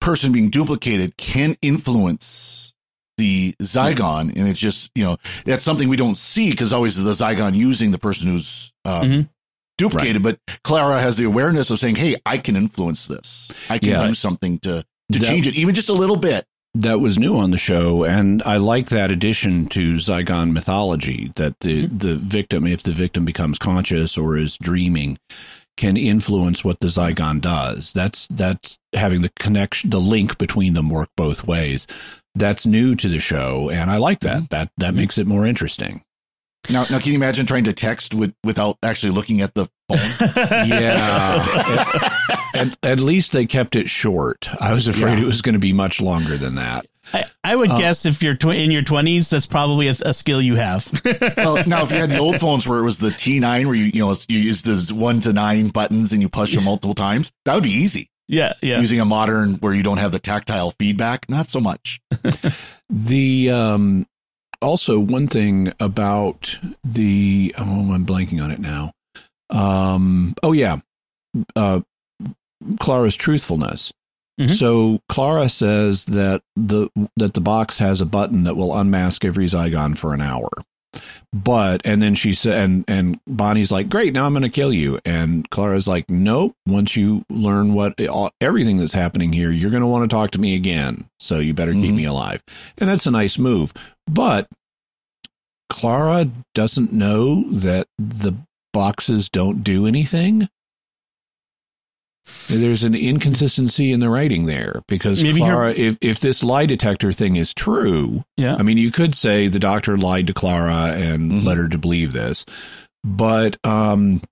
person 0.00 0.32
being 0.32 0.50
duplicated 0.50 1.16
can 1.16 1.56
influence 1.62 2.72
the 3.18 3.54
Zygon, 3.62 4.34
and 4.34 4.48
it's 4.48 4.58
just 4.58 4.90
you 4.96 5.04
know 5.04 5.16
that's 5.44 5.62
something 5.64 5.88
we 5.88 5.96
don't 5.96 6.18
see 6.18 6.50
because 6.50 6.72
always 6.72 6.96
the 6.96 7.12
Zygon 7.12 7.54
using 7.54 7.92
the 7.92 7.98
person 7.98 8.26
who's 8.26 8.72
uh, 8.84 9.02
Mhm. 9.02 9.28
Duplicated. 9.80 10.22
But 10.22 10.38
Clara 10.64 11.00
has 11.00 11.16
the 11.16 11.24
awareness 11.24 11.70
of 11.70 11.78
saying, 11.78 11.96
"Hey, 11.96 12.16
I 12.24 12.38
can 12.38 12.56
influence 12.56 13.06
this. 13.06 13.50
I 13.68 13.78
can 13.78 13.88
Yeah. 13.88 14.06
do 14.06 14.14
something 14.14 14.58
to 14.60 14.84
to 15.12 15.18
That- 15.18 15.26
change 15.26 15.46
it, 15.46 15.56
even 15.56 15.74
just 15.74 15.88
a 15.88 15.94
little 15.94 16.16
bit." 16.16 16.44
that 16.74 17.00
was 17.00 17.18
new 17.18 17.36
on 17.36 17.50
the 17.50 17.58
show, 17.58 18.04
and 18.04 18.42
I 18.44 18.56
like 18.56 18.90
that 18.90 19.10
addition 19.10 19.66
to 19.70 19.94
Zygon 19.94 20.52
mythology 20.52 21.32
that 21.36 21.58
the 21.60 21.84
mm-hmm. 21.84 21.98
the 21.98 22.16
victim, 22.16 22.66
if 22.66 22.82
the 22.82 22.92
victim 22.92 23.24
becomes 23.24 23.58
conscious 23.58 24.16
or 24.16 24.36
is 24.36 24.56
dreaming, 24.56 25.18
can 25.76 25.96
influence 25.96 26.64
what 26.64 26.80
the 26.80 26.88
Zygon 26.88 27.40
does. 27.40 27.92
That's 27.92 28.28
that's 28.28 28.78
having 28.94 29.22
the 29.22 29.32
connection, 29.38 29.90
the 29.90 30.00
link 30.00 30.38
between 30.38 30.74
them 30.74 30.90
work 30.90 31.08
both 31.16 31.46
ways. 31.46 31.86
That's 32.36 32.64
new 32.64 32.94
to 32.94 33.08
the 33.08 33.18
show, 33.18 33.70
and 33.70 33.90
I 33.90 33.96
like 33.96 34.20
that. 34.20 34.36
Mm-hmm. 34.36 34.46
That 34.50 34.70
that 34.78 34.86
mm-hmm. 34.88 34.96
makes 34.96 35.18
it 35.18 35.26
more 35.26 35.46
interesting. 35.46 36.02
Now, 36.68 36.84
now, 36.90 36.98
can 36.98 37.08
you 37.08 37.14
imagine 37.14 37.46
trying 37.46 37.64
to 37.64 37.72
text 37.72 38.12
with 38.14 38.34
without 38.44 38.76
actually 38.82 39.12
looking 39.12 39.40
at 39.40 39.54
the 39.54 39.66
phone? 39.88 39.98
Yeah. 40.68 42.16
At, 42.54 42.76
at 42.82 43.00
least 43.00 43.32
they 43.32 43.46
kept 43.46 43.76
it 43.76 43.88
short. 43.88 44.48
I 44.60 44.72
was 44.72 44.86
afraid 44.86 45.18
Yeah. 45.18 45.24
it 45.24 45.26
was 45.26 45.40
going 45.42 45.54
to 45.54 45.58
be 45.58 45.72
much 45.72 46.00
longer 46.00 46.36
than 46.36 46.56
that. 46.56 46.86
I, 47.14 47.24
I 47.42 47.56
would 47.56 47.70
Uh, 47.70 47.78
guess 47.78 48.04
if 48.06 48.22
you're 48.22 48.34
tw- 48.34 48.46
in 48.54 48.70
your 48.70 48.82
20s, 48.82 49.30
that's 49.30 49.46
probably 49.46 49.88
a, 49.88 49.94
a 50.04 50.12
skill 50.14 50.40
you 50.42 50.56
have. 50.56 50.86
well, 51.36 51.64
now 51.66 51.82
if 51.84 51.90
you 51.90 51.96
had 51.96 52.10
the 52.10 52.18
old 52.18 52.38
phones 52.40 52.68
where 52.68 52.78
it 52.78 52.82
was 52.84 52.98
the 52.98 53.08
T9 53.08 53.66
where 53.66 53.74
you 53.74 53.84
you 53.86 54.00
know 54.04 54.14
you 54.28 54.38
use 54.38 54.62
the 54.62 54.92
one 54.94 55.20
to 55.22 55.32
nine 55.32 55.68
buttons 55.68 56.12
and 56.12 56.20
you 56.22 56.28
push 56.28 56.54
them 56.54 56.64
multiple 56.64 56.94
times, 56.94 57.32
that 57.46 57.54
would 57.54 57.64
be 57.64 57.72
easy. 57.72 58.10
yeah, 58.28 58.52
yeah. 58.62 58.78
Using 58.80 59.00
a 59.00 59.04
modern 59.04 59.54
where 59.54 59.72
you 59.74 59.82
don't 59.82 59.98
have 59.98 60.12
the 60.12 60.20
tactile 60.20 60.72
feedback, 60.78 61.28
not 61.28 61.48
so 61.48 61.58
much. 61.60 62.00
The 62.92 63.50
um 63.50 64.04
also 64.60 64.98
one 64.98 65.26
thing 65.28 65.72
about 65.80 66.58
the 66.84 67.54
oh 67.58 67.92
I'm 67.92 68.06
blanking 68.06 68.42
on 68.42 68.50
it 68.50 68.60
now. 68.60 68.92
Um 69.50 70.34
oh 70.42 70.52
yeah. 70.52 70.78
Uh 71.56 71.80
Clara's 72.78 73.16
truthfulness. 73.16 73.92
Mhm. 74.38 74.54
So 74.56 75.00
Clara 75.08 75.48
says 75.48 76.04
that 76.06 76.42
the 76.56 76.88
that 77.16 77.34
the 77.34 77.40
box 77.40 77.78
has 77.78 78.00
a 78.00 78.06
button 78.06 78.44
that 78.44 78.56
will 78.56 78.76
unmask 78.76 79.24
every 79.24 79.46
Zygon 79.46 79.96
for 79.96 80.14
an 80.14 80.20
hour. 80.20 80.48
But 81.32 81.82
and 81.84 82.02
then 82.02 82.14
she 82.16 82.32
said 82.32 82.58
and 82.58 82.84
and 82.88 83.20
Bonnie's 83.26 83.70
like, 83.70 83.88
"Great, 83.88 84.12
now 84.12 84.26
I'm 84.26 84.32
going 84.32 84.42
to 84.42 84.48
kill 84.48 84.72
you." 84.72 84.98
And 85.04 85.48
Clara's 85.50 85.86
like, 85.86 86.10
"Nope, 86.10 86.54
once 86.66 86.96
you 86.96 87.24
learn 87.30 87.74
what 87.74 88.00
all, 88.08 88.30
everything 88.40 88.78
that's 88.78 88.92
happening 88.92 89.32
here, 89.32 89.52
you're 89.52 89.70
going 89.70 89.82
to 89.82 89.86
want 89.86 90.08
to 90.10 90.14
talk 90.14 90.32
to 90.32 90.40
me 90.40 90.56
again. 90.56 91.04
So 91.20 91.38
you 91.38 91.54
better 91.54 91.72
keep 91.72 91.92
Mhm. 91.92 91.96
me 91.96 92.04
alive." 92.04 92.42
And 92.78 92.88
that's 92.90 93.06
a 93.06 93.10
nice 93.12 93.38
move. 93.38 93.72
But 94.08 94.48
Clara 95.68 96.28
doesn't 96.54 96.92
know 96.92 97.48
that 97.52 97.86
the 97.98 98.34
boxes 98.72 99.28
don't 99.28 99.62
do 99.62 99.86
anything. 99.86 100.48
There's 102.48 102.84
an 102.84 102.94
inconsistency 102.94 103.92
in 103.92 104.00
the 104.00 104.08
writing 104.08 104.46
there 104.46 104.82
because 104.88 105.22
Maybe 105.22 105.40
Clara, 105.40 105.72
if, 105.72 105.96
if 106.00 106.20
this 106.20 106.42
lie 106.42 106.66
detector 106.66 107.12
thing 107.12 107.36
is 107.36 107.52
true, 107.54 108.24
yeah. 108.36 108.56
I 108.56 108.62
mean, 108.62 108.76
you 108.78 108.90
could 108.92 109.14
say 109.14 109.48
the 109.48 109.58
doctor 109.58 109.96
lied 109.96 110.26
to 110.28 110.34
Clara 110.34 110.92
and 110.92 111.30
Mhm. 111.32 111.44
led 111.44 111.58
her 111.58 111.68
to 111.68 111.78
believe 111.78 112.12
this, 112.12 112.44
but 113.04 113.56
um, 113.66 114.22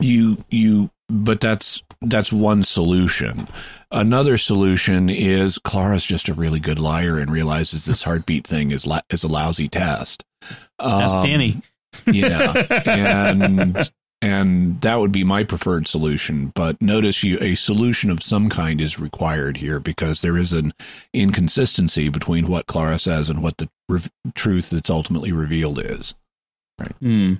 you 0.00 0.38
you 0.50 0.90
but 1.08 1.40
that's 1.40 1.82
that's 2.02 2.32
one 2.32 2.62
solution. 2.62 3.48
Another 3.90 4.36
solution 4.36 5.10
is 5.10 5.58
Clara's 5.58 6.04
just 6.04 6.28
a 6.28 6.34
really 6.34 6.60
good 6.60 6.78
liar 6.78 7.18
and 7.18 7.30
realizes 7.32 7.84
this 7.84 8.02
heartbeat 8.02 8.46
thing 8.46 8.70
is 8.70 8.86
la- 8.86 9.00
is 9.10 9.24
a 9.24 9.28
lousy 9.28 9.68
test. 9.68 10.24
Um, 10.78 11.22
Danny. 11.22 11.62
yeah, 12.06 12.52
and 12.86 13.90
and 14.22 14.80
that 14.82 14.96
would 14.96 15.12
be 15.12 15.24
my 15.24 15.44
preferred 15.44 15.88
solution. 15.88 16.52
But 16.54 16.80
notice 16.82 17.22
you 17.22 17.38
a 17.40 17.54
solution 17.54 18.10
of 18.10 18.22
some 18.22 18.48
kind 18.50 18.80
is 18.80 18.98
required 18.98 19.56
here 19.56 19.80
because 19.80 20.20
there 20.20 20.36
is 20.36 20.52
an 20.52 20.74
inconsistency 21.14 22.08
between 22.08 22.48
what 22.48 22.66
Clara 22.66 22.98
says 22.98 23.30
and 23.30 23.42
what 23.42 23.58
the 23.58 23.68
re- 23.88 24.02
truth 24.34 24.70
that's 24.70 24.90
ultimately 24.90 25.32
revealed 25.32 25.78
is. 25.84 26.14
Hmm. 27.00 27.34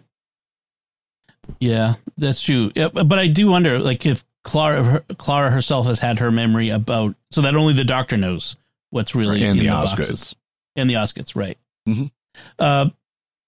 Yeah, 1.59 1.95
that's 2.17 2.43
true. 2.43 2.71
Yeah, 2.75 2.89
but 2.89 3.19
I 3.19 3.27
do 3.27 3.49
wonder, 3.49 3.79
like, 3.79 4.07
if 4.07 4.25
Clara 4.45 4.83
her, 4.85 5.01
Clara 5.19 5.51
herself 5.51 5.87
has 5.87 5.99
had 5.99 6.19
her 6.21 6.31
memory 6.31 6.69
about, 6.71 7.15
so 7.31 7.41
that 7.43 7.55
only 7.57 7.75
the 7.75 7.85
doctor 7.85 8.17
knows 8.17 8.57
what's 8.91 9.15
really 9.15 9.43
and 9.43 9.53
in 9.53 9.57
the 9.59 9.71
the 9.71 9.75
Osgood. 9.75 10.07
boxes. 10.09 10.35
And 10.77 10.89
the 10.89 10.95
Osgoods, 10.95 11.35
right? 11.35 11.59
Mhm. 11.89 12.11
Uh, 12.59 12.91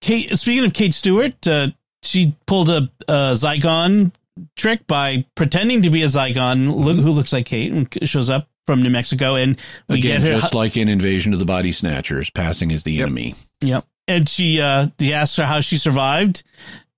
Kate. 0.01 0.37
Speaking 0.39 0.65
of 0.65 0.73
Kate 0.73 0.93
Stewart, 0.95 1.47
uh, 1.47 1.69
she 2.03 2.35
pulled 2.47 2.69
a, 2.69 2.91
a 3.09 3.33
Zygon 3.35 4.13
trick 4.57 4.87
by 4.87 5.25
pretending 5.35 5.83
to 5.83 5.91
be 5.91 6.03
a 6.03 6.07
Zygon 6.07 6.75
look, 6.75 6.97
who 6.99 7.11
looks 7.13 7.33
like 7.33 7.47
Kate 7.47 7.73
and 7.73 7.89
shows 8.09 8.31
up 8.31 8.49
from 8.67 8.83
New 8.83 8.91
Mexico, 8.91 9.35
and 9.35 9.59
we 9.89 9.99
Again, 9.99 10.21
get 10.21 10.33
her. 10.35 10.41
just 10.41 10.55
like 10.55 10.77
in 10.77 10.89
Invasion 10.89 11.33
of 11.33 11.39
the 11.39 11.45
Body 11.45 11.73
Snatchers, 11.73 12.31
passing 12.31 12.73
as 12.73 12.83
the 12.85 12.93
Yep. 12.93 13.07
enemy. 13.07 13.35
Yep. 13.61 13.85
And 14.09 14.29
she 14.29 14.61
uh 14.61 14.89
he 14.99 15.13
asked 15.15 15.37
her 15.37 15.45
how 15.47 15.61
she 15.61 15.77
survived. 15.77 16.43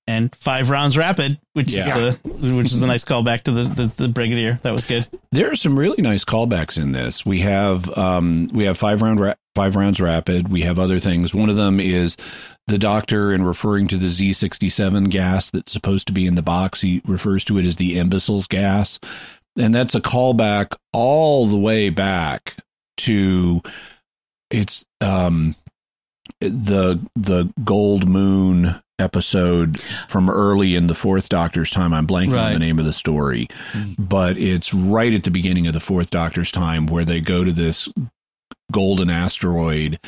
and 0.06 0.34
five 0.36 0.68
rounds 0.68 0.98
rapid, 0.98 1.40
which 1.54 1.72
Yeah. 1.72 1.96
is 1.96 2.14
a, 2.14 2.18
which 2.28 2.66
is 2.74 2.82
a 2.82 2.86
nice 2.86 3.06
callback 3.06 3.44
to 3.44 3.52
the, 3.52 3.62
the 3.62 3.86
the 3.96 4.08
brigadier. 4.08 4.58
That 4.62 4.74
was 4.74 4.84
good. 4.84 5.06
There 5.32 5.50
are 5.50 5.56
some 5.56 5.78
really 5.78 6.02
nice 6.02 6.26
callbacks 6.26 6.76
in 6.76 6.92
this. 6.92 7.24
We 7.24 7.40
have 7.40 7.88
um, 7.96 8.50
we 8.52 8.64
have 8.64 8.76
five 8.76 9.00
round 9.00 9.18
ra- 9.18 9.34
five 9.54 9.76
rounds 9.76 10.02
rapid. 10.02 10.48
We 10.52 10.60
have 10.60 10.78
other 10.78 10.98
things. 10.98 11.32
One 11.34 11.48
of 11.48 11.56
them 11.56 11.80
is 11.80 12.18
the 12.66 12.78
doctor, 12.78 13.32
in 13.32 13.44
referring 13.44 13.88
to 13.88 13.96
the 13.96 14.08
Z 14.08 14.32
sixty 14.34 14.68
seven 14.68 15.04
gas 15.04 15.50
that's 15.50 15.72
supposed 15.72 16.06
to 16.06 16.12
be 16.12 16.26
in 16.26 16.34
the 16.34 16.42
box, 16.42 16.80
he 16.80 17.02
refers 17.06 17.44
to 17.46 17.58
it 17.58 17.64
as 17.66 17.76
the 17.76 17.98
imbeciles 17.98 18.46
gas, 18.46 18.98
and 19.58 19.74
that's 19.74 19.94
a 19.94 20.00
callback 20.00 20.74
all 20.92 21.46
the 21.46 21.58
way 21.58 21.90
back 21.90 22.56
to 22.98 23.60
it's 24.50 24.84
um 25.00 25.56
the 26.40 27.00
the 27.16 27.52
gold 27.64 28.08
moon 28.08 28.80
episode 29.00 29.80
from 30.08 30.30
early 30.30 30.76
in 30.76 30.86
the 30.86 30.94
fourth 30.94 31.28
doctor's 31.28 31.70
time. 31.70 31.92
I'm 31.92 32.06
blanking 32.06 32.40
on 32.40 32.52
the 32.52 32.58
name 32.60 32.78
of 32.78 32.84
the 32.84 32.92
story 32.92 33.48
but 33.98 34.38
it's 34.38 34.72
right 34.72 35.12
at 35.12 35.24
the 35.24 35.30
beginning 35.30 35.66
of 35.66 35.74
the 35.74 35.80
fourth 35.80 36.10
doctor's 36.10 36.52
time 36.52 36.86
where 36.86 37.04
they 37.04 37.20
go 37.20 37.42
to 37.42 37.52
this 37.52 37.88
golden 38.72 39.10
asteroid 39.10 39.98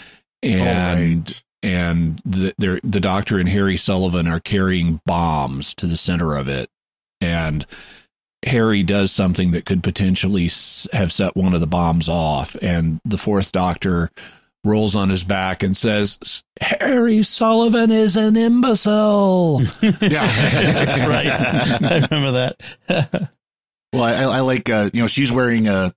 and 0.42 1.29
right. 1.29 1.42
And 1.62 2.21
the 2.25 2.55
the 2.85 3.01
doctor 3.01 3.38
and 3.38 3.49
harry 3.49 3.77
sullivan 3.77 4.29
are 4.29 4.40
carrying 4.40 5.01
bombs 5.07 5.75
to 5.75 5.87
the 5.87 5.97
center 5.97 6.37
of 6.37 6.49
it 6.49 6.69
and 7.21 7.66
harry 8.45 8.83
does 8.83 9.11
something 9.11 9.51
that 9.53 9.64
could 9.64 9.83
potentially 9.83 10.51
have 10.92 11.12
set 11.12 11.37
one 11.37 11.55
of 11.55 11.61
the 11.61 11.66
bombs 11.66 12.09
off 12.09 12.55
and 12.62 13.01
the 13.05 13.19
fourth 13.19 13.53
doctor 13.53 14.11
rolls 14.64 14.95
on 14.97 15.09
his 15.11 15.25
back 15.25 15.62
and 15.62 15.77
says 15.77 16.42
harry 16.61 17.23
sullivan 17.23 17.90
is 17.90 18.16
an 18.16 18.37
imbecile 18.37 19.62
Yeah. 19.81 20.27
that's 20.27 21.09
right. 21.09 21.27
I 21.29 22.09
remember 22.11 22.33
that. 22.88 23.31
Well, 23.92 24.03
I, 24.05 24.25
I 24.25 24.40
like, 24.40 24.69
uh, 24.69 24.90
you 24.92 25.01
know, 25.01 25.07
she's 25.07 25.33
wearing 25.33 25.69
a, 25.69 25.95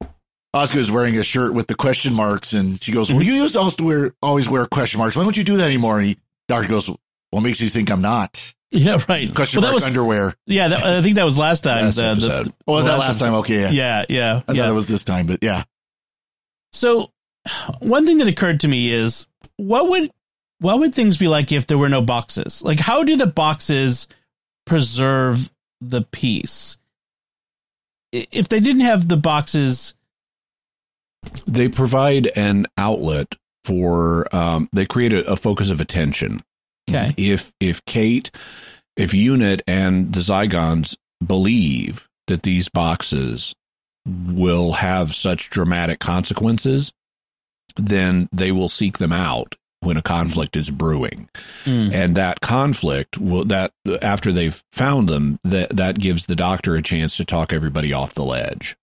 Osgood's 0.54 0.90
wearing 0.92 1.18
a 1.18 1.24
shirt 1.24 1.54
with 1.54 1.68
the 1.68 1.76
question 1.76 2.14
marks, 2.14 2.54
and 2.54 2.82
she 2.82 2.92
goes, 2.92 3.12
"Well, 3.12 3.22
you 3.22 3.34
used 3.34 3.54
to 3.54 3.60
also 3.60 3.84
wear 3.84 4.14
always 4.22 4.50
wear 4.50 4.66
question 4.66 4.98
marks. 5.00 5.16
Why 5.16 5.24
don't 5.24 5.38
you 5.38 5.44
do 5.44 5.58
that 5.58 5.66
anymore?" 5.66 6.00
And 6.00 6.08
he, 6.08 6.18
doctor 6.48 6.68
goes, 6.68 6.90
"What 7.30 7.42
makes 7.42 7.62
you 7.62 7.70
think 7.70 7.92
I'm 7.92 8.02
not 8.02 8.54
yeah, 8.72 9.04
right. 9.08 9.34
question 9.34 9.62
well, 9.62 9.70
that 9.70 9.74
mark 9.74 9.76
was 9.76 9.84
underwear?" 9.84 10.36
yeah. 10.48 10.70
That, 10.70 10.84
I 10.84 11.02
think 11.02 11.16
that 11.16 11.24
was 11.26 11.38
last 11.38 11.62
time. 11.62 11.86
Last 11.86 11.96
the- 11.96 12.02
the- 12.02 12.08
episode. 12.10 12.54
Oh, 12.68 12.74
was 12.74 12.86
the 12.86 12.92
that 12.92 13.00
last 13.00 13.20
time? 13.20 13.34
Okay, 13.36 13.62
yeah. 13.62 13.70
Yeah, 13.70 14.06
yeah, 14.10 14.42
I 14.48 14.54
yeah. 14.54 14.62
thought 14.64 14.70
it 14.70 14.74
was 14.74 14.88
this 14.88 15.04
time, 15.04 15.28
but 15.28 15.40
yeah. 15.44 15.64
So, 16.74 17.12
one 17.80 18.06
thing 18.06 18.18
that 18.18 18.28
occurred 18.28 18.62
to 18.62 18.68
me 18.68 18.92
is 18.92 19.28
what 19.58 19.90
would 19.90 20.12
what 20.60 20.80
would 20.80 20.94
things 20.94 21.18
be 21.18 21.28
like 21.28 21.52
if 21.52 21.68
there 21.68 21.78
were 21.78 21.90
no 21.90 22.02
boxes? 22.02 22.62
Like, 22.64 22.80
how 22.80 23.04
do 23.04 23.16
the 23.16 23.28
boxes 23.28 24.08
preserve 24.66 25.50
the 25.82 26.02
piece? 26.02 26.78
If 28.12 28.50
they 28.50 28.60
didn't 28.60 28.82
have 28.82 29.08
the 29.08 29.18
boxes, 29.18 29.94
they 31.46 31.68
provide 31.68 32.28
an 32.36 32.66
outlet 32.78 33.28
for 33.66 34.34
um, 34.36 34.70
they 34.74 34.86
create 34.86 35.14
a, 35.14 35.32
a 35.32 35.36
focus 35.36 35.70
of 35.70 35.82
attention. 35.82 36.42
Okay, 36.90 37.14
if 37.18 37.52
if 37.60 37.84
kate 37.86 38.32
if 38.96 39.14
unit 39.14 39.62
and 39.68 40.14
the 40.14 40.22
zygons 40.22 40.96
believe 41.26 42.08
that 42.28 42.44
these 42.44 42.70
boxes 42.70 43.54
will 44.06 44.74
have 44.74 45.14
such 45.14 45.50
dramatic 45.50 46.00
consequences 46.00 46.92
then 47.76 48.28
they 48.32 48.52
will 48.52 48.70
seek 48.70 48.98
them 48.98 49.14
out 49.14 49.56
when 49.82 49.98
a 49.98 50.02
conflict 50.02 50.58
is 50.58 50.70
brewing. 50.70 51.30
Mm. 51.66 51.94
and 51.94 52.16
that 52.16 52.42
conflict 52.42 53.18
will 53.18 53.46
that 53.46 53.72
after 54.02 54.34
they've 54.34 54.62
found 54.72 55.08
them 55.08 55.40
that 55.44 55.76
that 55.76 56.00
gives 56.00 56.26
the 56.26 56.36
doctor 56.36 56.76
a 56.76 56.82
chance 56.82 57.16
to 57.18 57.26
talk 57.26 57.54
everybody 57.54 57.94
off 57.94 58.14
the 58.14 58.26
ledge 58.26 58.76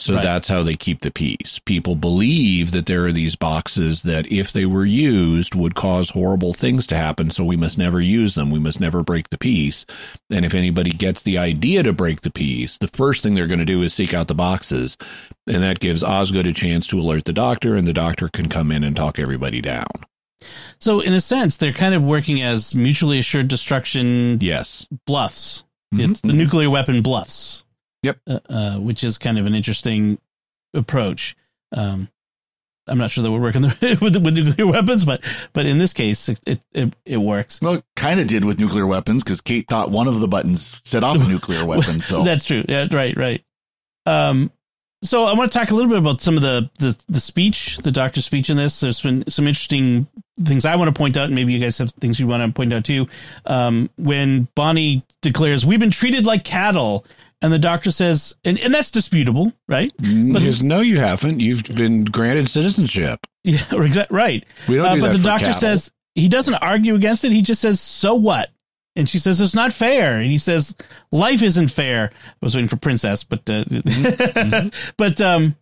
so 0.00 0.14
Right. 0.14 0.22
that's 0.24 0.48
how 0.48 0.62
they 0.64 0.74
keep 0.74 1.00
the 1.00 1.10
peace 1.12 1.60
people 1.64 1.94
believe 1.94 2.72
that 2.72 2.86
there 2.86 3.06
are 3.06 3.12
these 3.12 3.36
boxes 3.36 4.02
that 4.02 4.30
if 4.30 4.52
they 4.52 4.66
were 4.66 4.84
used 4.84 5.54
would 5.54 5.74
cause 5.76 6.10
horrible 6.10 6.52
things 6.52 6.86
to 6.88 6.96
happen 6.96 7.30
so 7.30 7.44
we 7.44 7.56
must 7.56 7.78
never 7.78 8.00
use 8.00 8.34
them 8.34 8.50
we 8.50 8.58
must 8.58 8.80
never 8.80 9.02
break 9.04 9.30
the 9.30 9.38
peace 9.38 9.86
and 10.30 10.44
if 10.44 10.52
anybody 10.54 10.90
gets 10.90 11.22
the 11.22 11.38
idea 11.38 11.82
to 11.82 11.92
break 11.92 12.22
the 12.22 12.30
peace 12.30 12.76
the 12.78 12.88
first 12.88 13.22
thing 13.22 13.34
they're 13.34 13.46
going 13.46 13.58
to 13.60 13.64
do 13.64 13.82
is 13.82 13.94
seek 13.94 14.12
out 14.12 14.26
the 14.26 14.34
boxes 14.34 14.96
and 15.46 15.62
that 15.62 15.78
gives 15.80 16.02
osgood 16.02 16.46
a 16.46 16.52
chance 16.52 16.86
to 16.88 16.98
alert 16.98 17.24
the 17.24 17.32
doctor 17.32 17.76
and 17.76 17.86
the 17.86 17.92
doctor 17.92 18.28
can 18.28 18.48
come 18.48 18.72
in 18.72 18.82
and 18.82 18.96
talk 18.96 19.18
everybody 19.20 19.60
down 19.60 19.86
so 20.78 21.00
in 21.00 21.14
a 21.14 21.22
sense, 21.22 21.56
they're 21.56 21.72
kind 21.72 21.94
of 21.94 22.02
working 22.04 22.42
as 22.42 22.74
mutually 22.74 23.18
assured 23.18 23.48
destruction 23.48 24.36
yes 24.42 24.86
bluffs. 25.06 25.64
Mhm. 25.94 26.10
It's 26.10 26.20
the 26.20 26.34
nuclear 26.34 26.68
weapon 26.68 27.00
bluffs. 27.00 27.64
Yep. 28.04 28.18
Uh, 28.26 28.38
uh, 28.48 28.78
which 28.78 29.02
is 29.02 29.18
kind 29.18 29.38
of 29.38 29.46
an 29.46 29.54
interesting 29.54 30.18
approach. 30.74 31.36
Um, 31.72 32.08
I'm 32.86 32.98
not 32.98 33.10
sure 33.10 33.24
that 33.24 33.30
would 33.30 33.40
work 33.40 33.54
in 33.54 33.62
the, 33.62 33.98
with 34.02 34.16
with 34.16 34.36
nuclear 34.36 34.66
weapons, 34.66 35.04
but 35.04 35.22
but 35.52 35.64
in 35.66 35.78
this 35.78 35.92
case, 35.92 36.28
it 36.28 36.40
it, 36.46 36.60
it, 36.72 36.96
it 37.06 37.16
works. 37.16 37.60
Well, 37.62 37.74
it 37.74 37.84
kind 37.96 38.20
of 38.20 38.26
did 38.26 38.44
with 38.44 38.58
nuclear 38.58 38.86
weapons 38.86 39.24
because 39.24 39.40
Kate 39.40 39.66
thought 39.68 39.90
one 39.90 40.06
of 40.06 40.20
the 40.20 40.28
buttons 40.28 40.80
set 40.84 41.02
off 41.02 41.16
a 41.16 41.26
nuclear 41.26 41.64
weapon. 41.66 42.00
So 42.00 42.22
That's 42.22 42.44
true. 42.44 42.64
Yeah, 42.68 42.88
right, 42.92 43.16
right. 43.16 43.42
Um, 44.06 44.50
so 45.02 45.24
I 45.24 45.34
want 45.34 45.52
to 45.52 45.58
talk 45.58 45.70
a 45.70 45.74
little 45.74 45.90
bit 45.90 45.98
about 45.98 46.20
some 46.20 46.36
of 46.36 46.42
the, 46.42 46.70
the 46.78 46.96
the 47.08 47.20
speech, 47.20 47.78
the 47.78 47.92
doctor's 47.92 48.24
speech 48.24 48.50
in 48.50 48.56
this. 48.56 48.80
There's 48.80 49.00
been 49.00 49.24
some 49.28 49.46
interesting 49.46 50.06
things 50.42 50.64
I 50.64 50.76
want 50.76 50.94
to 50.94 50.98
point 50.98 51.16
out, 51.16 51.26
and 51.26 51.34
maybe 51.34 51.52
you 51.52 51.60
guys 51.60 51.78
have 51.78 51.90
things 51.92 52.18
you 52.18 52.26
want 52.26 52.42
to 52.42 52.54
point 52.54 52.72
out 52.72 52.84
too. 52.84 53.06
Um, 53.46 53.90
when 53.96 54.48
Bonnie 54.54 55.04
declares, 55.22 55.64
"We've 55.64 55.80
been 55.80 55.90
treated 55.90 56.24
like 56.24 56.44
cattle," 56.44 57.06
and 57.44 57.52
the 57.52 57.58
doctor 57.58 57.90
says, 57.90 58.34
and, 58.44 58.58
and 58.58 58.72
that's 58.74 58.90
disputable, 58.90 59.52
right? 59.68 59.92
But- 59.98 60.32
Because, 60.40 60.62
no, 60.62 60.80
you 60.80 60.98
haven't. 60.98 61.40
You've 61.40 61.62
been 61.64 62.04
granted 62.04 62.48
citizenship. 62.48 63.26
Yeah, 63.44 63.58
exa- 63.70 64.06
right. 64.10 64.44
We 64.68 64.76
don't 64.76 64.86
Uh, 64.86 64.94
do 64.94 65.00
but 65.02 65.12
the 65.12 65.18
doctor 65.18 65.46
cattle. 65.46 65.60
says 65.60 65.92
he 66.14 66.28
doesn't 66.28 66.54
argue 66.54 66.94
against 66.94 67.24
it. 67.24 67.32
He 67.32 67.42
just 67.42 67.60
says, 67.60 67.80
"So 67.80 68.14
what?" 68.14 68.50
And 68.96 69.08
she 69.08 69.18
says, 69.18 69.40
"It's 69.40 69.54
not 69.54 69.72
fair." 69.72 70.16
And 70.18 70.30
he 70.30 70.38
says, 70.38 70.74
"Life 71.12 71.42
isn't 71.42 71.68
fair." 71.68 72.10
I 72.14 72.32
was 72.40 72.54
waiting 72.54 72.68
for 72.68 72.76
princess, 72.76 73.22
but 73.24 73.40
uh, 73.50 73.64
Mm-hmm. 73.64 74.68
but 74.96 75.20
um, 75.20 75.56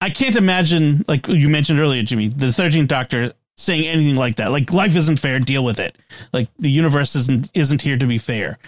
I 0.00 0.10
can't 0.10 0.36
imagine 0.36 1.04
like 1.08 1.26
you 1.28 1.48
mentioned 1.48 1.80
earlier, 1.80 2.02
Jimmy, 2.02 2.28
the 2.28 2.52
Thirteenth 2.52 2.88
Doctor 2.88 3.32
saying 3.56 3.86
anything 3.86 4.16
like 4.16 4.36
that. 4.36 4.50
Like 4.52 4.72
life 4.72 4.94
isn't 4.94 5.18
fair. 5.18 5.40
Deal 5.40 5.64
with 5.64 5.80
it. 5.80 5.96
Like 6.32 6.48
the 6.58 6.70
universe 6.70 7.16
isn't 7.16 7.50
isn't 7.54 7.80
here 7.82 7.96
to 7.96 8.06
be 8.06 8.18
fair. 8.18 8.58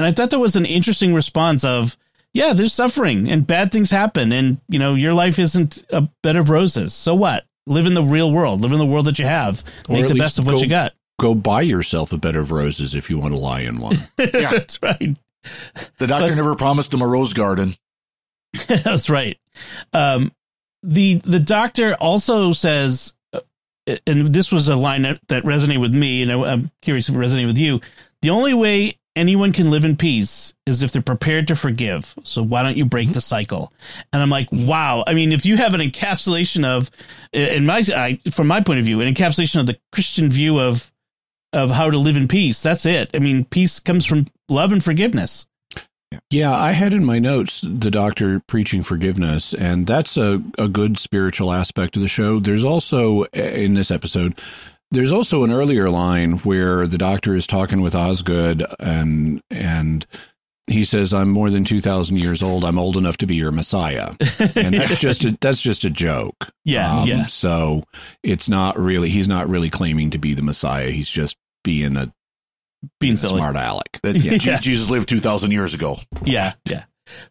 And 0.00 0.06
I 0.06 0.12
thought 0.12 0.30
that 0.30 0.38
was 0.38 0.56
an 0.56 0.64
interesting 0.64 1.12
response 1.14 1.62
of. 1.62 1.98
Yeah, 2.32 2.52
there's 2.54 2.72
suffering 2.72 3.28
and 3.30 3.44
bad 3.46 3.70
things 3.72 3.90
happen, 3.90 4.32
and 4.32 4.58
you 4.68 4.78
know 4.78 4.94
your 4.94 5.12
life 5.12 5.38
isn't 5.38 5.84
a 5.90 6.02
bed 6.22 6.36
of 6.36 6.48
roses. 6.48 6.94
So 6.94 7.14
what? 7.14 7.44
Live 7.66 7.84
in 7.86 7.92
the 7.94 8.02
real 8.02 8.32
world. 8.32 8.60
Live 8.62 8.72
in 8.72 8.78
the 8.78 8.86
world 8.86 9.06
that 9.06 9.18
you 9.18 9.26
have. 9.26 9.62
Or 9.88 9.96
Make 9.96 10.06
the 10.08 10.14
best 10.14 10.38
of 10.38 10.46
what 10.46 10.54
go- 10.54 10.60
you 10.60 10.68
got. 10.68 10.94
Go 11.20 11.34
buy 11.34 11.62
yourself 11.62 12.12
a 12.12 12.16
bed 12.16 12.36
of 12.36 12.50
roses 12.50 12.94
if 12.94 13.10
you 13.10 13.18
want 13.18 13.34
to 13.34 13.38
lie 13.40 13.60
in 13.60 13.78
one. 13.80 13.96
Yeah. 14.18 14.52
That's 14.52 14.80
right. 14.80 15.18
the 15.98 16.06
doctor 16.06 16.28
But- 16.28 16.36
never 16.36 16.54
promised 16.54 16.94
him 16.94 17.02
a 17.02 17.06
rose 17.06 17.32
garden. 17.32 17.74
That's 18.68 19.10
right. 19.10 19.36
Um, 19.92 20.32
the 20.84 21.16
the 21.16 21.40
doctor 21.40 21.94
also 21.96 22.52
says, 22.52 23.12
uh, 23.32 23.40
and 24.06 24.32
this 24.32 24.52
was 24.52 24.68
a 24.68 24.76
line 24.76 25.02
that, 25.02 25.18
that 25.26 25.42
resonated 25.42 25.80
with 25.80 25.92
me, 25.94 26.22
and 26.22 26.30
I'm 26.30 26.70
curious 26.80 27.08
if 27.08 27.16
it 27.16 27.18
resonated 27.18 27.46
with 27.48 27.58
you. 27.58 27.80
The 28.22 28.30
only 28.30 28.54
way 28.54 28.98
anyone 29.16 29.52
can 29.52 29.70
live 29.70 29.84
in 29.84 29.96
peace 29.96 30.54
is 30.66 30.82
if 30.82 30.92
they're 30.92 31.02
prepared 31.02 31.48
to 31.48 31.56
forgive. 31.56 32.14
So 32.24 32.42
why 32.42 32.62
don't 32.62 32.76
you 32.76 32.84
break 32.84 33.08
mm-hmm. 33.08 33.14
the 33.14 33.20
cycle? 33.20 33.72
And 34.12 34.22
I'm 34.22 34.30
like, 34.30 34.48
wow. 34.52 35.04
I 35.06 35.14
mean, 35.14 35.32
if 35.32 35.44
you 35.44 35.56
have 35.56 35.74
an 35.74 35.80
encapsulation 35.80 36.64
of, 36.64 36.90
in 37.32 37.66
my, 37.66 37.82
I, 37.94 38.20
from 38.30 38.46
my 38.46 38.60
point 38.60 38.78
of 38.78 38.84
view, 38.84 39.00
an 39.00 39.12
encapsulation 39.12 39.60
of 39.60 39.66
the 39.66 39.78
Christian 39.92 40.30
view 40.30 40.58
of 40.58 40.90
of 41.52 41.68
how 41.68 41.90
to 41.90 41.98
live 41.98 42.16
in 42.16 42.28
peace, 42.28 42.62
that's 42.62 42.86
it. 42.86 43.10
I 43.12 43.18
mean, 43.18 43.44
peace 43.44 43.80
comes 43.80 44.06
from 44.06 44.28
love 44.48 44.70
and 44.70 44.84
forgiveness. 44.84 45.46
yeah, 46.30 46.52
I 46.52 46.72
had 46.72 46.92
in 46.92 47.04
my 47.04 47.18
notes 47.18 47.60
the 47.60 47.90
doctor 47.90 48.40
preaching 48.46 48.82
forgiveness, 48.82 49.54
and 49.54 49.86
that's 49.86 50.16
a, 50.16 50.42
a 50.58 50.68
good 50.68 50.98
spiritual 50.98 51.52
aspect 51.52 51.96
of 51.96 52.02
the 52.02 52.08
show. 52.08 52.40
There's 52.40 52.64
also, 52.64 53.24
in 53.24 53.74
this 53.74 53.90
episode, 53.90 54.40
there's 54.90 55.12
also 55.12 55.44
an 55.44 55.52
earlier 55.52 55.88
line 55.90 56.38
where 56.38 56.86
the 56.86 56.98
doctor 56.98 57.34
is 57.36 57.46
talking 57.46 57.80
with 57.80 57.94
Osgood 57.94 58.64
and 58.78 59.42
and 59.50 60.06
he 60.66 60.84
says, 60.84 61.12
"I'm 61.12 61.30
more 61.30 61.50
than 61.50 61.64
two 61.64 61.80
thousand 61.80 62.18
years 62.18 62.42
old. 62.42 62.64
I'm 62.64 62.78
old 62.78 62.96
enough 62.96 63.16
to 63.18 63.26
be 63.26 63.34
your 63.34 63.50
Messiah," 63.52 64.14
and 64.54 64.74
that's 64.74 64.98
just 64.98 65.24
a, 65.24 65.36
that's 65.40 65.60
just 65.60 65.84
a 65.84 65.90
joke. 65.90 66.50
Yeah, 66.64 67.00
Um, 67.00 67.08
yeah. 67.08 67.26
So 67.26 67.84
it's 68.22 68.48
not 68.48 68.78
really 68.78 69.08
he's 69.10 69.26
not 69.28 69.48
really 69.48 69.70
claiming 69.70 70.10
to 70.10 70.18
be 70.18 70.34
the 70.34 70.42
Messiah. 70.42 70.90
He's 70.90 71.08
just 71.10 71.36
being 71.64 71.96
a, 71.96 72.12
Being 73.00 73.14
a 73.14 73.16
silly. 73.16 73.38
smart 73.38 73.56
aleck. 73.56 73.98
That 74.02 74.16
yeah, 74.16 74.32
Yeah. 74.42 74.60
Jesus 74.60 74.88
lived 74.90 75.08
two 75.08 75.20
thousand 75.20 75.50
years 75.50 75.74
ago. 75.74 75.98
Yeah, 76.24 76.52
yeah. 76.64 76.84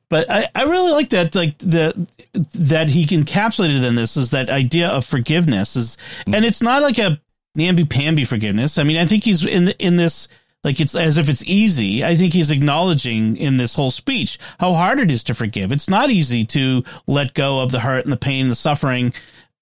But 0.09 0.29
I, 0.29 0.49
I 0.53 0.63
really 0.63 0.91
like 0.91 1.09
that 1.11 1.33
like 1.35 1.57
the 1.59 2.07
that 2.53 2.89
he 2.89 3.05
encapsulated 3.05 3.81
in 3.85 3.95
this 3.95 4.17
is 4.17 4.31
that 4.31 4.49
idea 4.49 4.89
of 4.89 5.05
forgiveness 5.05 5.77
is 5.77 5.97
and 6.27 6.43
it's 6.43 6.61
not 6.61 6.81
like 6.81 6.97
a 6.99 7.21
namby 7.59 7.85
pamby 7.85 8.25
forgiveness. 8.25 8.77
I 8.79 8.83
mean, 8.83 8.97
I 8.97 9.05
think 9.05 9.23
he's 9.23 9.45
in 9.45 9.69
in 9.79 9.95
this 9.95 10.27
like 10.63 10.81
it's 10.81 10.95
as 10.95 11.17
if 11.17 11.29
it's 11.29 11.43
easy. 11.45 12.03
I 12.03 12.15
think 12.15 12.33
he's 12.33 12.51
acknowledging 12.51 13.35
in 13.37 13.57
this 13.57 13.73
whole 13.75 13.91
speech 13.91 14.39
how 14.59 14.73
hard 14.73 14.99
it 14.99 15.11
is 15.11 15.23
to 15.25 15.33
forgive. 15.33 15.71
It's 15.71 15.87
not 15.89 16.09
easy 16.09 16.43
to 16.45 16.83
let 17.07 17.33
go 17.33 17.59
of 17.61 17.71
the 17.71 17.79
hurt 17.79 18.03
and 18.05 18.11
the 18.11 18.17
pain 18.17 18.41
and 18.43 18.51
the 18.51 18.55
suffering 18.55 19.13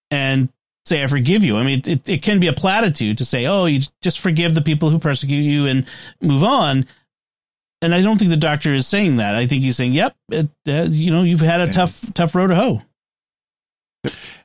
and 0.09 0.49
say, 0.85 1.03
I 1.03 1.07
forgive 1.07 1.43
you. 1.43 1.57
I 1.57 1.63
mean, 1.63 1.81
it, 1.85 2.07
it 2.07 2.21
can 2.21 2.39
be 2.39 2.47
a 2.47 2.53
platitude 2.53 3.17
to 3.17 3.25
say, 3.25 3.45
oh, 3.45 3.65
you 3.65 3.81
just 4.01 4.19
forgive 4.21 4.55
the 4.55 4.61
people 4.61 4.89
who 4.89 4.97
persecute 4.99 5.41
you 5.43 5.65
and 5.67 5.85
move 6.21 6.43
on. 6.43 6.87
And 7.81 7.93
I 7.93 8.01
don't 8.01 8.17
think 8.17 8.31
the 8.31 8.37
doctor 8.37 8.73
is 8.73 8.87
saying 8.87 9.17
that. 9.17 9.35
I 9.35 9.45
think 9.45 9.63
he's 9.63 9.75
saying, 9.77 9.93
yep, 9.93 10.15
it, 10.31 10.47
uh, 10.67 10.87
you 10.89 11.11
know, 11.11 11.21
you've 11.23 11.41
had 11.41 11.61
a 11.61 11.65
Yeah. 11.65 11.73
tough, 11.73 12.13
tough 12.13 12.33
road 12.33 12.47
to 12.47 12.55
hoe. 12.55 12.81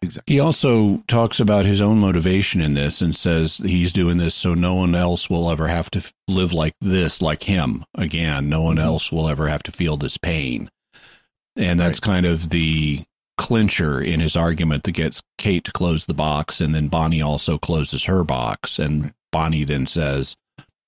Exactly. 0.02 0.34
He 0.34 0.40
also 0.40 1.02
talks 1.08 1.38
about 1.38 1.64
his 1.64 1.80
own 1.80 1.98
motivation 1.98 2.60
in 2.60 2.74
this 2.74 3.00
and 3.00 3.14
says 3.14 3.58
he's 3.58 3.92
doing 3.92 4.18
this 4.18 4.34
so 4.34 4.52
no 4.54 4.74
one 4.74 4.94
else 4.94 5.30
will 5.30 5.48
ever 5.50 5.68
have 5.68 5.90
to 5.92 6.02
live 6.26 6.52
like 6.52 6.74
this, 6.80 7.22
like 7.22 7.44
him 7.44 7.84
again. 7.94 8.48
No 8.48 8.62
one 8.62 8.76
Mhm. 8.76 8.82
else 8.82 9.12
will 9.12 9.28
ever 9.28 9.48
have 9.48 9.62
to 9.64 9.72
feel 9.72 9.96
this 9.96 10.16
pain. 10.16 10.70
And 11.56 11.78
that's 11.78 12.00
kind 12.00 12.26
of 12.26 12.48
the 12.50 13.02
clincher 13.38 14.00
in 14.00 14.20
his 14.20 14.36
argument 14.36 14.84
that 14.84 14.92
gets 14.92 15.22
Kate 15.38 15.64
to 15.64 15.72
close 15.72 16.06
the 16.06 16.14
box. 16.14 16.60
And 16.60 16.74
then 16.74 16.88
Bonnie 16.88 17.22
also 17.22 17.56
closes 17.58 18.04
her 18.04 18.24
box. 18.24 18.78
And 18.78 19.02
Right. 19.04 19.12
Bonnie 19.30 19.64
then 19.64 19.86
says, 19.86 20.36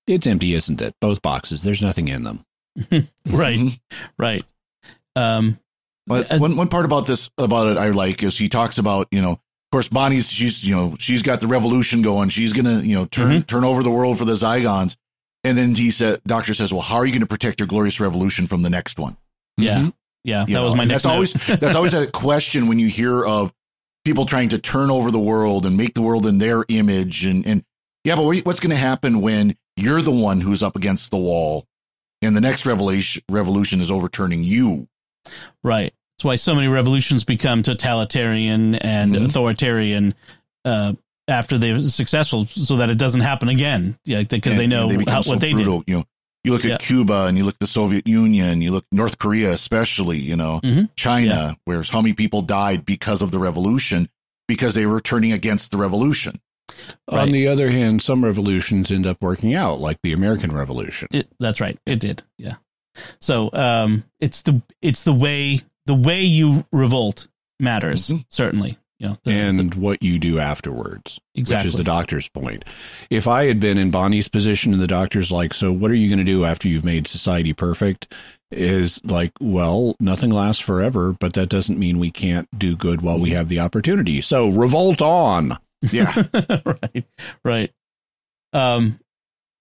It's 0.07 0.27
empty, 0.27 0.55
isn't 0.55 0.83
it? 0.83 0.95
Both 1.01 1.23
boxes. 1.23 1.63
There's 1.63 1.81
nothing 1.83 2.09
in 2.09 2.25
them. 2.25 2.45
Right, 3.27 3.79
right. 4.19 4.45
Um, 5.17 5.59
But 6.07 6.31
Uh, 6.31 6.39
one 6.39 6.57
one 6.57 6.69
part 6.69 6.85
about 6.85 7.07
this 7.07 7.31
about 7.39 7.69
it 7.69 7.77
I 7.79 7.89
like 7.91 8.23
is 8.23 8.37
he 8.37 8.49
talks 8.49 8.79
about 8.79 9.09
you 9.11 9.23
know 9.23 9.33
of 9.33 9.39
course 9.73 9.89
Bonnie's 9.89 10.31
she's 10.31 10.63
you 10.65 10.75
know 10.75 10.97
she's 10.99 11.23
got 11.23 11.41
the 11.41 11.47
revolution 11.47 12.03
going 12.03 12.29
she's 12.29 12.53
gonna 12.53 12.81
you 12.81 12.95
know 12.95 13.07
turn 13.07 13.31
Mm-hmm. 13.31 13.41
turn 13.43 13.65
over 13.65 13.83
the 13.83 13.91
world 13.91 14.19
for 14.19 14.25
the 14.25 14.35
Zygons 14.35 14.97
and 15.45 15.57
then 15.59 15.75
he 15.75 15.91
said 15.91 16.21
doctor 16.27 16.53
says 16.55 16.73
well 16.73 16.83
how 16.83 16.97
are 16.97 17.07
you 17.07 17.13
going 17.13 17.21
to 17.21 17.27
protect 17.27 17.59
your 17.61 17.67
glorious 17.67 18.01
revolution 18.01 18.47
from 18.47 18.63
the 18.63 18.71
next 18.71 18.99
one 18.99 19.17
yeah, 19.57 19.79
Mhm. 19.79 19.93
yeah. 20.25 20.45
You 20.47 20.55
that 20.55 20.61
was 20.63 20.75
my 20.75 20.83
and 20.83 20.91
next. 20.91 21.05
that's 21.05 21.15
always 21.15 21.33
that's 21.61 21.75
always 21.77 21.95
a 21.95 22.07
question 22.11 22.67
when 22.69 22.79
you 22.79 22.89
hear 22.89 23.25
of 23.25 23.53
people 24.05 24.27
trying 24.27 24.51
to 24.51 24.59
turn 24.59 24.91
over 24.91 25.11
the 25.11 25.19
world 25.19 25.65
and 25.65 25.77
make 25.77 25.95
the 25.95 26.03
world 26.03 26.27
in 26.27 26.39
their 26.39 26.65
image 26.69 27.25
and 27.25 27.47
and 27.47 27.65
yeah 28.05 28.15
but 28.17 28.25
what's 28.45 28.61
going 28.61 28.71
to 28.71 28.77
happen 28.77 29.21
when 29.23 29.57
you're 29.77 30.03
the 30.03 30.11
one 30.11 30.41
who's 30.43 30.63
up 30.63 30.77
against 30.77 31.11
the 31.11 31.17
wall 31.17 31.67
and 32.21 32.37
the 32.37 32.41
next 32.41 32.67
revolution 32.67 33.23
revolution 33.31 33.81
is 33.81 33.91
overturning 33.91 34.45
you 34.45 34.87
Right. 35.63 35.93
That's 36.17 36.25
why 36.25 36.37
so 36.37 36.55
many 36.55 36.69
revolutions 36.69 37.25
become 37.25 37.63
totalitarian 37.63 38.75
and 38.77 39.15
Mhm. 39.15 39.27
authoritarian 39.27 40.15
uh, 40.65 40.95
after 41.29 41.59
they're 41.59 41.79
successful, 41.81 42.47
so 42.47 42.77
that 42.77 42.91
it 42.91 42.99
doesn't 42.99 43.21
happen 43.23 43.49
again. 43.49 43.99
Yeah, 44.05 44.23
because 44.23 44.57
they 44.57 44.67
know 44.67 44.89
they 44.89 45.03
how, 45.11 45.23
so 45.23 45.31
what 45.31 45.41
they 45.41 45.53
brutal. 45.53 45.83
You 45.87 45.95
know, 45.99 46.05
you 46.45 46.53
look 46.53 46.65
at 46.65 46.71
Yeah. 46.71 46.77
Cuba 46.79 47.25
and 47.25 47.37
you 47.39 47.45
look 47.45 47.55
at 47.55 47.61
the 47.61 47.67
Soviet 47.67 48.07
Union, 48.07 48.61
you 48.61 48.71
look 48.71 48.85
North 48.93 49.19
Korea, 49.19 49.53
especially. 49.53 50.19
You 50.21 50.37
know, 50.37 50.61
Mhm. 50.63 50.91
China, 50.97 51.27
Yeah. 51.27 51.55
where 51.65 51.83
how 51.83 52.01
many 52.03 52.13
people 52.15 52.43
died 52.43 52.85
because 52.87 53.23
of 53.23 53.31
the 53.31 53.39
revolution 53.39 54.09
because 54.47 54.75
they 54.75 54.85
were 54.87 55.01
turning 55.01 55.33
against 55.33 55.71
the 55.71 55.79
revolution. 55.79 56.41
Right. 57.11 57.21
On 57.23 57.33
the 57.33 57.47
other 57.49 57.71
hand, 57.71 58.03
some 58.03 58.25
revolutions 58.25 58.91
end 58.91 59.07
up 59.07 59.19
working 59.23 59.55
out, 59.55 59.81
like 59.81 59.99
the 60.03 60.13
American 60.13 60.53
Revolution. 60.53 61.09
It, 61.13 61.29
that's 61.41 61.61
right. 61.61 61.79
It 61.87 62.01
did. 62.01 62.23
Yeah. 62.39 62.55
So 63.21 63.51
um, 63.53 64.05
it's 64.21 64.43
the 64.43 64.63
it's 64.83 65.05
the 65.05 65.13
way 65.13 65.61
the 65.87 65.95
way 65.95 66.23
you 66.23 66.65
revolt 66.73 67.29
matters 67.61 68.09
Mhm. 68.09 68.25
certainly. 68.29 68.79
You 69.01 69.09
know, 69.09 69.17
the, 69.25 69.33
and 69.33 69.59
the- 69.73 69.79
what 69.81 70.03
you 70.05 70.19
do 70.21 70.39
afterwards, 70.39 71.21
exactly. 71.35 71.67
which 71.67 71.75
is 71.75 71.79
the 71.79 71.85
doctor's 71.85 72.29
point. 72.29 72.65
If 73.11 73.27
I 73.27 73.47
had 73.47 73.59
been 73.59 73.77
in 73.77 73.91
Bonnie's 73.91 74.29
position 74.29 74.73
and 74.73 74.81
the 74.81 74.87
doctor's 74.87 75.33
like, 75.33 75.53
so 75.53 75.73
what 75.73 75.91
are 75.91 75.95
you 75.97 76.09
going 76.09 76.21
to 76.21 76.25
do 76.25 76.45
after 76.45 76.69
you've 76.69 76.85
made 76.85 77.09
society 77.09 77.53
perfect? 77.53 78.15
Is 78.53 79.01
like, 79.05 79.33
well, 79.41 79.97
nothing 79.99 80.31
lasts 80.31 80.63
forever, 80.63 81.13
but 81.19 81.35
that 81.35 81.49
doesn't 81.49 81.79
mean 81.79 81.99
we 81.99 82.13
can't 82.13 82.49
do 82.57 82.77
good 82.77 83.03
while 83.03 83.19
we 83.19 83.31
have 83.31 83.49
the 83.49 83.59
opportunity. 83.59 84.21
So 84.21 84.49
revolt 84.49 85.03
on. 85.03 85.59
Yeah, 85.91 86.23
right, 86.65 87.05
right. 87.45 87.73
Um, 88.53 89.01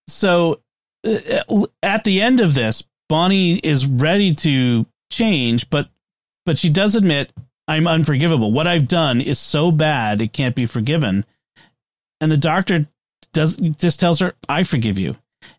so 0.07 0.61
uh, 1.05 1.65
at 1.81 2.03
the 2.03 2.21
end 2.21 2.39
of 2.39 2.53
this, 2.53 2.83
Bonnie 3.09 3.57
is 3.57 3.85
ready 3.85 4.35
to 4.35 4.85
change, 5.11 5.69
but 5.69 5.89
but 6.45 6.57
she 6.57 6.69
does 6.69 6.95
admit 6.95 7.31
I'm 7.67 7.87
unforgivable. 7.87 8.51
What 8.51 8.67
I've 8.67 8.87
done 8.87 9.21
is 9.21 9.39
so 9.39 9.71
bad 9.71 10.21
it 10.21 10.33
can't 10.33 10.55
be 10.55 10.65
forgiven. 10.65 11.25
And 12.19 12.31
the 12.31 12.37
doctor 12.37 12.87
does 13.33 13.55
just 13.55 13.99
tells 13.99 14.19
her, 14.19 14.33
"I 14.47 14.63
forgive 14.63 14.97
you," 14.97 15.17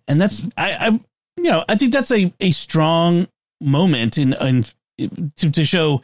and 0.08 0.20
that's 0.20 0.46
I, 0.56 0.72
I 0.72 0.88
you 0.88 1.44
know 1.44 1.64
I 1.68 1.76
think 1.76 1.92
that's 1.92 2.10
a 2.12 2.32
a 2.40 2.50
strong 2.50 3.28
moment 3.60 4.18
in 4.18 4.32
in 4.34 4.64
to, 5.36 5.50
to 5.50 5.64
show. 5.64 6.02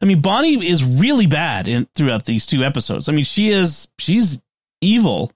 I 0.00 0.04
mean, 0.04 0.20
Bonnie 0.20 0.66
is 0.66 0.82
really 0.84 1.26
bad 1.26 1.68
in 1.68 1.86
throughout 1.94 2.24
these 2.24 2.46
two 2.46 2.64
episodes. 2.64 3.08
I 3.08 3.12
mean, 3.12 3.24
she 3.24 3.50
is 3.50 3.88
she's 3.98 4.40
evil, 4.80 5.32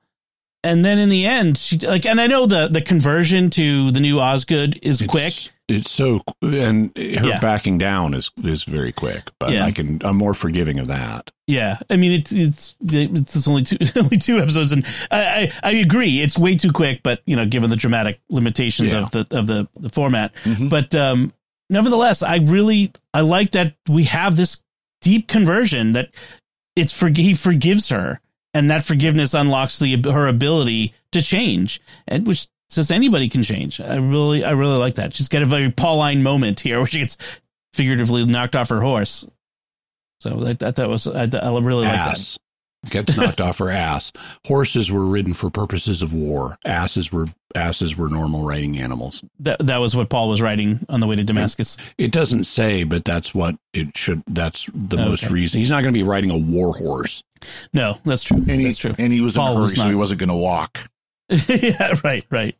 and 0.66 0.84
then 0.84 0.98
in 0.98 1.08
the 1.08 1.26
end, 1.26 1.56
she 1.58 1.78
like, 1.78 2.04
and 2.06 2.20
I 2.20 2.26
know 2.26 2.46
the 2.46 2.68
the 2.68 2.80
conversion 2.82 3.50
to 3.50 3.90
the 3.90 4.00
new 4.00 4.20
Osgood 4.20 4.78
is 4.82 5.00
It's- 5.02 5.10
quick. 5.10 5.52
It's 5.68 5.90
so, 5.90 6.22
and 6.42 6.92
her 6.96 7.02
Yeah. 7.02 7.40
backing 7.40 7.76
down 7.76 8.14
is 8.14 8.30
is 8.44 8.62
very 8.62 8.92
quick. 8.92 9.30
But 9.40 9.50
Yeah. 9.50 9.64
I 9.64 9.72
can, 9.72 10.00
I'm 10.04 10.16
more 10.16 10.32
forgiving 10.32 10.78
of 10.78 10.86
that. 10.86 11.32
Yeah, 11.48 11.78
I 11.90 11.96
mean 11.96 12.12
it's 12.12 12.30
it's 12.30 12.76
it's 12.80 13.48
only 13.48 13.64
two 13.64 13.76
only 13.96 14.16
two 14.18 14.38
episodes, 14.38 14.70
and 14.70 14.86
I, 15.10 15.24
I 15.24 15.50
I 15.64 15.70
agree 15.72 16.20
it's 16.20 16.38
way 16.38 16.54
too 16.56 16.70
quick. 16.70 17.02
But 17.02 17.20
you 17.26 17.34
know, 17.34 17.46
given 17.46 17.68
the 17.70 17.74
dramatic 17.76 18.20
limitations 18.30 18.92
Yeah. 18.92 19.00
of 19.02 19.10
the 19.10 19.26
of 19.32 19.48
the 19.48 19.66
the 19.80 19.88
format, 19.90 20.32
Mhm. 20.44 20.70
but 20.70 20.94
um, 20.94 21.32
nevertheless, 21.68 22.22
I 22.22 22.36
really 22.36 22.92
I 23.12 23.22
like 23.22 23.50
that 23.50 23.74
we 23.88 24.04
have 24.04 24.36
this 24.36 24.58
deep 25.02 25.26
conversion 25.26 25.92
that 25.92 26.10
it's 26.76 26.92
for 26.92 27.08
he 27.08 27.34
forgives 27.34 27.88
her, 27.88 28.20
and 28.56 28.70
that 28.70 28.84
forgiveness 28.84 29.34
unlocks 29.34 29.78
the 29.78 30.00
her 30.10 30.26
ability 30.26 30.94
to 31.12 31.20
change, 31.20 31.80
and 32.08 32.26
which 32.26 32.48
says 32.70 32.90
anybody 32.90 33.28
can 33.28 33.42
change. 33.42 33.80
I 33.80 33.96
really 33.96 34.44
I 34.44 34.52
really 34.52 34.78
like 34.78 34.94
that. 34.96 35.14
She's 35.14 35.28
got 35.28 35.42
a 35.42 35.46
very 35.46 35.70
Pauline 35.70 36.22
moment 36.22 36.60
here 36.60 36.78
where 36.78 36.86
she 36.86 37.00
gets 37.00 37.18
figuratively 37.74 38.24
knocked 38.24 38.56
off 38.56 38.70
her 38.70 38.80
horse. 38.80 39.26
So 40.20 40.40
that 40.40 40.76
that, 40.76 40.88
was 40.88 41.06
I, 41.06 41.28
I 41.32 41.58
really 41.58 41.84
like 41.84 41.94
that. 41.94 42.38
Ass 42.84 42.90
gets 42.92 43.16
knocked 43.16 43.40
off 43.40 43.58
her 43.58 43.70
ass. 43.70 44.12
Horses 44.46 44.90
were 44.90 45.06
ridden 45.06 45.34
for 45.34 45.50
purposes 45.50 46.02
of 46.02 46.12
war. 46.12 46.58
Asses 46.64 47.12
were 47.12 47.26
asses 47.54 47.96
were 47.96 48.08
normal 48.08 48.44
riding 48.44 48.78
animals. 48.78 49.24
That 49.40 49.58
that 49.66 49.78
was 49.78 49.96
what 49.96 50.08
Paul 50.10 50.28
was 50.28 50.42
writing 50.42 50.84
on 50.88 51.00
the 51.00 51.06
way 51.06 51.16
to 51.16 51.24
Damascus. 51.24 51.76
It 51.98 52.12
doesn't 52.12 52.44
say, 52.44 52.84
but 52.84 53.04
that's 53.04 53.34
what 53.34 53.56
it 53.72 53.96
should. 53.96 54.22
That's 54.26 54.66
the 54.74 54.96
Okay. 54.96 55.08
most 55.08 55.30
reason. 55.30 55.60
He's 55.60 55.70
not 55.70 55.82
going 55.82 55.92
to 55.94 55.98
be 55.98 56.02
riding 56.04 56.30
a 56.30 56.38
war 56.38 56.72
horse. 56.76 57.22
No, 57.72 57.98
that's 58.04 58.22
true. 58.22 58.38
and 58.38 58.60
he 58.60 58.66
that's 58.68 58.78
true. 58.78 58.94
and 58.98 59.12
he 59.12 59.20
was 59.20 59.34
Paul 59.36 59.46
in 59.48 59.52
a 59.52 59.54
hurry, 59.56 59.62
was 59.62 59.72
so 59.74 59.82
not. 59.82 59.88
he 59.90 59.94
wasn't 59.94 60.20
going 60.20 60.28
to 60.28 60.34
walk. 60.36 60.78
yeah, 61.48 61.94
right, 62.04 62.24
right. 62.30 62.56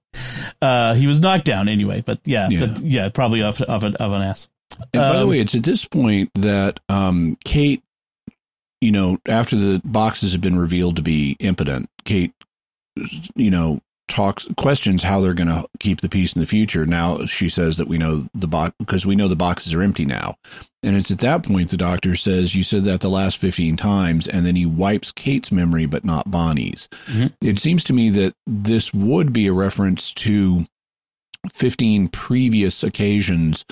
Uh, 0.60 0.94
he 0.94 1.06
was 1.06 1.20
knocked 1.20 1.44
down 1.44 1.68
anyway, 1.68 2.02
but 2.04 2.18
yeah, 2.24 2.48
Yeah. 2.50 2.66
but 2.66 2.78
yeah, 2.80 3.08
probably 3.10 3.42
off 3.42 3.60
of 3.60 3.84
an 3.84 3.94
of 3.96 4.12
an 4.12 4.22
ass. 4.22 4.48
And 4.92 5.00
by 5.00 5.12
the 5.12 5.22
Um, 5.22 5.28
way, 5.28 5.38
it's 5.40 5.54
at 5.54 5.62
this 5.62 5.84
point 5.84 6.30
that 6.34 6.80
um, 6.88 7.38
Kate, 7.44 7.82
you 8.86 8.92
know, 8.92 9.18
after 9.26 9.56
the 9.56 9.82
boxes 9.84 10.30
have 10.30 10.40
been 10.40 10.56
revealed 10.56 10.94
to 10.94 11.02
be 11.02 11.36
impotent, 11.40 11.90
Kate, 12.04 12.32
you 13.34 13.50
know, 13.50 13.80
talks 14.06 14.46
questions 14.56 15.02
how 15.02 15.20
they're 15.20 15.34
going 15.34 15.48
to 15.48 15.66
keep 15.80 16.00
the 16.00 16.08
peace 16.08 16.34
in 16.34 16.40
the 16.40 16.46
future. 16.46 16.86
Now 16.86 17.26
she 17.26 17.48
says 17.48 17.78
that 17.78 17.88
we 17.88 17.98
know 17.98 18.28
the 18.32 18.46
box 18.46 18.76
because 18.78 19.04
we 19.04 19.16
know 19.16 19.26
the 19.26 19.34
boxes 19.34 19.74
are 19.74 19.82
empty 19.82 20.04
now, 20.04 20.36
and 20.84 20.94
it's 20.94 21.10
at 21.10 21.18
that 21.18 21.42
point 21.42 21.70
the 21.70 21.76
doctor 21.76 22.14
says 22.14 22.54
you 22.54 22.62
said 22.62 22.84
that 22.84 23.00
the 23.00 23.10
last 23.10 23.38
fifteen 23.38 23.76
times, 23.76 24.28
and 24.28 24.46
then 24.46 24.54
he 24.54 24.64
wipes 24.64 25.10
Kate's 25.10 25.50
memory 25.50 25.86
but 25.86 26.04
not 26.04 26.30
Bonnie's. 26.30 26.88
Mhm. 27.06 27.32
It 27.42 27.58
seems 27.58 27.82
to 27.82 27.92
me 27.92 28.08
that 28.10 28.34
this 28.46 28.94
would 28.94 29.32
be 29.32 29.48
a 29.48 29.52
reference 29.52 30.12
to 30.12 30.66
fifteen 31.52 32.06
previous 32.06 32.84
occasions 32.84 33.64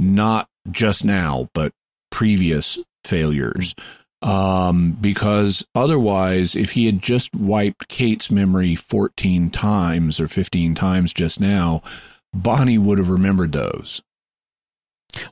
not 0.00 0.48
just 0.68 1.04
now, 1.04 1.48
but 1.54 1.72
previous 2.10 2.78
failures. 3.04 3.76
Um, 4.20 4.96
because 5.00 5.64
otherwise, 5.76 6.56
if 6.56 6.72
he 6.72 6.86
had 6.86 7.00
just 7.00 7.34
wiped 7.34 7.86
Kate's 7.88 8.30
memory 8.30 8.74
14 8.74 9.50
times 9.50 10.18
or 10.18 10.26
15 10.26 10.74
times 10.74 11.12
just 11.12 11.38
now, 11.38 11.82
Bonnie 12.34 12.78
would 12.78 12.98
have 12.98 13.10
remembered 13.10 13.52
those. 13.52 14.02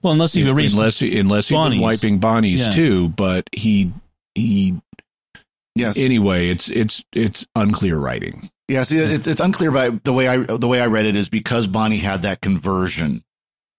Well, 0.03 0.13
unless 0.13 0.33
he 0.35 0.47
erased. 0.47 0.75
unless 0.75 0.99
he, 1.01 1.19
unless 1.19 1.49
he'd 1.49 1.57
been 1.69 1.81
wiping 1.81 2.19
Bonnie's 2.19 2.61
Yeah. 2.61 2.71
too, 2.73 3.09
but 3.11 3.49
he 3.53 3.93
he 4.35 4.77
Yes, 5.75 5.99
anyway, 5.99 6.49
it's 6.49 6.69
it's 6.71 7.05
it's 7.13 7.45
unclear 7.55 7.99
writing. 7.99 8.51
yeah. 8.69 8.83
See, 8.85 8.97
it's 8.99 9.27
it's 9.27 9.41
unclear 9.41 9.71
by 9.71 9.91
the 9.91 10.13
way 10.13 10.27
I 10.29 10.39
the 10.39 10.67
way 10.69 10.81
I 10.81 10.87
read 10.87 11.05
it 11.07 11.17
is 11.17 11.29
because 11.29 11.67
Bonnie 11.67 11.99
had 11.99 12.23
that 12.23 12.41
conversion. 12.41 13.23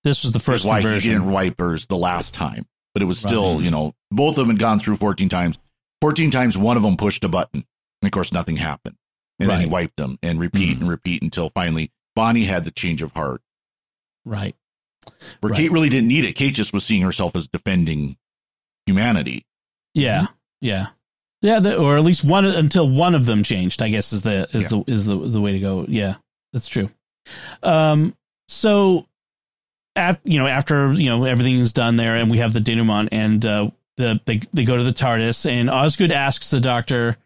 this 0.04 0.22
was 0.24 0.34
the 0.34 0.40
first 0.40 0.64
First 0.64 0.66
why 0.66 0.82
conversion. 0.82 1.12
he 1.12 1.18
didn't 1.18 1.32
wipe 1.32 1.60
hers 1.60 1.88
the 1.88 1.98
last 1.98 2.34
time, 2.36 2.66
but 2.98 3.04
it 3.04 3.06
was 3.06 3.20
still 3.20 3.56
Right. 3.58 3.64
you 3.66 3.70
know 3.70 3.94
both 4.10 4.38
of 4.40 4.48
them 4.48 4.50
had 4.56 4.60
gone 4.60 4.80
through 4.80 4.96
fourteen 4.98 5.30
times. 5.30 5.60
Fourteen 6.02 6.32
times, 6.32 6.58
one 6.58 6.78
of 6.78 6.84
them 6.84 6.98
pushed 6.98 7.24
a 7.24 7.28
button, 7.28 7.64
and 8.02 8.08
of 8.08 8.12
course 8.12 8.32
nothing 8.34 8.58
happened, 8.58 8.96
and 9.40 9.48
then 9.50 9.60
he 9.60 9.66
wiped 9.68 9.98
them 9.98 10.18
and 10.24 10.40
repeat 10.40 10.78
Mhm. 10.78 10.82
and 10.82 10.90
repeat 10.90 11.22
until 11.22 11.52
finally 11.52 11.92
Bonnie 12.16 12.46
had 12.46 12.66
the 12.66 12.72
change 12.72 13.04
of 13.04 13.12
heart. 13.12 13.42
Right. 14.26 14.56
Where 15.42 15.52
Right. 15.52 15.58
Kate 15.58 15.72
really 15.72 15.90
didn't 15.90 16.08
need 16.08 16.26
it. 16.26 16.34
Kate 16.34 16.56
just 16.56 16.74
was 16.74 16.84
seeing 16.84 17.02
herself 17.04 17.36
as 17.36 17.48
defending 17.48 18.18
humanity. 18.88 19.46
Yeah. 19.94 20.28
Yeah. 20.62 20.88
Yeah. 21.42 21.60
The, 21.60 21.78
or 21.78 21.98
at 21.98 22.04
least 22.04 22.24
one 22.24 22.46
until 22.46 22.90
one 22.90 23.14
of 23.16 23.26
them 23.26 23.44
changed. 23.44 23.82
I 23.84 23.90
guess 23.90 24.12
is 24.14 24.24
the 24.24 24.48
is 24.54 24.70
the 24.70 24.84
is 24.88 25.06
the 25.06 25.16
the 25.18 25.40
way 25.42 25.52
to 25.54 25.60
go. 25.60 25.86
Yeah, 25.88 26.16
that's 26.54 26.68
true. 26.68 26.90
Um. 27.64 28.16
So, 28.50 29.06
at 29.98 30.22
you 30.24 30.40
know 30.40 30.48
after 30.48 30.94
you 30.94 31.10
know 31.10 31.26
everything's 31.26 31.74
done 31.74 31.96
there, 31.96 32.16
and 32.16 32.32
we 32.32 32.38
have 32.38 32.54
the 32.54 32.62
denouement, 32.62 33.10
and 33.12 33.46
uh, 33.46 33.70
the 33.98 34.20
they 34.26 34.42
they 34.54 34.64
go 34.64 34.78
to 34.78 34.84
the 34.84 34.94
TARDIS, 34.94 35.50
and 35.50 35.70
Osgood 35.70 36.12
asks 36.12 36.50
the 36.50 36.60
Doctor, 36.60 37.18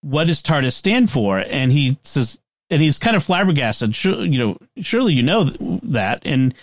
"What 0.00 0.28
does 0.28 0.42
TARDIS 0.42 0.72
stand 0.72 1.10
for?" 1.10 1.38
And 1.38 1.72
he 1.72 1.98
says, 2.02 2.38
and 2.70 2.80
he's 2.80 2.98
kind 2.98 3.16
of 3.16 3.22
flabbergasted. 3.22 3.94
Sure, 3.94 4.24
you 4.24 4.38
know, 4.38 4.58
surely 4.80 5.12
you 5.12 5.22
know 5.22 5.44
that, 5.82 6.22
and. 6.24 6.54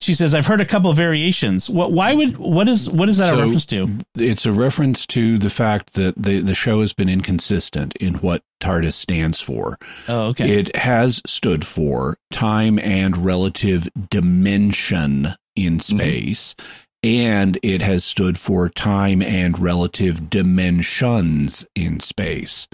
She 0.00 0.14
says, 0.14 0.34
"I've 0.34 0.46
heard 0.46 0.62
a 0.62 0.66
couple 0.66 0.90
of 0.90 0.96
variations. 0.96 1.68
What? 1.68 1.92
Why 1.92 2.14
would? 2.14 2.38
What 2.38 2.68
is? 2.68 2.88
What 2.88 3.08
is 3.08 3.18
that 3.18 3.34
a 3.34 3.36
reference 3.36 3.66
to? 3.66 3.98
It's 4.14 4.46
a 4.46 4.52
reference 4.52 5.06
to 5.08 5.36
the 5.36 5.50
fact 5.50 5.92
that 5.94 6.14
the, 6.16 6.40
the 6.40 6.54
show 6.54 6.80
has 6.80 6.94
been 6.94 7.08
inconsistent 7.08 7.96
in 7.96 8.14
what 8.14 8.42
TARDIS 8.62 8.94
stands 8.94 9.40
for. 9.40 9.78
Oh, 10.08 10.28
okay. 10.28 10.58
It 10.58 10.74
has 10.76 11.20
stood 11.26 11.66
for 11.66 12.16
time 12.32 12.78
and 12.78 13.16
relative 13.18 13.88
dimension 14.08 15.34
in 15.54 15.78
mm-hmm. 15.78 15.96
space, 15.96 16.54
and 17.02 17.58
it 17.62 17.82
has 17.82 18.02
stood 18.02 18.38
for 18.38 18.70
time 18.70 19.20
and 19.20 19.58
relative 19.58 20.30
dimensions 20.30 21.66
in 21.74 22.00
space. 22.00 22.68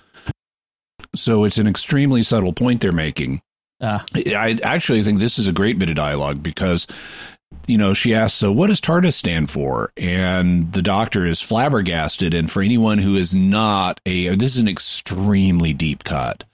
So 1.16 1.44
it's 1.44 1.58
an 1.58 1.66
extremely 1.66 2.22
subtle 2.22 2.52
point 2.52 2.82
they're 2.82 2.92
making. 2.92 3.40
Ah. 3.80 4.04
I 4.14 4.58
actually 4.62 5.02
think 5.02 5.18
this 5.18 5.38
is 5.38 5.46
a 5.46 5.52
great 5.52 5.78
bit 5.78 5.90
of 5.90 5.96
dialogue 5.96 6.42
because 6.42 6.86
you 7.66 7.78
know, 7.78 7.94
she 7.94 8.14
asks, 8.14 8.38
So 8.38 8.52
what 8.52 8.68
does 8.68 8.80
TARDIS 8.80 9.14
stand 9.14 9.50
for? 9.50 9.92
And 9.96 10.72
the 10.72 10.82
doctor 10.82 11.26
is 11.26 11.40
flabbergasted. 11.40 12.34
And 12.34 12.50
for 12.50 12.62
anyone 12.62 12.98
who 12.98 13.16
is 13.16 13.34
not 13.34 14.00
a, 14.06 14.34
this 14.36 14.54
is 14.54 14.60
an 14.60 14.68
extremely 14.68 15.72
deep 15.72 16.04
cut. 16.04 16.44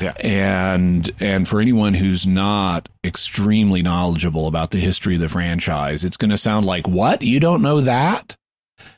Yeah. 0.00 0.14
And, 0.18 1.10
and 1.20 1.48
for 1.48 1.60
anyone 1.60 1.94
who's 1.94 2.26
not 2.26 2.88
extremely 3.04 3.82
knowledgeable 3.82 4.46
about 4.46 4.70
the 4.70 4.78
history 4.78 5.16
of 5.16 5.20
the 5.20 5.28
franchise, 5.28 6.04
it's 6.04 6.16
going 6.16 6.30
to 6.30 6.38
sound 6.38 6.66
like, 6.66 6.86
What? 6.86 7.22
You 7.22 7.40
don't 7.40 7.62
know 7.62 7.80
that? 7.80 8.36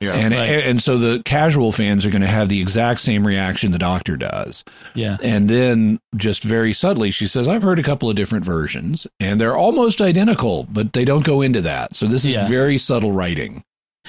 Yeah. 0.00 0.12
And, 0.14 0.34
Right. 0.34 0.48
and 0.64 0.82
so 0.82 0.98
the 0.98 1.22
casual 1.24 1.72
fans 1.72 2.04
are 2.04 2.10
going 2.10 2.22
to 2.22 2.28
have 2.28 2.48
the 2.48 2.60
exact 2.60 3.00
same 3.00 3.26
reaction 3.26 3.72
the 3.72 3.78
doctor 3.78 4.16
does. 4.16 4.64
yeah. 4.94 5.16
And 5.22 5.48
then 5.48 6.00
just 6.16 6.42
very 6.42 6.72
subtly, 6.72 7.10
she 7.10 7.26
says, 7.26 7.48
I've 7.48 7.62
heard 7.62 7.78
a 7.78 7.82
couple 7.82 8.10
of 8.10 8.16
different 8.16 8.44
versions 8.44 9.06
and 9.20 9.40
they're 9.40 9.56
almost 9.56 10.00
identical, 10.00 10.64
but 10.64 10.92
they 10.92 11.04
don't 11.04 11.24
go 11.24 11.40
into 11.42 11.62
that. 11.62 11.96
So 11.96 12.06
this 12.06 12.24
is 12.24 12.32
Yeah. 12.32 12.48
very 12.48 12.78
subtle 12.78 13.12
writing. 13.12 13.62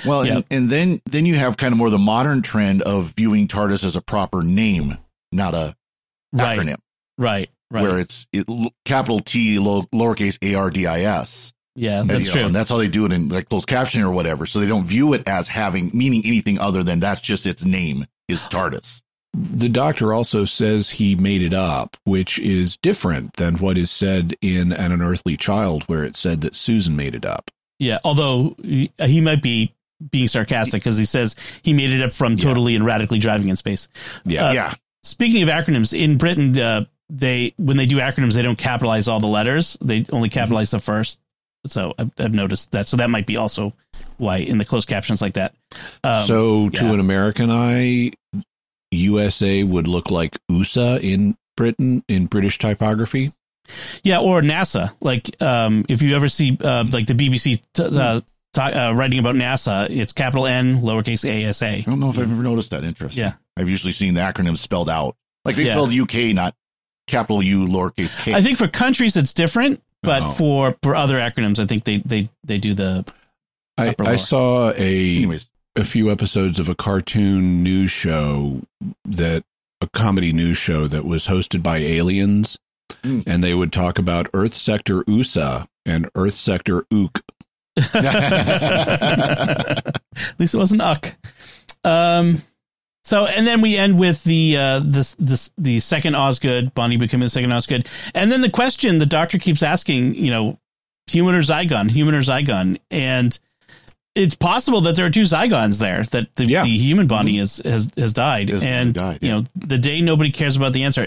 Well, 0.06 0.26
Yeah. 0.26 0.36
and, 0.38 0.46
and 0.52 0.70
then 0.70 1.02
then 1.10 1.26
you 1.26 1.36
have 1.36 1.56
kind 1.58 1.72
of 1.72 1.78
more 1.78 1.90
the 1.90 1.98
modern 1.98 2.42
trend 2.42 2.82
of 2.82 3.14
viewing 3.16 3.48
TARDIS 3.48 3.84
as 3.86 3.96
a 3.96 4.02
proper 4.02 4.42
name, 4.44 4.98
not 5.32 5.54
a 5.54 5.76
Right. 6.34 6.60
acronym, 6.60 6.78
Right. 7.18 7.50
Right. 7.72 7.82
where 7.82 8.00
it's 8.00 8.28
it, 8.34 8.46
capital 8.84 9.20
T, 9.22 9.58
low, 9.58 9.84
lowercase 9.94 10.38
A 10.42 10.56
R 10.56 10.70
D 10.70 10.86
I 10.86 11.02
S. 11.04 11.54
yeah, 11.76 12.02
And, 12.02 12.10
that's 12.10 12.26
know, 12.28 12.32
true. 12.34 12.42
and 12.46 12.56
that's 12.56 12.70
how 12.70 12.78
they 12.78 12.88
do 12.88 13.06
it 13.06 13.12
in 13.12 13.30
like 13.30 13.50
closed 13.50 13.68
captioning 13.68 14.04
or 14.04 14.12
whatever. 14.12 14.46
So 14.46 14.60
they 14.60 14.68
don't 14.68 14.86
view 14.86 15.14
it 15.14 15.28
as 15.28 15.48
having 15.48 15.92
meaning 15.94 16.24
anything 16.26 16.58
other 16.60 16.84
than 16.84 17.00
that's 17.00 17.22
just 17.22 17.46
its 17.46 17.64
name 17.66 18.06
is 18.28 18.40
TARDIS. 18.42 19.02
The 19.34 19.68
doctor 19.68 20.14
also 20.14 20.46
says 20.46 20.90
he 20.92 21.16
made 21.16 21.42
it 21.42 21.54
up, 21.54 21.98
which 22.06 22.40
is 22.40 22.78
different 22.78 23.34
than 23.34 23.58
what 23.58 23.78
is 23.78 23.92
said 23.92 24.36
in 24.42 24.72
An 24.72 24.94
Unearthly 24.94 25.36
Child, 25.36 25.84
where 25.84 26.06
it 26.06 26.16
said 26.16 26.40
that 26.42 26.56
Susan 26.56 26.96
made 26.96 27.16
it 27.16 27.26
up. 27.26 27.52
yeah. 27.80 27.98
Although 28.06 28.56
he, 28.64 28.90
he 29.04 29.20
might 29.20 29.42
be 29.44 29.74
being 30.12 30.28
sarcastic 30.30 30.82
because 30.84 30.98
he 30.98 31.04
says 31.06 31.36
he 31.64 31.74
made 31.74 31.90
it 31.92 32.02
up 32.02 32.14
from 32.14 32.34
Yeah. 32.34 32.44
totally 32.46 32.76
and 32.76 32.86
radically 32.86 33.18
driving 33.20 33.50
in 33.50 33.56
space. 33.58 33.88
Yeah. 34.24 34.48
Uh, 34.48 34.54
yeah. 34.54 34.74
Speaking 35.04 35.44
of 35.44 35.50
acronyms, 35.50 35.98
in 35.98 36.18
Britain, 36.18 36.58
uh, 36.58 36.86
they 37.10 37.54
when 37.58 37.78
they 37.78 37.86
do 37.86 37.98
acronyms, 37.98 38.34
they 38.34 38.42
don't 38.42 38.58
capitalize 38.58 39.08
all 39.10 39.20
the 39.20 39.28
letters. 39.28 39.78
They 39.82 40.06
only 40.12 40.30
capitalize 40.30 40.72
the 40.72 40.80
first. 40.80 41.20
So 41.68 41.94
I've, 41.98 42.12
I've 42.18 42.34
noticed 42.34 42.72
that. 42.72 42.88
So 42.88 42.98
that 42.98 43.10
might 43.10 43.26
be 43.26 43.38
also 43.38 43.74
why 44.18 44.38
in 44.38 44.58
the 44.58 44.66
closed 44.66 44.88
captions 44.88 45.22
like 45.22 45.34
that. 45.34 45.54
Um, 46.04 46.28
so 46.28 46.70
to 46.70 46.86
yeah. 46.86 46.94
an 46.94 47.00
American 47.00 47.50
eye, 47.52 48.12
USA 48.92 49.64
would 49.64 49.88
look 49.88 50.12
like 50.12 50.38
USA 50.50 50.98
in 50.98 51.38
Britain, 51.58 52.04
in 52.08 52.28
British 52.28 52.58
typography. 52.58 53.34
Yeah, 54.04 54.20
or 54.20 54.42
NASA. 54.42 54.92
Like, 55.02 55.42
um, 55.42 55.86
if 55.90 56.02
you 56.02 56.16
ever 56.16 56.30
see 56.30 56.58
uh, 56.64 56.86
like 56.92 57.08
the 57.08 57.14
BBC 57.16 57.62
t- 57.74 57.84
uh, 57.84 58.22
ta- 58.54 58.90
uh, 58.90 58.94
writing 58.94 59.18
about 59.20 59.36
NASA, 59.36 59.90
it's 59.90 60.14
capital 60.14 60.46
N, 60.46 60.78
lowercase 60.78 61.28
a 61.28 61.46
s 61.46 61.62
a. 61.62 61.78
I 61.78 61.82
don't 61.82 62.00
know 62.00 62.10
if 62.12 62.18
I've 62.20 62.32
ever 62.32 62.44
noticed 62.44 62.70
that. 62.72 62.84
Interesting. 62.84 63.24
Yeah. 63.24 63.34
I've 63.58 63.70
usually 63.70 63.94
seen 63.94 64.14
the 64.14 64.22
acronyms 64.22 64.60
spelled 64.60 64.90
out. 64.90 65.16
Like 65.46 65.56
they 65.56 65.64
Yeah. 65.66 65.72
spelled 65.72 65.92
UK, 65.92 66.34
not 66.36 66.56
capital 67.08 67.42
U, 67.42 67.66
lowercase 67.68 68.16
K. 68.22 68.34
I 68.34 68.42
think 68.42 68.58
for 68.58 68.68
countries 68.68 69.18
it's 69.18 69.34
different, 69.34 69.82
but 70.06 70.24
Oh. 70.24 70.32
for 70.32 70.76
for 70.82 70.96
other 70.96 71.18
acronyms, 71.18 71.60
I 71.60 71.66
think 71.66 71.84
they 71.84 71.98
they 71.98 72.30
they 72.44 72.58
do 72.58 72.74
the 72.74 73.06
I, 73.78 73.94
I 74.00 74.16
saw 74.16 74.72
a 74.72 75.18
Anyways, 75.18 75.48
a 75.76 75.84
few 75.84 76.10
episodes 76.12 76.60
of 76.60 76.70
a 76.70 76.76
cartoon 76.76 77.62
news 77.64 77.92
show 77.92 78.62
that 79.06 79.44
a 79.82 79.88
comedy 79.90 80.32
news 80.32 80.58
show 80.58 80.88
that 80.88 81.04
was 81.06 81.28
hosted 81.28 81.62
by 81.62 81.78
aliens, 81.80 82.58
Mm. 83.04 83.24
and 83.28 83.44
they 83.44 83.54
would 83.54 83.74
talk 83.74 83.98
about 84.00 84.30
Earth 84.34 84.54
Sector 84.56 85.04
USA 85.08 85.66
and 85.86 86.10
Earth 86.16 86.36
Sector 86.36 86.86
Ook. 86.94 87.22
At 88.96 89.92
least 90.40 90.54
it 90.54 90.58
wasn't 90.58 90.82
uck. 90.82 91.16
Um. 91.84 92.42
So 93.06 93.28
and 93.28 93.46
then 93.46 93.62
we 93.62 93.78
end 93.78 94.00
with 94.00 94.24
the 94.24 94.58
uh 94.58 94.80
this 94.84 95.16
this 95.20 95.52
the 95.60 95.80
second 95.80 96.16
Osgood, 96.16 96.74
Bonnie 96.74 96.98
becoming 96.98 97.28
the 97.28 97.30
second 97.30 97.52
Osgood, 97.52 97.88
and 98.16 98.32
then 98.32 98.42
the 98.42 98.50
question 98.50 98.98
the 98.98 99.06
doctor 99.06 99.38
keeps 99.38 99.62
asking, 99.62 100.16
you 100.16 100.32
know, 100.32 100.58
human 101.06 101.36
or 101.36 101.42
Zygon, 101.42 101.90
human 101.92 102.16
or 102.16 102.22
Zygon, 102.22 102.80
and 102.90 103.38
it's 104.16 104.36
possible 104.36 104.82
that 104.82 104.96
there 104.96 105.06
are 105.06 105.12
two 105.12 105.22
Zygons 105.22 105.80
there 105.80 106.02
that 106.04 106.36
the, 106.36 106.46
Yeah. 106.46 106.64
the 106.64 106.78
human 106.78 107.06
Bonnie 107.06 107.38
is, 107.38 107.58
has 107.58 107.92
has 107.96 108.12
died, 108.12 108.50
Has 108.50 108.64
and 108.64 108.96
died, 108.96 109.20
you 109.22 109.30
know 109.30 109.46
the 109.56 109.78
day 109.78 110.02
nobody 110.02 110.32
cares 110.32 110.58
about 110.58 110.74
the 110.74 110.84
answer. 110.84 111.06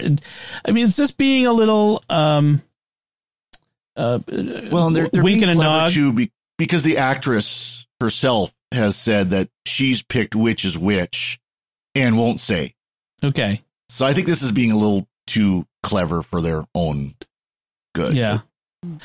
I 0.63 0.71
mean, 0.71 0.85
it's 0.85 0.95
just 0.95 1.17
being 1.17 1.47
a 1.47 1.53
little 1.53 2.01
um. 2.09 2.61
Uh, 3.97 4.19
well, 4.71 4.87
and 4.87 4.95
they're, 4.95 5.09
they're 5.09 5.21
being 5.23 5.43
a 5.43 5.47
clever 5.53 5.61
nod. 5.61 5.91
too 5.91 6.13
be, 6.13 6.31
because 6.57 6.83
the 6.83 6.99
actress 6.99 7.85
herself 7.99 8.53
has 8.71 8.95
said 8.95 9.31
that 9.31 9.49
she's 9.65 10.01
picked 10.01 10.33
which 10.33 10.63
is 10.63 10.77
which 10.77 11.41
and 12.01 12.17
won't 12.17 12.41
say. 12.41 12.75
Okay, 13.23 13.61
So 13.89 14.05
I 14.05 14.13
think 14.13 14.27
this 14.27 14.41
is 14.41 14.51
being 14.51 14.71
a 14.71 14.77
little 14.77 15.07
too 15.27 15.65
clever 15.83 16.21
for 16.21 16.41
their 16.41 16.63
own 16.73 17.15
good. 17.95 18.13
yeah, 18.13 18.39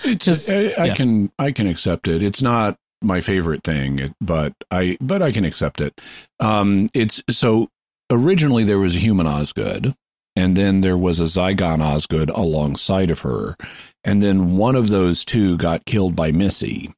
It's, 0.04 0.24
Just- 0.24 0.50
I, 0.50 0.70
I 0.70 0.84
yeah. 0.86 0.94
can 0.94 1.32
I 1.38 1.50
can 1.52 1.66
accept 1.66 2.06
it. 2.08 2.22
It's 2.22 2.40
not 2.42 2.76
my 3.02 3.20
favorite 3.20 3.64
thing, 3.64 4.14
but 4.20 4.54
I 4.70 4.96
but 5.00 5.20
I 5.22 5.30
can 5.30 5.44
accept 5.44 5.80
it. 5.80 6.00
Um, 6.40 6.88
it's 6.94 7.22
so 7.30 7.68
originally 8.10 8.64
there 8.64 8.78
was 8.78 8.94
a 8.96 9.00
human 9.00 9.26
Osgood, 9.26 9.94
and 10.36 10.56
then 10.56 10.80
there 10.80 10.96
was 10.96 11.20
a 11.20 11.24
Zygon 11.24 11.82
Osgood 11.82 12.30
alongside 12.30 13.10
of 13.10 13.20
her, 13.20 13.56
and 14.04 14.22
then 14.22 14.56
one 14.56 14.76
of 14.76 14.88
those 14.90 15.24
two 15.24 15.58
got 15.58 15.84
killed 15.84 16.14
by 16.16 16.30
Missy. 16.32 16.94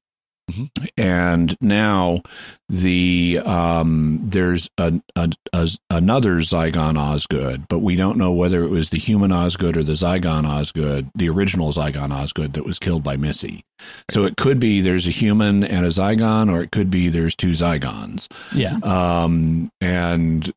Mhm. 0.51 0.71
And 0.97 1.57
now 1.61 2.23
the 2.69 3.41
um, 3.45 4.21
there's 4.23 4.71
a, 4.79 4.93
a, 5.17 5.31
a 5.53 5.69
another 5.91 6.37
Zygon 6.37 6.97
Osgood, 6.97 7.67
but 7.69 7.81
we 7.81 7.97
don't 7.97 8.17
know 8.17 8.31
whether 8.31 8.63
it 8.63 8.69
was 8.69 8.91
the 8.91 8.99
human 8.99 9.33
Osgood 9.33 9.77
or 9.77 9.83
the 9.83 9.95
Zygon 9.95 10.47
Osgood, 10.47 11.11
the 11.17 11.29
original 11.29 11.73
Zygon 11.73 12.13
Osgood 12.13 12.53
that 12.53 12.65
was 12.65 12.79
killed 12.79 13.03
by 13.03 13.17
Missy. 13.17 13.65
So 14.11 14.25
it 14.25 14.37
could 14.37 14.61
be 14.61 14.81
there's 14.81 15.09
a 15.09 15.11
human 15.11 15.65
and 15.65 15.85
a 15.85 15.89
Zygon, 15.91 16.51
or 16.51 16.63
it 16.63 16.71
could 16.71 16.91
be 16.91 17.09
there's 17.09 17.35
two 17.35 17.51
Zygons. 17.51 18.29
yeah, 18.55 18.77
Um, 18.85 19.71
and 19.81 20.53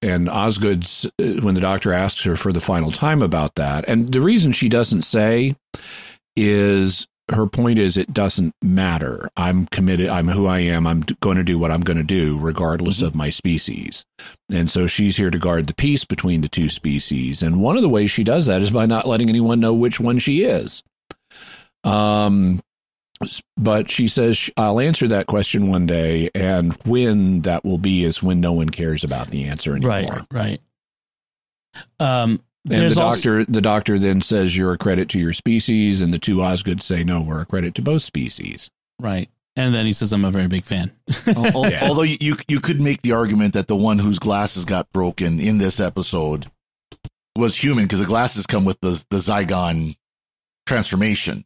and 0.00 0.28
Osgood's 0.30 1.04
uh, 1.20 1.40
when 1.42 1.54
the 1.54 1.60
doctor 1.60 1.92
asks 1.92 2.22
her 2.22 2.36
for 2.36 2.52
the 2.54 2.60
final 2.60 2.90
time 2.90 3.20
about 3.22 3.54
that, 3.56 3.84
and 3.86 4.12
the 4.12 4.20
reason 4.22 4.52
she 4.52 4.68
doesn't 4.70 5.02
say 5.02 5.56
is 6.36 7.06
her 7.30 7.46
point 7.46 7.78
is 7.78 7.96
it 7.96 8.14
doesn't 8.14 8.54
matter. 8.62 9.28
I'm 9.36 9.66
committed. 9.66 10.08
I'm 10.08 10.28
who 10.28 10.46
I 10.46 10.60
am. 10.60 10.86
I'm 10.86 11.00
going 11.20 11.36
to 11.36 11.42
do 11.42 11.58
what 11.58 11.72
I'm 11.72 11.80
going 11.80 11.96
to 11.96 12.04
do, 12.04 12.38
regardless 12.38 13.02
of 13.02 13.14
my 13.14 13.30
species. 13.30 14.04
And 14.48 14.70
so 14.70 14.86
she's 14.86 15.16
here 15.16 15.30
to 15.30 15.38
guard 15.38 15.66
the 15.66 15.74
peace 15.74 16.04
between 16.04 16.40
the 16.40 16.48
two 16.48 16.68
species. 16.68 17.42
And 17.42 17.60
one 17.60 17.76
of 17.76 17.82
the 17.82 17.88
ways 17.88 18.10
she 18.10 18.22
does 18.22 18.46
that 18.46 18.62
is 18.62 18.70
by 18.70 18.86
not 18.86 19.08
letting 19.08 19.28
anyone 19.28 19.58
know 19.58 19.74
which 19.74 19.98
one 19.98 20.18
she 20.20 20.44
is. 20.44 20.84
Um, 21.82 22.62
but 23.56 23.90
she 23.90 24.08
says 24.08 24.50
I'll 24.56 24.78
answer 24.78 25.08
that 25.08 25.26
question 25.26 25.70
one 25.70 25.86
day, 25.86 26.30
and 26.34 26.74
when 26.84 27.42
that 27.42 27.64
will 27.64 27.78
be 27.78 28.04
is 28.04 28.22
when 28.22 28.40
no 28.40 28.52
one 28.52 28.68
cares 28.68 29.04
about 29.04 29.28
the 29.30 29.44
answer 29.44 29.74
anymore. 29.74 30.26
right, 30.30 30.60
right. 30.60 30.60
Um, 31.98 32.42
And 32.68 32.80
There's 32.82 32.96
the 32.96 33.02
also- 33.02 33.16
doctor, 33.38 33.44
the 33.52 33.60
doctor 33.60 33.98
then 33.98 34.20
says 34.22 34.56
you're 34.56 34.72
a 34.72 34.78
credit 34.78 35.08
to 35.10 35.18
your 35.20 35.32
species, 35.32 36.00
and 36.00 36.12
the 36.12 36.18
two 36.18 36.36
Osgoods 36.42 36.82
say 36.82 37.04
no, 37.04 37.20
we're 37.20 37.40
a 37.40 37.46
credit 37.46 37.74
to 37.76 37.82
both 37.82 38.02
species. 38.02 38.70
Right. 39.00 39.28
And 39.54 39.74
then 39.74 39.86
he 39.86 39.92
says, 39.92 40.12
I'm 40.12 40.24
a 40.24 40.30
very 40.30 40.48
big 40.48 40.64
fan. 40.64 40.90
Al- 41.28 41.46
al- 41.46 41.70
Yeah. 41.70 41.88
Although 41.88 42.02
you 42.02 42.36
you 42.48 42.60
could 42.60 42.80
make 42.80 43.02
the 43.02 43.12
argument 43.12 43.54
that 43.54 43.68
the 43.68 43.76
one 43.76 43.98
whose 43.98 44.18
glasses 44.18 44.64
got 44.64 44.92
broken 44.92 45.40
in 45.40 45.58
this 45.58 45.80
episode 45.80 46.50
was 47.36 47.56
human 47.56 47.84
because 47.84 48.00
the 48.00 48.04
glasses 48.06 48.46
come 48.46 48.64
with 48.64 48.80
the 48.80 49.02
the 49.10 49.16
Zygon 49.18 49.96
transformation. 50.66 51.44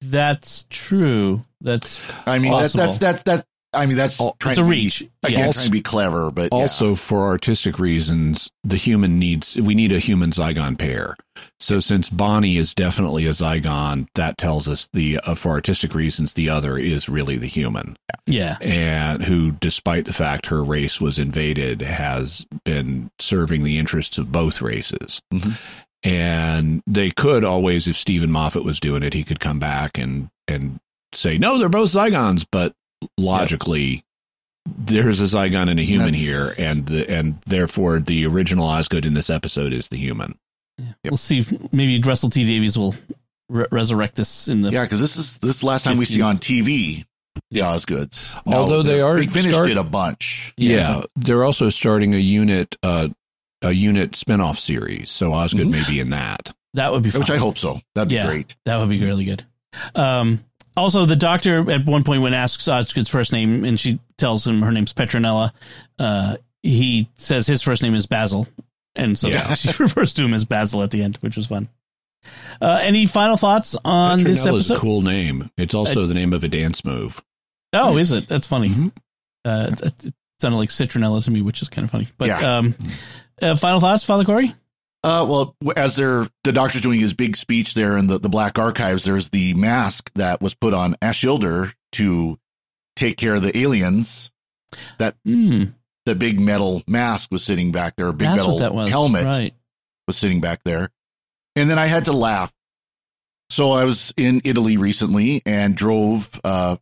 That's 0.00 0.66
true. 0.70 1.44
That's 1.60 2.00
I 2.26 2.38
mean 2.38 2.52
that, 2.52 2.58
Possible. 2.72 2.84
that's 2.84 2.98
that's 2.98 3.22
that. 3.24 3.46
I 3.74 3.86
mean 3.86 3.96
that's 3.96 4.20
Al- 4.20 4.36
trying 4.38 4.52
it's 4.52 4.58
a 4.58 4.62
to 4.62 4.68
reach. 4.68 4.98
Be, 5.00 5.10
I 5.24 5.28
Yeah. 5.28 5.36
can't 5.44 5.56
to 5.56 5.70
be 5.70 5.80
clever, 5.80 6.30
but 6.30 6.50
yeah. 6.52 6.58
Also, 6.58 6.94
for 6.94 7.26
artistic 7.26 7.78
reasons, 7.78 8.50
the 8.64 8.76
human 8.76 9.18
needs 9.18 9.56
we 9.56 9.74
need 9.74 9.92
a 9.92 9.98
human 9.98 10.30
Zygon 10.30 10.76
pair. 10.78 11.16
So, 11.58 11.80
since 11.80 12.08
Bonnie 12.10 12.58
is 12.58 12.74
definitely 12.74 13.26
a 13.26 13.30
Zygon, 13.30 14.06
that 14.14 14.36
tells 14.36 14.68
us 14.68 14.88
the 14.92 15.18
uh, 15.24 15.34
for 15.34 15.50
artistic 15.52 15.94
reasons 15.94 16.34
the 16.34 16.50
other 16.50 16.76
is 16.76 17.08
really 17.08 17.38
the 17.38 17.46
human, 17.46 17.96
Yeah. 18.26 18.58
and 18.60 19.24
who, 19.24 19.52
despite 19.52 20.04
the 20.04 20.12
fact 20.12 20.46
her 20.46 20.62
race 20.62 21.00
was 21.00 21.18
invaded, 21.18 21.80
has 21.82 22.44
been 22.64 23.10
serving 23.18 23.64
the 23.64 23.78
interests 23.78 24.18
of 24.18 24.30
both 24.30 24.60
races. 24.60 25.20
Mhm. 25.32 25.56
And 26.04 26.82
they 26.86 27.10
could 27.10 27.44
always, 27.44 27.86
if 27.86 27.96
Steven 27.96 28.30
Moffat 28.30 28.64
was 28.64 28.80
doing 28.80 29.02
it, 29.02 29.14
he 29.14 29.22
could 29.22 29.40
come 29.40 29.58
back 29.58 29.96
and 29.98 30.28
and 30.48 30.80
say, 31.14 31.38
no, 31.38 31.58
they're 31.58 31.68
both 31.68 31.92
Zygons, 31.92 32.44
but 32.50 32.74
logically. 33.18 34.02
There's 34.66 35.20
a 35.20 35.24
Zygon 35.24 35.68
and 35.68 35.80
a 35.80 35.82
human 35.82 36.12
That's- 36.12 36.22
here, 36.22 36.50
and 36.58 36.86
the 36.86 37.10
and 37.10 37.40
therefore 37.46 37.98
the 37.98 38.26
original 38.26 38.66
Osgood 38.66 39.04
in 39.06 39.14
this 39.14 39.28
episode 39.30 39.72
is 39.72 39.88
the 39.88 39.96
human. 39.96 40.38
We'll 41.04 41.16
see. 41.16 41.40
if 41.40 41.72
Maybe 41.72 42.00
Russell 42.00 42.30
T 42.30 42.44
Davies 42.46 42.78
will 42.78 42.94
re- 43.48 43.66
resurrect 43.72 44.14
this 44.16 44.46
in 44.48 44.60
the. 44.60 44.70
yeah, 44.70 44.82
because 44.82 45.00
this 45.00 45.16
is 45.16 45.38
this 45.38 45.56
is 45.56 45.60
the 45.60 45.66
last 45.66 45.82
time 45.84 45.98
we 45.98 46.04
see 46.04 46.22
on 46.22 46.36
TV 46.36 47.04
the 47.50 47.60
Osgoods. 47.60 48.38
Although 48.46 48.82
they 48.82 49.00
are 49.00 49.16
Big 49.16 49.30
Finish 49.32 49.50
start- 49.52 49.66
did 49.68 49.78
a 49.78 49.84
bunch. 49.84 50.54
Yeah. 50.56 51.02
they're 51.16 51.44
also 51.44 51.68
starting 51.68 52.14
a 52.14 52.18
unit 52.18 52.76
uh, 52.84 53.08
a 53.62 53.72
unit 53.72 54.14
spin-off 54.16 54.58
series, 54.58 55.10
so 55.10 55.32
Osgood 55.32 55.66
Mhm. 55.68 55.70
may 55.72 55.84
be 55.88 56.00
in 56.00 56.10
that. 56.10 56.52
That 56.74 56.92
would 56.92 57.02
be 57.02 57.10
fun. 57.10 57.20
Which 57.22 57.30
I 57.30 57.36
hope 57.36 57.58
so. 57.58 57.80
That'd 57.94 58.08
be 58.08 58.14
Yeah. 58.14 58.26
great. 58.28 58.54
That 58.64 58.78
would 58.78 58.88
be 58.88 59.04
really 59.04 59.24
good. 59.24 59.44
Um, 59.94 60.44
also, 60.76 61.06
the 61.06 61.16
doctor 61.16 61.70
at 61.70 61.84
one 61.86 62.04
point, 62.04 62.22
when 62.22 62.34
asks 62.34 62.68
Osgood's 62.68 63.08
first 63.08 63.32
name, 63.32 63.64
and 63.64 63.78
she 63.78 63.98
tells 64.18 64.46
him 64.46 64.62
her 64.62 64.72
name's 64.72 64.92
Petronella, 64.94 65.50
uh, 65.98 66.36
he 66.62 67.08
says 67.16 67.46
his 67.46 67.62
first 67.62 67.82
name 67.82 67.94
is 67.94 68.06
Basil, 68.06 68.46
and 68.94 69.18
so 69.18 69.28
Yeah. 69.28 69.54
she 69.56 69.70
refers 69.82 70.14
to 70.14 70.24
him 70.24 70.34
as 70.34 70.44
Basil 70.44 70.82
at 70.82 70.90
the 70.90 71.02
end, 71.02 71.16
which 71.20 71.36
was 71.36 71.46
fun. 71.46 71.68
Uh, 72.60 72.78
any 72.82 73.06
final 73.06 73.36
thoughts 73.36 73.74
on 73.84 74.22
this 74.22 74.40
Petronella's 74.40 74.70
episode? 74.70 74.74
a 74.76 74.80
cool 74.80 75.02
name. 75.02 75.50
It's 75.58 75.74
also 75.74 76.06
the 76.06 76.14
name 76.14 76.32
of 76.32 76.44
a 76.44 76.48
dance 76.48 76.84
move. 76.84 77.20
Oh, 77.72 77.96
is 77.96 78.12
it? 78.12 78.28
That's 78.28 78.46
funny. 78.46 78.68
Mhm. 78.68 78.92
Uh, 79.44 79.70
it, 79.82 80.04
it 80.04 80.14
sounded 80.40 80.58
like 80.58 80.68
citronella 80.68 81.24
to 81.24 81.30
me, 81.32 81.42
which 81.42 81.62
is 81.62 81.68
kind 81.68 81.84
of 81.84 81.90
funny. 81.90 82.06
But 82.18 82.28
Yeah. 82.28 82.58
um, 82.58 82.74
uh, 83.40 83.56
final 83.56 83.80
thoughts, 83.80 84.04
Father 84.04 84.24
Cory? 84.24 84.54
Uh, 85.04 85.26
well, 85.28 85.56
as 85.76 85.96
they're 85.96 86.28
the 86.44 86.52
doctor's 86.52 86.80
doing 86.82 87.00
his 87.00 87.12
big 87.14 87.36
speech 87.36 87.74
there 87.74 87.96
in 87.98 88.06
the, 88.06 88.18
the 88.20 88.28
Black 88.28 88.58
Archives, 88.58 89.04
there's 89.04 89.30
the 89.30 89.52
mask 89.54 90.10
that 90.14 90.40
was 90.40 90.54
put 90.54 90.72
on 90.74 90.94
Ashilder 91.02 91.72
to 91.92 92.38
take 92.94 93.16
care 93.16 93.34
of 93.34 93.42
the 93.42 93.56
aliens. 93.58 94.30
Hmm, 95.24 95.64
The 96.06 96.14
big 96.14 96.38
metal 96.40 96.82
mask 96.86 97.30
was 97.32 97.42
sitting 97.44 97.72
back 97.72 97.96
there. 97.96 98.08
A 98.08 98.12
big 98.12 98.28
that's 98.28 98.36
metal 98.38 98.58
that 98.60 98.74
was. 98.74 98.90
helmet 98.90 99.24
Right. 99.26 99.54
was 100.06 100.16
sitting 100.16 100.40
back 100.40 100.62
there. 100.64 100.90
And 101.56 101.68
then 101.68 101.78
I 101.78 101.86
had 101.86 102.04
to 102.06 102.12
laugh. 102.12 102.52
So 103.50 103.72
I 103.72 103.84
was 103.84 104.14
in 104.16 104.40
Italy 104.44 104.76
recently 104.78 105.42
and 105.44 105.76
drove 105.76 106.30
uh, 106.42 106.76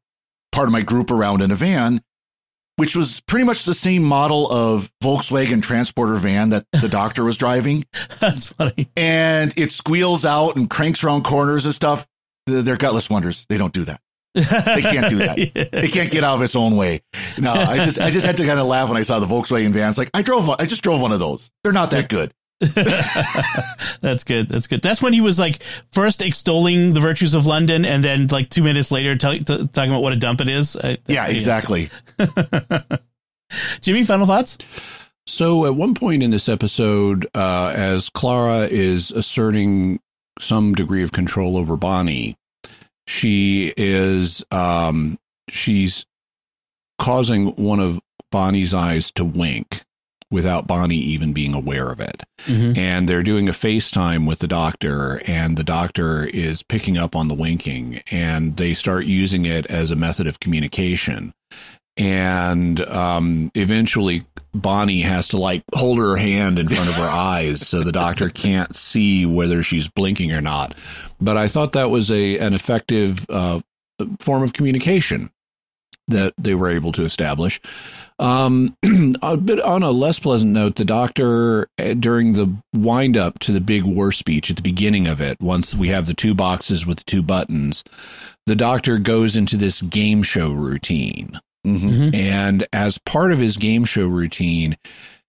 part 0.52 0.68
of 0.68 0.72
my 0.72 0.82
group 0.82 1.10
around 1.10 1.40
in 1.42 1.50
a 1.50 1.56
van, 1.56 2.02
which 2.80 2.96
was 2.96 3.20
pretty 3.20 3.44
much 3.44 3.66
the 3.66 3.74
same 3.74 4.02
model 4.02 4.50
of 4.50 4.90
Volkswagen 5.02 5.62
transporter 5.62 6.14
van 6.14 6.48
that 6.48 6.64
the 6.72 6.88
doctor 6.90 7.22
was 7.24 7.36
driving. 7.36 7.84
That's 8.20 8.46
funny. 8.46 8.88
And 8.96 9.52
it 9.58 9.70
squeals 9.70 10.24
out 10.24 10.56
and 10.56 10.70
cranks 10.70 11.04
around 11.04 11.24
corners 11.24 11.66
and 11.66 11.74
stuff. 11.74 12.06
They're 12.46 12.78
gutless 12.78 13.10
wonders. 13.10 13.44
They 13.50 13.58
don't 13.58 13.74
do 13.74 13.84
that. 13.84 14.00
they 14.34 14.80
can't 14.80 15.10
do 15.10 15.18
that. 15.18 15.38
It 15.84 15.92
can't 15.92 16.10
get 16.10 16.24
out 16.24 16.36
of 16.36 16.42
its 16.42 16.56
own 16.56 16.76
way. 16.76 17.02
No, 17.36 17.52
I 17.52 17.84
just 17.84 18.00
I 18.00 18.10
just 18.10 18.24
had 18.24 18.38
to 18.38 18.46
kind 18.46 18.58
of 18.58 18.66
laugh 18.66 18.88
when 18.88 18.96
I 18.96 19.02
saw 19.02 19.20
the 19.20 19.26
Volkswagen 19.26 19.72
van. 19.72 19.90
It's 19.90 19.98
like 19.98 20.08
I 20.14 20.22
drove 20.22 20.48
I 20.48 20.64
just 20.64 20.80
drove 20.80 21.02
one 21.02 21.12
of 21.12 21.20
those. 21.20 21.52
They're 21.62 21.74
not 21.74 21.90
that 21.90 22.08
good. 22.08 22.32
That's 24.00 24.24
good. 24.24 24.48
That's 24.48 24.66
good. 24.66 24.82
That's 24.82 25.00
when 25.00 25.14
he 25.14 25.22
was 25.22 25.38
like 25.38 25.62
first 25.92 26.20
extolling 26.20 26.92
the 26.92 27.00
virtues 27.00 27.32
of 27.32 27.46
London, 27.46 27.86
and 27.86 28.04
then 28.04 28.26
like 28.26 28.50
two 28.50 28.62
minutes 28.62 28.90
later 28.90 29.16
tell, 29.16 29.32
t- 29.32 29.42
talking 29.44 29.90
about 29.90 30.02
what 30.02 30.12
a 30.12 30.16
dump 30.16 30.42
it 30.42 30.48
is. 30.48 30.76
I, 30.76 30.98
Yeah, 31.06 31.26
exactly. 31.26 31.88
Jimmy, 33.80 34.02
final 34.04 34.26
thoughts? 34.26 34.58
So 35.26 35.64
at 35.64 35.74
one 35.74 35.94
point 35.94 36.22
in 36.22 36.32
this 36.32 36.50
episode, 36.50 37.26
uh, 37.34 37.72
as 37.74 38.10
Clara 38.10 38.66
is 38.66 39.10
asserting 39.10 40.00
some 40.38 40.74
degree 40.74 41.02
of 41.02 41.12
control 41.12 41.56
over 41.56 41.78
Bonnie, 41.78 42.36
she 43.06 43.72
is 43.76 44.44
um, 44.50 45.18
she's 45.48 46.04
causing 46.98 47.46
one 47.56 47.80
of 47.80 48.00
Bonnie's 48.30 48.74
eyes 48.74 49.10
to 49.12 49.24
wink 49.24 49.82
without 50.30 50.66
Bonnie 50.66 50.96
even 50.96 51.32
being 51.32 51.54
aware 51.54 51.90
of 51.90 52.00
it. 52.00 52.22
Mm-hmm. 52.46 52.78
And 52.78 53.08
they're 53.08 53.22
doing 53.22 53.48
a 53.48 53.52
FaceTime 53.52 54.26
with 54.26 54.38
the 54.38 54.48
doctor, 54.48 55.20
and 55.26 55.56
the 55.56 55.64
doctor 55.64 56.24
is 56.24 56.62
picking 56.62 56.96
up 56.96 57.16
on 57.16 57.28
the 57.28 57.34
winking, 57.34 58.00
and 58.10 58.56
they 58.56 58.74
start 58.74 59.06
using 59.06 59.44
it 59.44 59.66
as 59.66 59.90
a 59.90 59.96
method 59.96 60.26
of 60.26 60.40
communication. 60.40 61.34
And 61.96 62.80
um, 62.82 63.50
eventually, 63.54 64.24
Bonnie 64.54 65.02
has 65.02 65.28
to 65.28 65.36
like 65.36 65.62
hold 65.74 65.98
her 65.98 66.16
hand 66.16 66.58
in 66.58 66.68
front 66.68 66.88
of 66.88 66.94
her 66.94 67.02
eyes 67.08 67.66
so 67.66 67.82
the 67.82 67.92
doctor 67.92 68.30
can't 68.30 68.74
see 68.74 69.26
whether 69.26 69.62
she's 69.62 69.88
blinking 69.88 70.32
or 70.32 70.40
not. 70.40 70.74
But 71.20 71.36
I 71.36 71.48
thought 71.48 71.72
that 71.72 71.90
was 71.90 72.10
a 72.10 72.38
an 72.38 72.54
effective 72.54 73.26
uh, 73.28 73.60
form 74.20 74.42
of 74.42 74.52
communication 74.52 75.30
that 76.10 76.34
they 76.38 76.54
were 76.54 76.70
able 76.70 76.92
to 76.92 77.04
establish. 77.04 77.60
Um, 78.18 78.76
a 79.22 79.36
bit 79.36 79.60
on 79.60 79.82
a 79.82 79.90
less 79.90 80.18
pleasant 80.18 80.52
note, 80.52 80.76
the 80.76 80.84
doctor 80.84 81.68
uh, 81.78 81.94
during 81.94 82.34
the 82.34 82.54
wind 82.74 83.16
up 83.16 83.38
to 83.40 83.52
the 83.52 83.60
big 83.60 83.84
war 83.84 84.12
speech 84.12 84.50
at 84.50 84.56
the 84.56 84.62
beginning 84.62 85.06
of 85.06 85.20
it, 85.22 85.40
once 85.40 85.74
we 85.74 85.88
have 85.88 86.06
the 86.06 86.12
two 86.14 86.34
boxes 86.34 86.84
with 86.84 86.98
the 86.98 87.04
two 87.04 87.22
buttons, 87.22 87.82
the 88.46 88.54
doctor 88.56 88.98
goes 88.98 89.36
into 89.36 89.56
this 89.56 89.80
game 89.82 90.22
show 90.22 90.50
routine. 90.50 91.40
hmm 91.64 92.10
And 92.12 92.66
as 92.72 92.98
part 92.98 93.32
of 93.32 93.38
his 93.38 93.56
game 93.56 93.84
show 93.86 94.06
routine, 94.06 94.76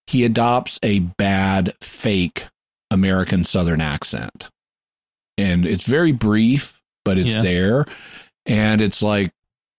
he 0.07 0.25
adopts 0.25 0.77
a 0.83 0.99
bad, 0.99 1.73
fake 1.79 2.45
American 2.89 3.45
Southern 3.45 3.79
accent. 3.79 4.49
And 5.37 5.65
it's 5.65 5.85
very 5.85 6.11
brief, 6.11 6.81
but 7.05 7.17
it's 7.17 7.29
Yeah. 7.37 7.41
there. 7.41 7.85
And 8.45 8.81
it's 8.81 9.01
like, 9.01 9.31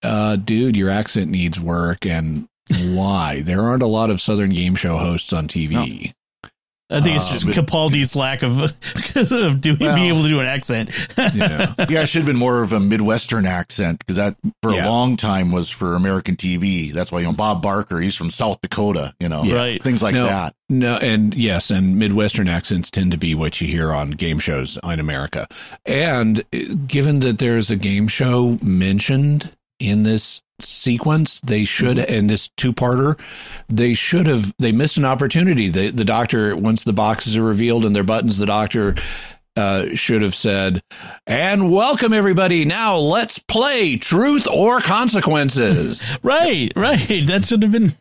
uh, 0.03 0.37
dude, 0.37 0.77
your 0.77 0.91
accent 0.91 1.31
needs 1.31 1.59
work. 1.61 2.07
And 2.07 2.47
why? 2.95 3.41
there 3.45 3.63
aren't 3.63 3.83
a 3.83 3.87
lot 3.89 4.11
of 4.11 4.21
Southern 4.21 4.51
game 4.51 4.75
show 4.75 4.99
hosts 4.99 5.33
on 5.33 5.49
TV. 5.49 6.13
I 6.91 7.01
think 7.01 7.17
it's 7.17 7.31
just 7.31 7.47
Um, 7.47 7.53
Capaldi's 7.53 8.15
lack 8.15 8.43
of, 8.43 8.61
of 9.33 9.61
doing, 9.63 9.79
Well- 9.81 9.95
being 9.95 10.09
able 10.11 10.25
to 10.25 10.29
do 10.29 10.41
an 10.41 10.47
accent. 10.47 10.91
Yeah. 11.17 11.75
Yeah, 11.89 12.03
it 12.03 12.07
should 12.07 12.19
have 12.21 12.27
been 12.27 12.37
more 12.37 12.61
of 12.61 12.73
a 12.75 12.81
Midwestern 12.81 13.47
accent 13.47 13.99
because 14.01 14.17
that 14.17 14.37
for 14.63 14.75
Yeah. 14.75 14.87
a 14.87 14.89
long 14.91 15.17
time 15.17 15.53
was 15.53 15.71
for 15.71 15.95
American 15.95 16.37
TV. 16.37 16.93
That's 16.93 17.11
why 17.11 17.21
you 17.21 17.25
know 17.27 17.33
Bob 17.33 17.63
Barker, 17.63 17.99
he's 17.99 18.15
from 18.15 18.31
South 18.31 18.61
Dakota. 18.61 19.15
You 19.21 19.31
know, 19.31 19.43
Yeah. 19.43 19.55
Right. 19.55 19.83
things 19.83 20.03
like 20.03 20.15
No. 20.15 20.27
that. 20.27 20.55
No, 20.69 20.97
and 20.99 21.33
yes, 21.35 21.71
and 21.71 21.99
Midwestern 21.99 22.47
accents 22.47 22.91
tend 22.91 23.13
to 23.13 23.19
be 23.19 23.35
what 23.35 23.59
you 23.63 23.69
hear 23.69 23.91
on 23.95 24.11
game 24.11 24.39
shows 24.39 24.79
in 24.85 25.01
America. 25.01 25.49
And 25.87 26.41
uh, 26.55 26.59
given 26.87 27.21
that 27.21 27.39
there's 27.39 27.71
a 27.71 27.77
game 27.77 28.07
show 28.07 28.59
mentioned 28.61 29.51
in 29.83 30.05
this 30.05 30.41
sequence, 30.61 31.41
they 31.41 31.65
should, 31.65 31.99
in 31.99 32.29
this 32.29 32.49
two 32.57 32.73
parter, 32.73 33.19
they 33.69 33.95
should 33.95 34.27
have, 34.27 34.55
they 34.59 34.73
missed 34.73 34.97
an 34.97 35.05
opportunity. 35.05 35.69
The, 35.69 35.91
the 35.91 36.05
doctor, 36.05 36.57
once 36.57 36.85
the 36.85 36.93
boxes 36.93 37.37
are 37.37 37.43
revealed 37.43 37.85
and 37.85 37.95
their 37.95 38.05
buttons, 38.05 38.39
the 38.39 38.47
doctor 38.47 38.95
uh, 39.57 39.87
should 39.95 40.23
have 40.23 40.35
said, 40.35 40.83
and 41.27 41.71
welcome 41.71 42.13
everybody. 42.13 42.65
Now 42.65 42.97
let's 42.97 43.39
play 43.39 43.97
truth 43.97 44.47
or 44.47 44.81
consequences. 44.81 46.11
right, 46.23 46.73
right. 46.77 47.27
That 47.27 47.45
should 47.45 47.63
have 47.63 47.73
been. 47.73 47.97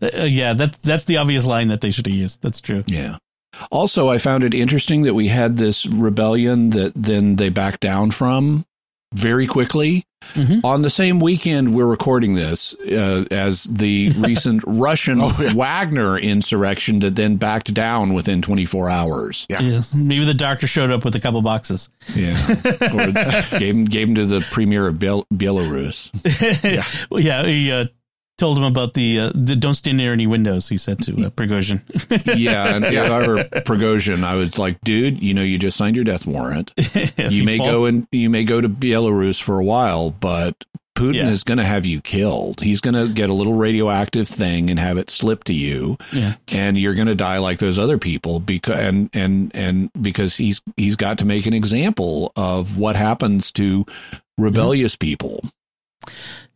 Uh, 0.00 0.24
yeah, 0.24 0.52
that 0.52 0.76
that's 0.82 1.06
the 1.06 1.16
obvious 1.16 1.46
line 1.46 1.68
that 1.68 1.80
they 1.80 1.90
should 1.90 2.06
have 2.06 2.14
used. 2.14 2.42
That's 2.42 2.60
true. 2.60 2.84
Yeah. 2.86 3.16
Also, 3.70 4.08
I 4.08 4.18
found 4.18 4.44
it 4.44 4.52
interesting 4.52 5.02
that 5.02 5.14
we 5.14 5.28
had 5.28 5.56
this 5.56 5.86
rebellion 5.86 6.70
that 6.70 6.92
then 6.94 7.36
they 7.36 7.48
backed 7.48 7.80
down 7.80 8.10
from 8.10 8.66
very 9.14 9.46
quickly. 9.46 10.04
Mhm. 10.34 10.64
On 10.64 10.80
the 10.80 10.88
same 10.88 11.20
weekend 11.20 11.74
we're 11.74 11.84
recording 11.86 12.34
this, 12.34 12.74
uh, 12.90 13.24
as 13.30 13.64
the 13.64 14.08
recent 14.18 14.62
Russian 14.66 15.20
Oh, 15.20 15.36
yeah. 15.38 15.52
Wagner 15.52 16.16
insurrection 16.18 17.00
that 17.00 17.14
then 17.14 17.36
backed 17.36 17.74
down 17.74 18.14
within 18.14 18.40
24 18.40 18.88
hours. 18.88 19.46
Yeah. 19.50 19.60
Yes. 19.60 19.92
Maybe 19.92 20.24
the 20.24 20.32
doctor 20.32 20.66
showed 20.66 20.90
up 20.90 21.04
with 21.04 21.14
a 21.14 21.20
couple 21.20 21.42
boxes. 21.42 21.90
Yeah, 22.14 22.36
or 22.92 23.12
gave 23.58 23.74
him 23.74 23.84
gave 23.84 24.08
him 24.08 24.14
to 24.14 24.24
the 24.26 24.40
premier 24.50 24.86
of 24.86 24.98
Bel- 24.98 25.26
Belarus. 25.32 26.10
yeah. 26.64 26.84
Well, 27.10 27.20
yeah. 27.20 27.44
He 27.46 27.70
uh, 27.70 27.86
told 28.38 28.58
him 28.58 28.64
about 28.64 28.94
the, 28.94 29.18
uh, 29.20 29.32
the 29.34 29.54
don't 29.56 29.74
stand 29.74 29.96
near 29.98 30.12
any 30.12 30.26
windows. 30.26 30.68
He 30.68 30.76
said 30.78 31.00
to 31.02 31.12
uh, 31.26 31.30
Prigozhin. 31.36 31.82
Yeah, 32.36 32.74
and 32.74 32.84
if 32.84 33.10
I 33.10 33.26
were 33.26 33.44
Prigozhin, 33.44 34.24
I 34.24 34.34
was 34.34 34.58
like, 34.58 34.80
dude, 34.82 35.22
you 35.22 35.34
know, 35.34 35.42
you 35.42 35.58
just 35.58 35.76
signed 35.76 35.96
your 35.96 36.04
death 36.04 36.26
warrant. 36.26 36.72
Yes, 37.16 37.32
you 37.34 37.44
may 37.44 37.58
falls- 37.58 37.70
go 37.70 37.84
and 37.86 38.06
you 38.12 38.28
may 38.30 38.44
go 38.44 38.60
to 38.60 38.68
Belarus 38.68 39.40
for 39.40 39.58
a 39.58 39.64
while, 39.64 40.10
but 40.10 40.64
Putin 40.96 41.14
Yeah. 41.14 41.30
is 41.30 41.42
going 41.42 41.58
to 41.58 41.64
have 41.64 41.86
you 41.86 42.00
killed. 42.00 42.60
He's 42.60 42.80
going 42.80 42.94
to 42.94 43.12
get 43.12 43.28
a 43.28 43.34
little 43.34 43.54
radioactive 43.54 44.28
thing 44.28 44.70
and 44.70 44.78
have 44.78 44.96
it 44.96 45.10
slip 45.10 45.42
to 45.44 45.52
you, 45.52 45.96
Yeah. 46.12 46.34
and 46.48 46.78
you're 46.78 46.94
going 46.94 47.08
to 47.08 47.16
die 47.16 47.38
like 47.38 47.58
those 47.58 47.78
other 47.80 47.98
people 47.98 48.38
because 48.40 48.78
and 48.78 49.10
and 49.12 49.50
and 49.54 49.90
because 50.00 50.36
he's 50.36 50.60
he's 50.76 50.94
got 50.96 51.18
to 51.18 51.24
make 51.24 51.46
an 51.46 51.52
example 51.54 52.32
of 52.36 52.76
what 52.78 52.94
happens 52.96 53.50
to 53.52 53.86
rebellious 54.38 54.94
people. 54.96 55.44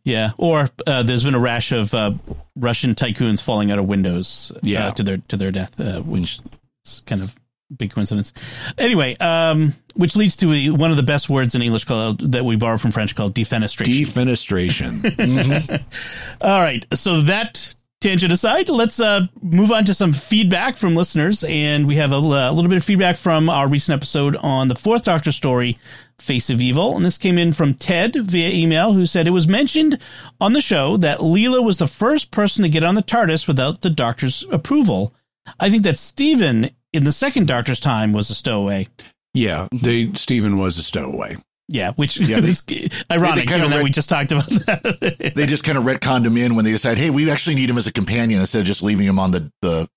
Yeah, 0.09 0.31
or 0.37 0.69
uh, 0.87 1.03
there's 1.03 1.23
been 1.23 1.35
a 1.35 1.39
rash 1.39 1.71
of 1.71 1.93
uh, 1.93 2.13
Russian 2.55 2.95
tycoons 2.95 3.41
falling 3.41 3.71
out 3.71 3.79
of 3.79 3.85
windows 3.85 4.51
uh, 4.63 4.91
to 4.91 5.03
their 5.03 5.17
to 5.27 5.37
their 5.37 5.51
death, 5.51 5.79
uh, 5.79 6.01
which 6.01 6.39
is 6.85 7.03
kind 7.05 7.21
of 7.21 7.35
big 7.75 7.91
coincidence. 7.91 8.33
Anyway, 8.77 9.15
um, 9.17 9.73
which 9.93 10.15
leads 10.15 10.35
to 10.37 10.51
a, 10.51 10.69
one 10.69 10.91
of 10.91 10.97
the 10.97 11.03
best 11.03 11.29
words 11.29 11.53
in 11.55 11.61
English 11.61 11.85
called 11.85 12.31
that 12.31 12.43
we 12.43 12.55
borrow 12.55 12.77
from 12.77 12.91
French 12.91 13.15
called 13.15 13.35
defenestration. 13.35 14.05
Defenestration. 14.05 15.83
All 16.41 16.59
right, 16.59 16.85
so 16.93 17.21
that 17.21 17.75
tangent 18.01 18.31
aside, 18.31 18.69
let's 18.69 18.99
uh, 18.99 19.27
move 19.41 19.71
on 19.71 19.85
to 19.85 19.93
some 19.93 20.13
feedback 20.13 20.77
from 20.77 20.95
listeners, 20.95 21.43
and 21.43 21.87
we 21.87 21.95
have 21.97 22.11
a 22.11 22.17
little 22.17 22.67
bit 22.69 22.77
of 22.77 22.83
feedback 22.83 23.17
from 23.17 23.49
our 23.49 23.67
recent 23.67 23.95
episode 23.95 24.35
on 24.37 24.67
the 24.67 24.75
Fourth 24.75 25.03
Doctor 25.03 25.31
story, 25.31 25.77
Face 26.19 26.49
of 26.49 26.61
Evil, 26.61 26.95
and 26.95 27.05
this 27.05 27.17
came 27.17 27.37
in 27.37 27.53
from 27.53 27.73
Ted 27.73 28.15
via 28.15 28.49
email, 28.49 28.93
who 28.93 29.05
said 29.05 29.27
it 29.27 29.31
was 29.31 29.47
mentioned 29.47 29.99
on 30.39 30.53
the 30.53 30.61
show 30.61 30.97
that 30.97 31.19
Leela 31.19 31.63
was 31.63 31.77
the 31.77 31.87
first 31.87 32.31
person 32.31 32.63
to 32.63 32.69
get 32.69 32.83
on 32.83 32.95
the 32.95 33.03
TARDIS 33.03 33.47
without 33.47 33.81
the 33.81 33.89
Doctor's 33.89 34.45
approval. 34.51 35.13
I 35.59 35.69
think 35.69 35.83
that 35.83 35.97
Steven 35.97 36.69
in 36.93 37.03
the 37.03 37.11
second 37.11 37.47
Doctor's 37.47 37.79
time 37.79 38.13
was 38.13 38.29
a 38.29 38.35
stowaway. 38.35 38.87
yeah, 39.33 39.67
they 39.73 40.11
Steven 40.13 40.57
was 40.57 40.77
a 40.77 40.83
stowaway. 40.83 41.37
Yeah, 41.71 41.91
which 41.93 42.19
Yeah, 42.19 42.39
they- 42.41 42.47
is 42.49 42.63
ironic, 43.11 43.47
kinda 43.47 43.57
given 43.57 43.69
that 43.69 43.77
read- 43.77 43.83
we 43.83 43.89
just 43.91 44.09
talked 44.09 44.31
about 44.31 44.47
that. 44.47 45.33
They 45.35 45.45
just 45.45 45.63
kind 45.63 45.77
of 45.77 45.83
retconned 45.83 46.25
him 46.25 46.35
in 46.35 46.55
when 46.55 46.65
they 46.65 46.71
decide, 46.71 46.97
hey, 46.97 47.11
we 47.11 47.29
actually 47.29 47.55
need 47.55 47.69
him 47.69 47.77
as 47.77 47.85
a 47.85 47.91
companion 47.91 48.39
instead 48.41 48.59
of 48.61 48.65
just 48.65 48.81
leaving 48.81 49.05
him 49.05 49.19
on 49.19 49.29
the 49.31 49.51
the 49.61 49.87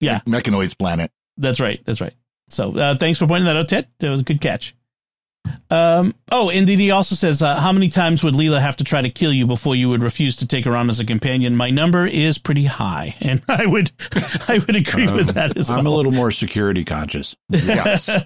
Yeah. 0.00 0.20
mechanoids 0.26 0.76
planet. 0.78 1.12
That's 1.36 1.60
right. 1.60 1.80
That's 1.84 2.00
right. 2.00 2.14
So 2.48 2.74
uh, 2.76 2.96
thanks 2.96 3.18
for 3.18 3.26
pointing 3.26 3.44
that 3.44 3.56
out, 3.56 3.68
Ted. 3.68 3.86
That 3.98 4.08
was 4.10 4.22
a 4.22 4.24
good 4.24 4.40
catch. 4.40 4.74
Um, 5.70 6.14
oh, 6.32 6.50
and 6.50 6.66
then 6.66 6.78
he 6.80 6.90
also 6.90 7.14
says, 7.14 7.42
uh, 7.42 7.54
how 7.54 7.72
many 7.72 7.88
times 7.88 8.24
would 8.24 8.34
Leela 8.34 8.60
have 8.60 8.76
to 8.78 8.84
try 8.84 9.02
to 9.02 9.08
kill 9.10 9.32
you 9.32 9.46
before 9.46 9.76
you 9.76 9.88
would 9.88 10.02
refuse 10.02 10.36
to 10.36 10.46
take 10.46 10.64
her 10.64 10.74
on 10.76 10.90
as 10.90 10.98
a 10.98 11.04
companion? 11.04 11.56
My 11.56 11.70
number 11.70 12.06
is 12.06 12.38
pretty 12.38 12.64
high, 12.64 13.14
and 13.20 13.40
I 13.48 13.66
would, 13.66 13.92
I 14.48 14.58
would 14.58 14.74
agree 14.74 15.06
with 15.06 15.34
that 15.34 15.56
as 15.56 15.68
well. 15.68 15.78
I'm 15.78 15.86
a 15.86 15.90
little 15.90 16.12
more 16.12 16.32
security 16.32 16.84
conscious. 16.84 17.36
Yes. 17.48 18.08
uh, 18.08 18.22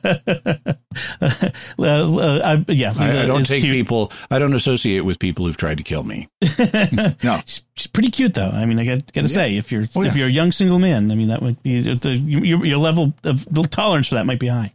uh, 1.79 2.41
I, 2.43 2.65
yeah, 2.69 2.93
I, 2.99 3.23
I 3.23 3.27
don't 3.27 3.47
take 3.47 3.61
cute. 3.61 3.75
people. 3.75 4.11
I 4.31 4.39
don't 4.39 4.55
associate 4.55 5.01
with 5.01 5.19
people 5.19 5.45
who've 5.47 5.57
tried 5.57 5.79
to 5.79 5.85
kill 5.85 6.03
me. 6.03 6.29
No. 7.23 7.41
She's, 7.47 7.87
pretty 7.89 8.11
cute, 8.11 8.35
though. 8.35 8.49
I 8.49 8.67
mean, 8.67 8.79
I 8.79 8.85
got, 8.85 9.13
got 9.13 9.23
to 9.23 9.29
say, 9.29 9.57
if 9.57 9.73
you're 9.73 9.85
Oh, 9.97 10.03
if 10.03 10.13
yeah. 10.13 10.21
you're 10.21 10.29
a 10.29 10.33
young 10.33 10.53
single 10.53 10.79
man, 10.79 11.11
I 11.11 11.15
mean, 11.15 11.29
that 11.29 11.43
would 11.43 11.63
be 11.63 11.81
the 11.81 12.11
your, 12.17 12.65
your 12.65 12.79
level 12.79 13.13
of 13.25 13.71
tolerance 13.71 14.09
for 14.09 14.17
that 14.17 14.27
might 14.27 14.39
be 14.39 14.49
high. 14.49 14.73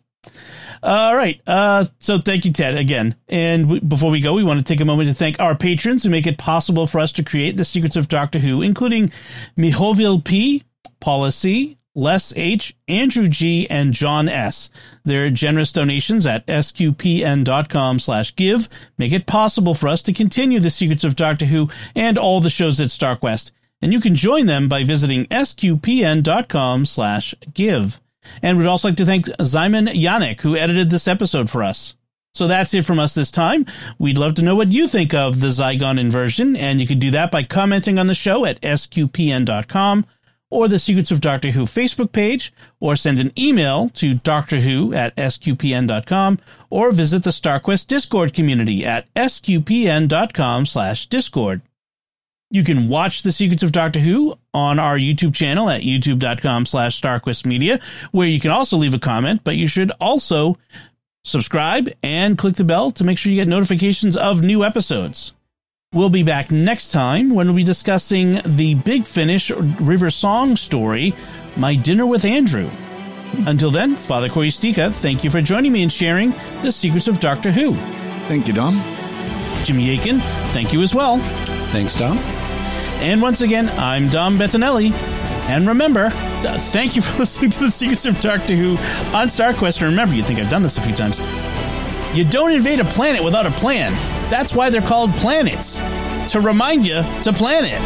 All 0.82 1.16
right. 1.16 1.42
Uh, 1.46 1.86
so 2.00 2.18
thank 2.18 2.46
you, 2.46 2.54
Ted, 2.54 2.78
again. 2.78 3.16
And 3.28 3.88
before 3.88 4.12
we 4.12 4.22
go, 4.22 4.34
we 4.34 4.44
want 4.44 4.60
to 4.60 4.64
take 4.64 4.82
a 4.82 4.86
moment 4.86 5.10
to 5.10 5.16
thank 5.16 5.40
our 5.40 5.56
patrons 5.56 6.04
who 6.04 6.10
make 6.10 6.28
it 6.28 6.38
possible 6.38 6.88
for 6.88 7.00
us 7.00 7.12
to 7.14 7.24
create 7.24 7.58
the 7.58 7.66
secrets 7.66 7.96
of 7.96 8.08
Doctor 8.08 8.40
Who, 8.40 8.62
including 8.62 9.12
Mihovil 9.58 10.24
P, 10.24 10.64
Paula 11.00 11.32
C, 11.32 11.78
Les 11.96 12.34
H, 12.36 12.76
Andrew 12.88 13.28
G, 13.28 13.70
and 13.70 13.94
John 13.94 14.30
S. 14.30 14.70
Their 15.04 15.30
generous 15.30 15.72
donations 15.72 16.26
at 16.26 16.46
sqpn.com 16.48 18.00
slash 18.00 18.36
give 18.36 18.70
make 18.98 19.12
it 19.12 19.26
possible 19.26 19.74
for 19.74 19.88
us 19.88 20.02
to 20.04 20.14
continue 20.14 20.60
the 20.60 20.70
secrets 20.70 21.04
of 21.04 21.16
Doctor 21.16 21.46
Who 21.46 21.70
and 21.96 22.18
all 22.18 22.40
the 22.40 22.50
shows 22.50 22.80
at 22.80 22.88
StarQuest. 22.88 23.52
And 23.82 23.94
you 23.94 24.00
can 24.02 24.16
join 24.16 24.46
them 24.46 24.70
by 24.70 24.84
visiting 24.84 25.26
sqpn.com 25.26 26.86
slash 26.86 27.36
give. 27.54 28.00
And 28.42 28.58
we'd 28.58 28.68
also 28.68 28.90
like 28.90 28.98
to 28.98 29.06
thank 29.06 29.26
Zyman 29.26 29.94
Yannick, 29.94 30.42
who 30.42 30.56
edited 30.56 30.90
this 30.90 31.08
episode 31.08 31.50
for 31.50 31.64
us. 31.64 31.96
So 32.34 32.48
that's 32.48 32.74
it 32.74 32.86
from 32.86 33.00
us 33.00 33.14
this 33.14 33.32
time. 33.32 33.66
We'd 33.98 34.18
love 34.18 34.36
to 34.36 34.44
know 34.44 34.56
what 34.56 34.72
you 34.72 34.88
think 34.88 35.14
of 35.14 35.40
the 35.40 35.48
Zygon 35.48 36.00
inversion, 36.00 36.56
and 36.56 36.80
you 36.80 36.88
can 36.88 37.00
do 37.00 37.12
that 37.12 37.32
by 37.32 37.44
commenting 37.44 37.98
on 37.98 38.08
the 38.08 38.14
show 38.14 38.46
at 38.46 38.62
sqpn.com 38.62 40.06
or 40.50 40.68
the 40.68 40.80
Secrets 40.80 41.12
of 41.12 41.22
Doctor 41.22 41.52
Who 41.52 41.66
Facebook 41.66 42.12
page, 42.12 42.52
or 42.80 42.96
send 42.96 43.20
an 43.20 43.32
email 43.38 43.90
to 43.90 44.16
doctorwho 44.16 44.96
at 44.96 45.16
sqpn.com, 45.16 46.40
or 46.70 46.92
visit 46.92 47.24
the 47.24 47.30
StarQuest 47.30 47.88
Discord 47.88 48.34
community 48.34 48.86
at 48.86 49.14
sqpn.com 49.14 50.66
slash 50.66 51.06
discord. 51.08 51.62
You 52.52 52.64
can 52.64 52.88
watch 52.88 53.22
The 53.22 53.32
Secrets 53.32 53.62
of 53.62 53.72
Doctor 53.72 54.00
Who 54.00 54.34
on 54.56 54.80
our 54.80 54.97
YouTube 54.97 55.36
channel 55.36 55.70
at 55.70 55.82
youtube.com 55.82 56.66
slash 56.66 57.00
starquestmedia, 57.00 57.82
where 58.12 58.28
you 58.28 58.39
can 58.39 58.50
also 58.50 58.78
leave 58.78 58.95
a 58.95 59.00
comment, 59.00 59.41
but 59.43 59.56
you 59.56 59.68
should 59.68 59.91
also 60.02 60.58
subscribe 61.24 61.89
and 62.02 62.39
click 62.39 62.56
the 62.56 62.64
bell 62.64 62.89
to 62.91 63.04
make 63.04 63.20
sure 63.20 63.32
you 63.32 63.39
get 63.39 63.47
notifications 63.47 64.18
of 64.18 64.41
new 64.41 64.64
episodes. 64.64 65.34
We'll 65.93 66.10
be 66.10 66.24
back 66.24 66.50
next 66.50 66.91
time 66.91 67.30
when 67.30 67.47
we'll 67.47 67.56
be 67.56 67.64
discussing 67.64 68.41
the 68.43 68.74
Big 68.76 69.06
Finish 69.06 69.52
River 69.52 70.10
Song 70.10 70.56
story, 70.56 71.14
My 71.56 71.76
Dinner 71.76 72.08
with 72.08 72.26
Andrew. 72.26 72.70
Until 73.45 73.70
then, 73.70 73.95
Father 73.95 74.28
Cory 74.28 74.50
Sticha, 74.50 74.93
thank 74.93 75.24
you 75.24 75.30
for 75.30 75.41
joining 75.41 75.72
me 75.72 75.84
and 75.84 75.91
sharing 75.91 76.32
the 76.64 76.72
secrets 76.72 77.08
of 77.08 77.20
Doctor 77.20 77.52
Who. 77.52 77.76
Thank 78.28 78.47
you, 78.47 78.54
Dom. 78.54 78.82
Jimmy 79.66 79.95
Akin, 79.95 80.20
thank 80.52 80.74
you 80.74 80.82
as 80.82 80.95
well. 80.95 81.20
Thanks, 81.72 81.96
Tom. 81.96 82.18
And 83.00 83.22
once 83.22 83.42
again, 83.42 83.70
I'm 83.70 84.10
Dom 84.10 84.38
Bettinelli. 84.38 84.92
And 85.50 85.68
remember, 85.68 86.06
uh, 86.14 86.60
thank 86.60 86.96
you 86.96 87.02
for 87.02 87.18
listening 87.20 87.52
to 87.52 87.60
the 87.62 87.72
Secrets 87.72 88.06
of 88.06 88.20
Doctor 88.20 88.56
Who 88.56 88.72
on 89.16 89.28
StarQuest. 89.28 89.78
And 89.82 89.90
remember, 89.90 90.16
you 90.16 90.24
think 90.24 90.40
I've 90.40 90.50
done 90.50 90.64
this 90.64 90.78
a 90.78 90.82
few 90.82 90.96
times. 90.96 91.20
You 92.16 92.26
don't 92.26 92.52
invade 92.52 92.80
a 92.80 92.86
planet 92.86 93.24
without 93.24 93.46
a 93.46 93.52
plan. 93.52 93.94
That's 94.30 94.54
why 94.54 94.70
they're 94.70 94.82
called 94.82 95.14
planets. 95.14 95.76
To 96.34 96.42
remind 96.42 96.86
you 96.86 97.04
to 97.24 97.34
plan 97.34 97.66
it. 97.66 97.80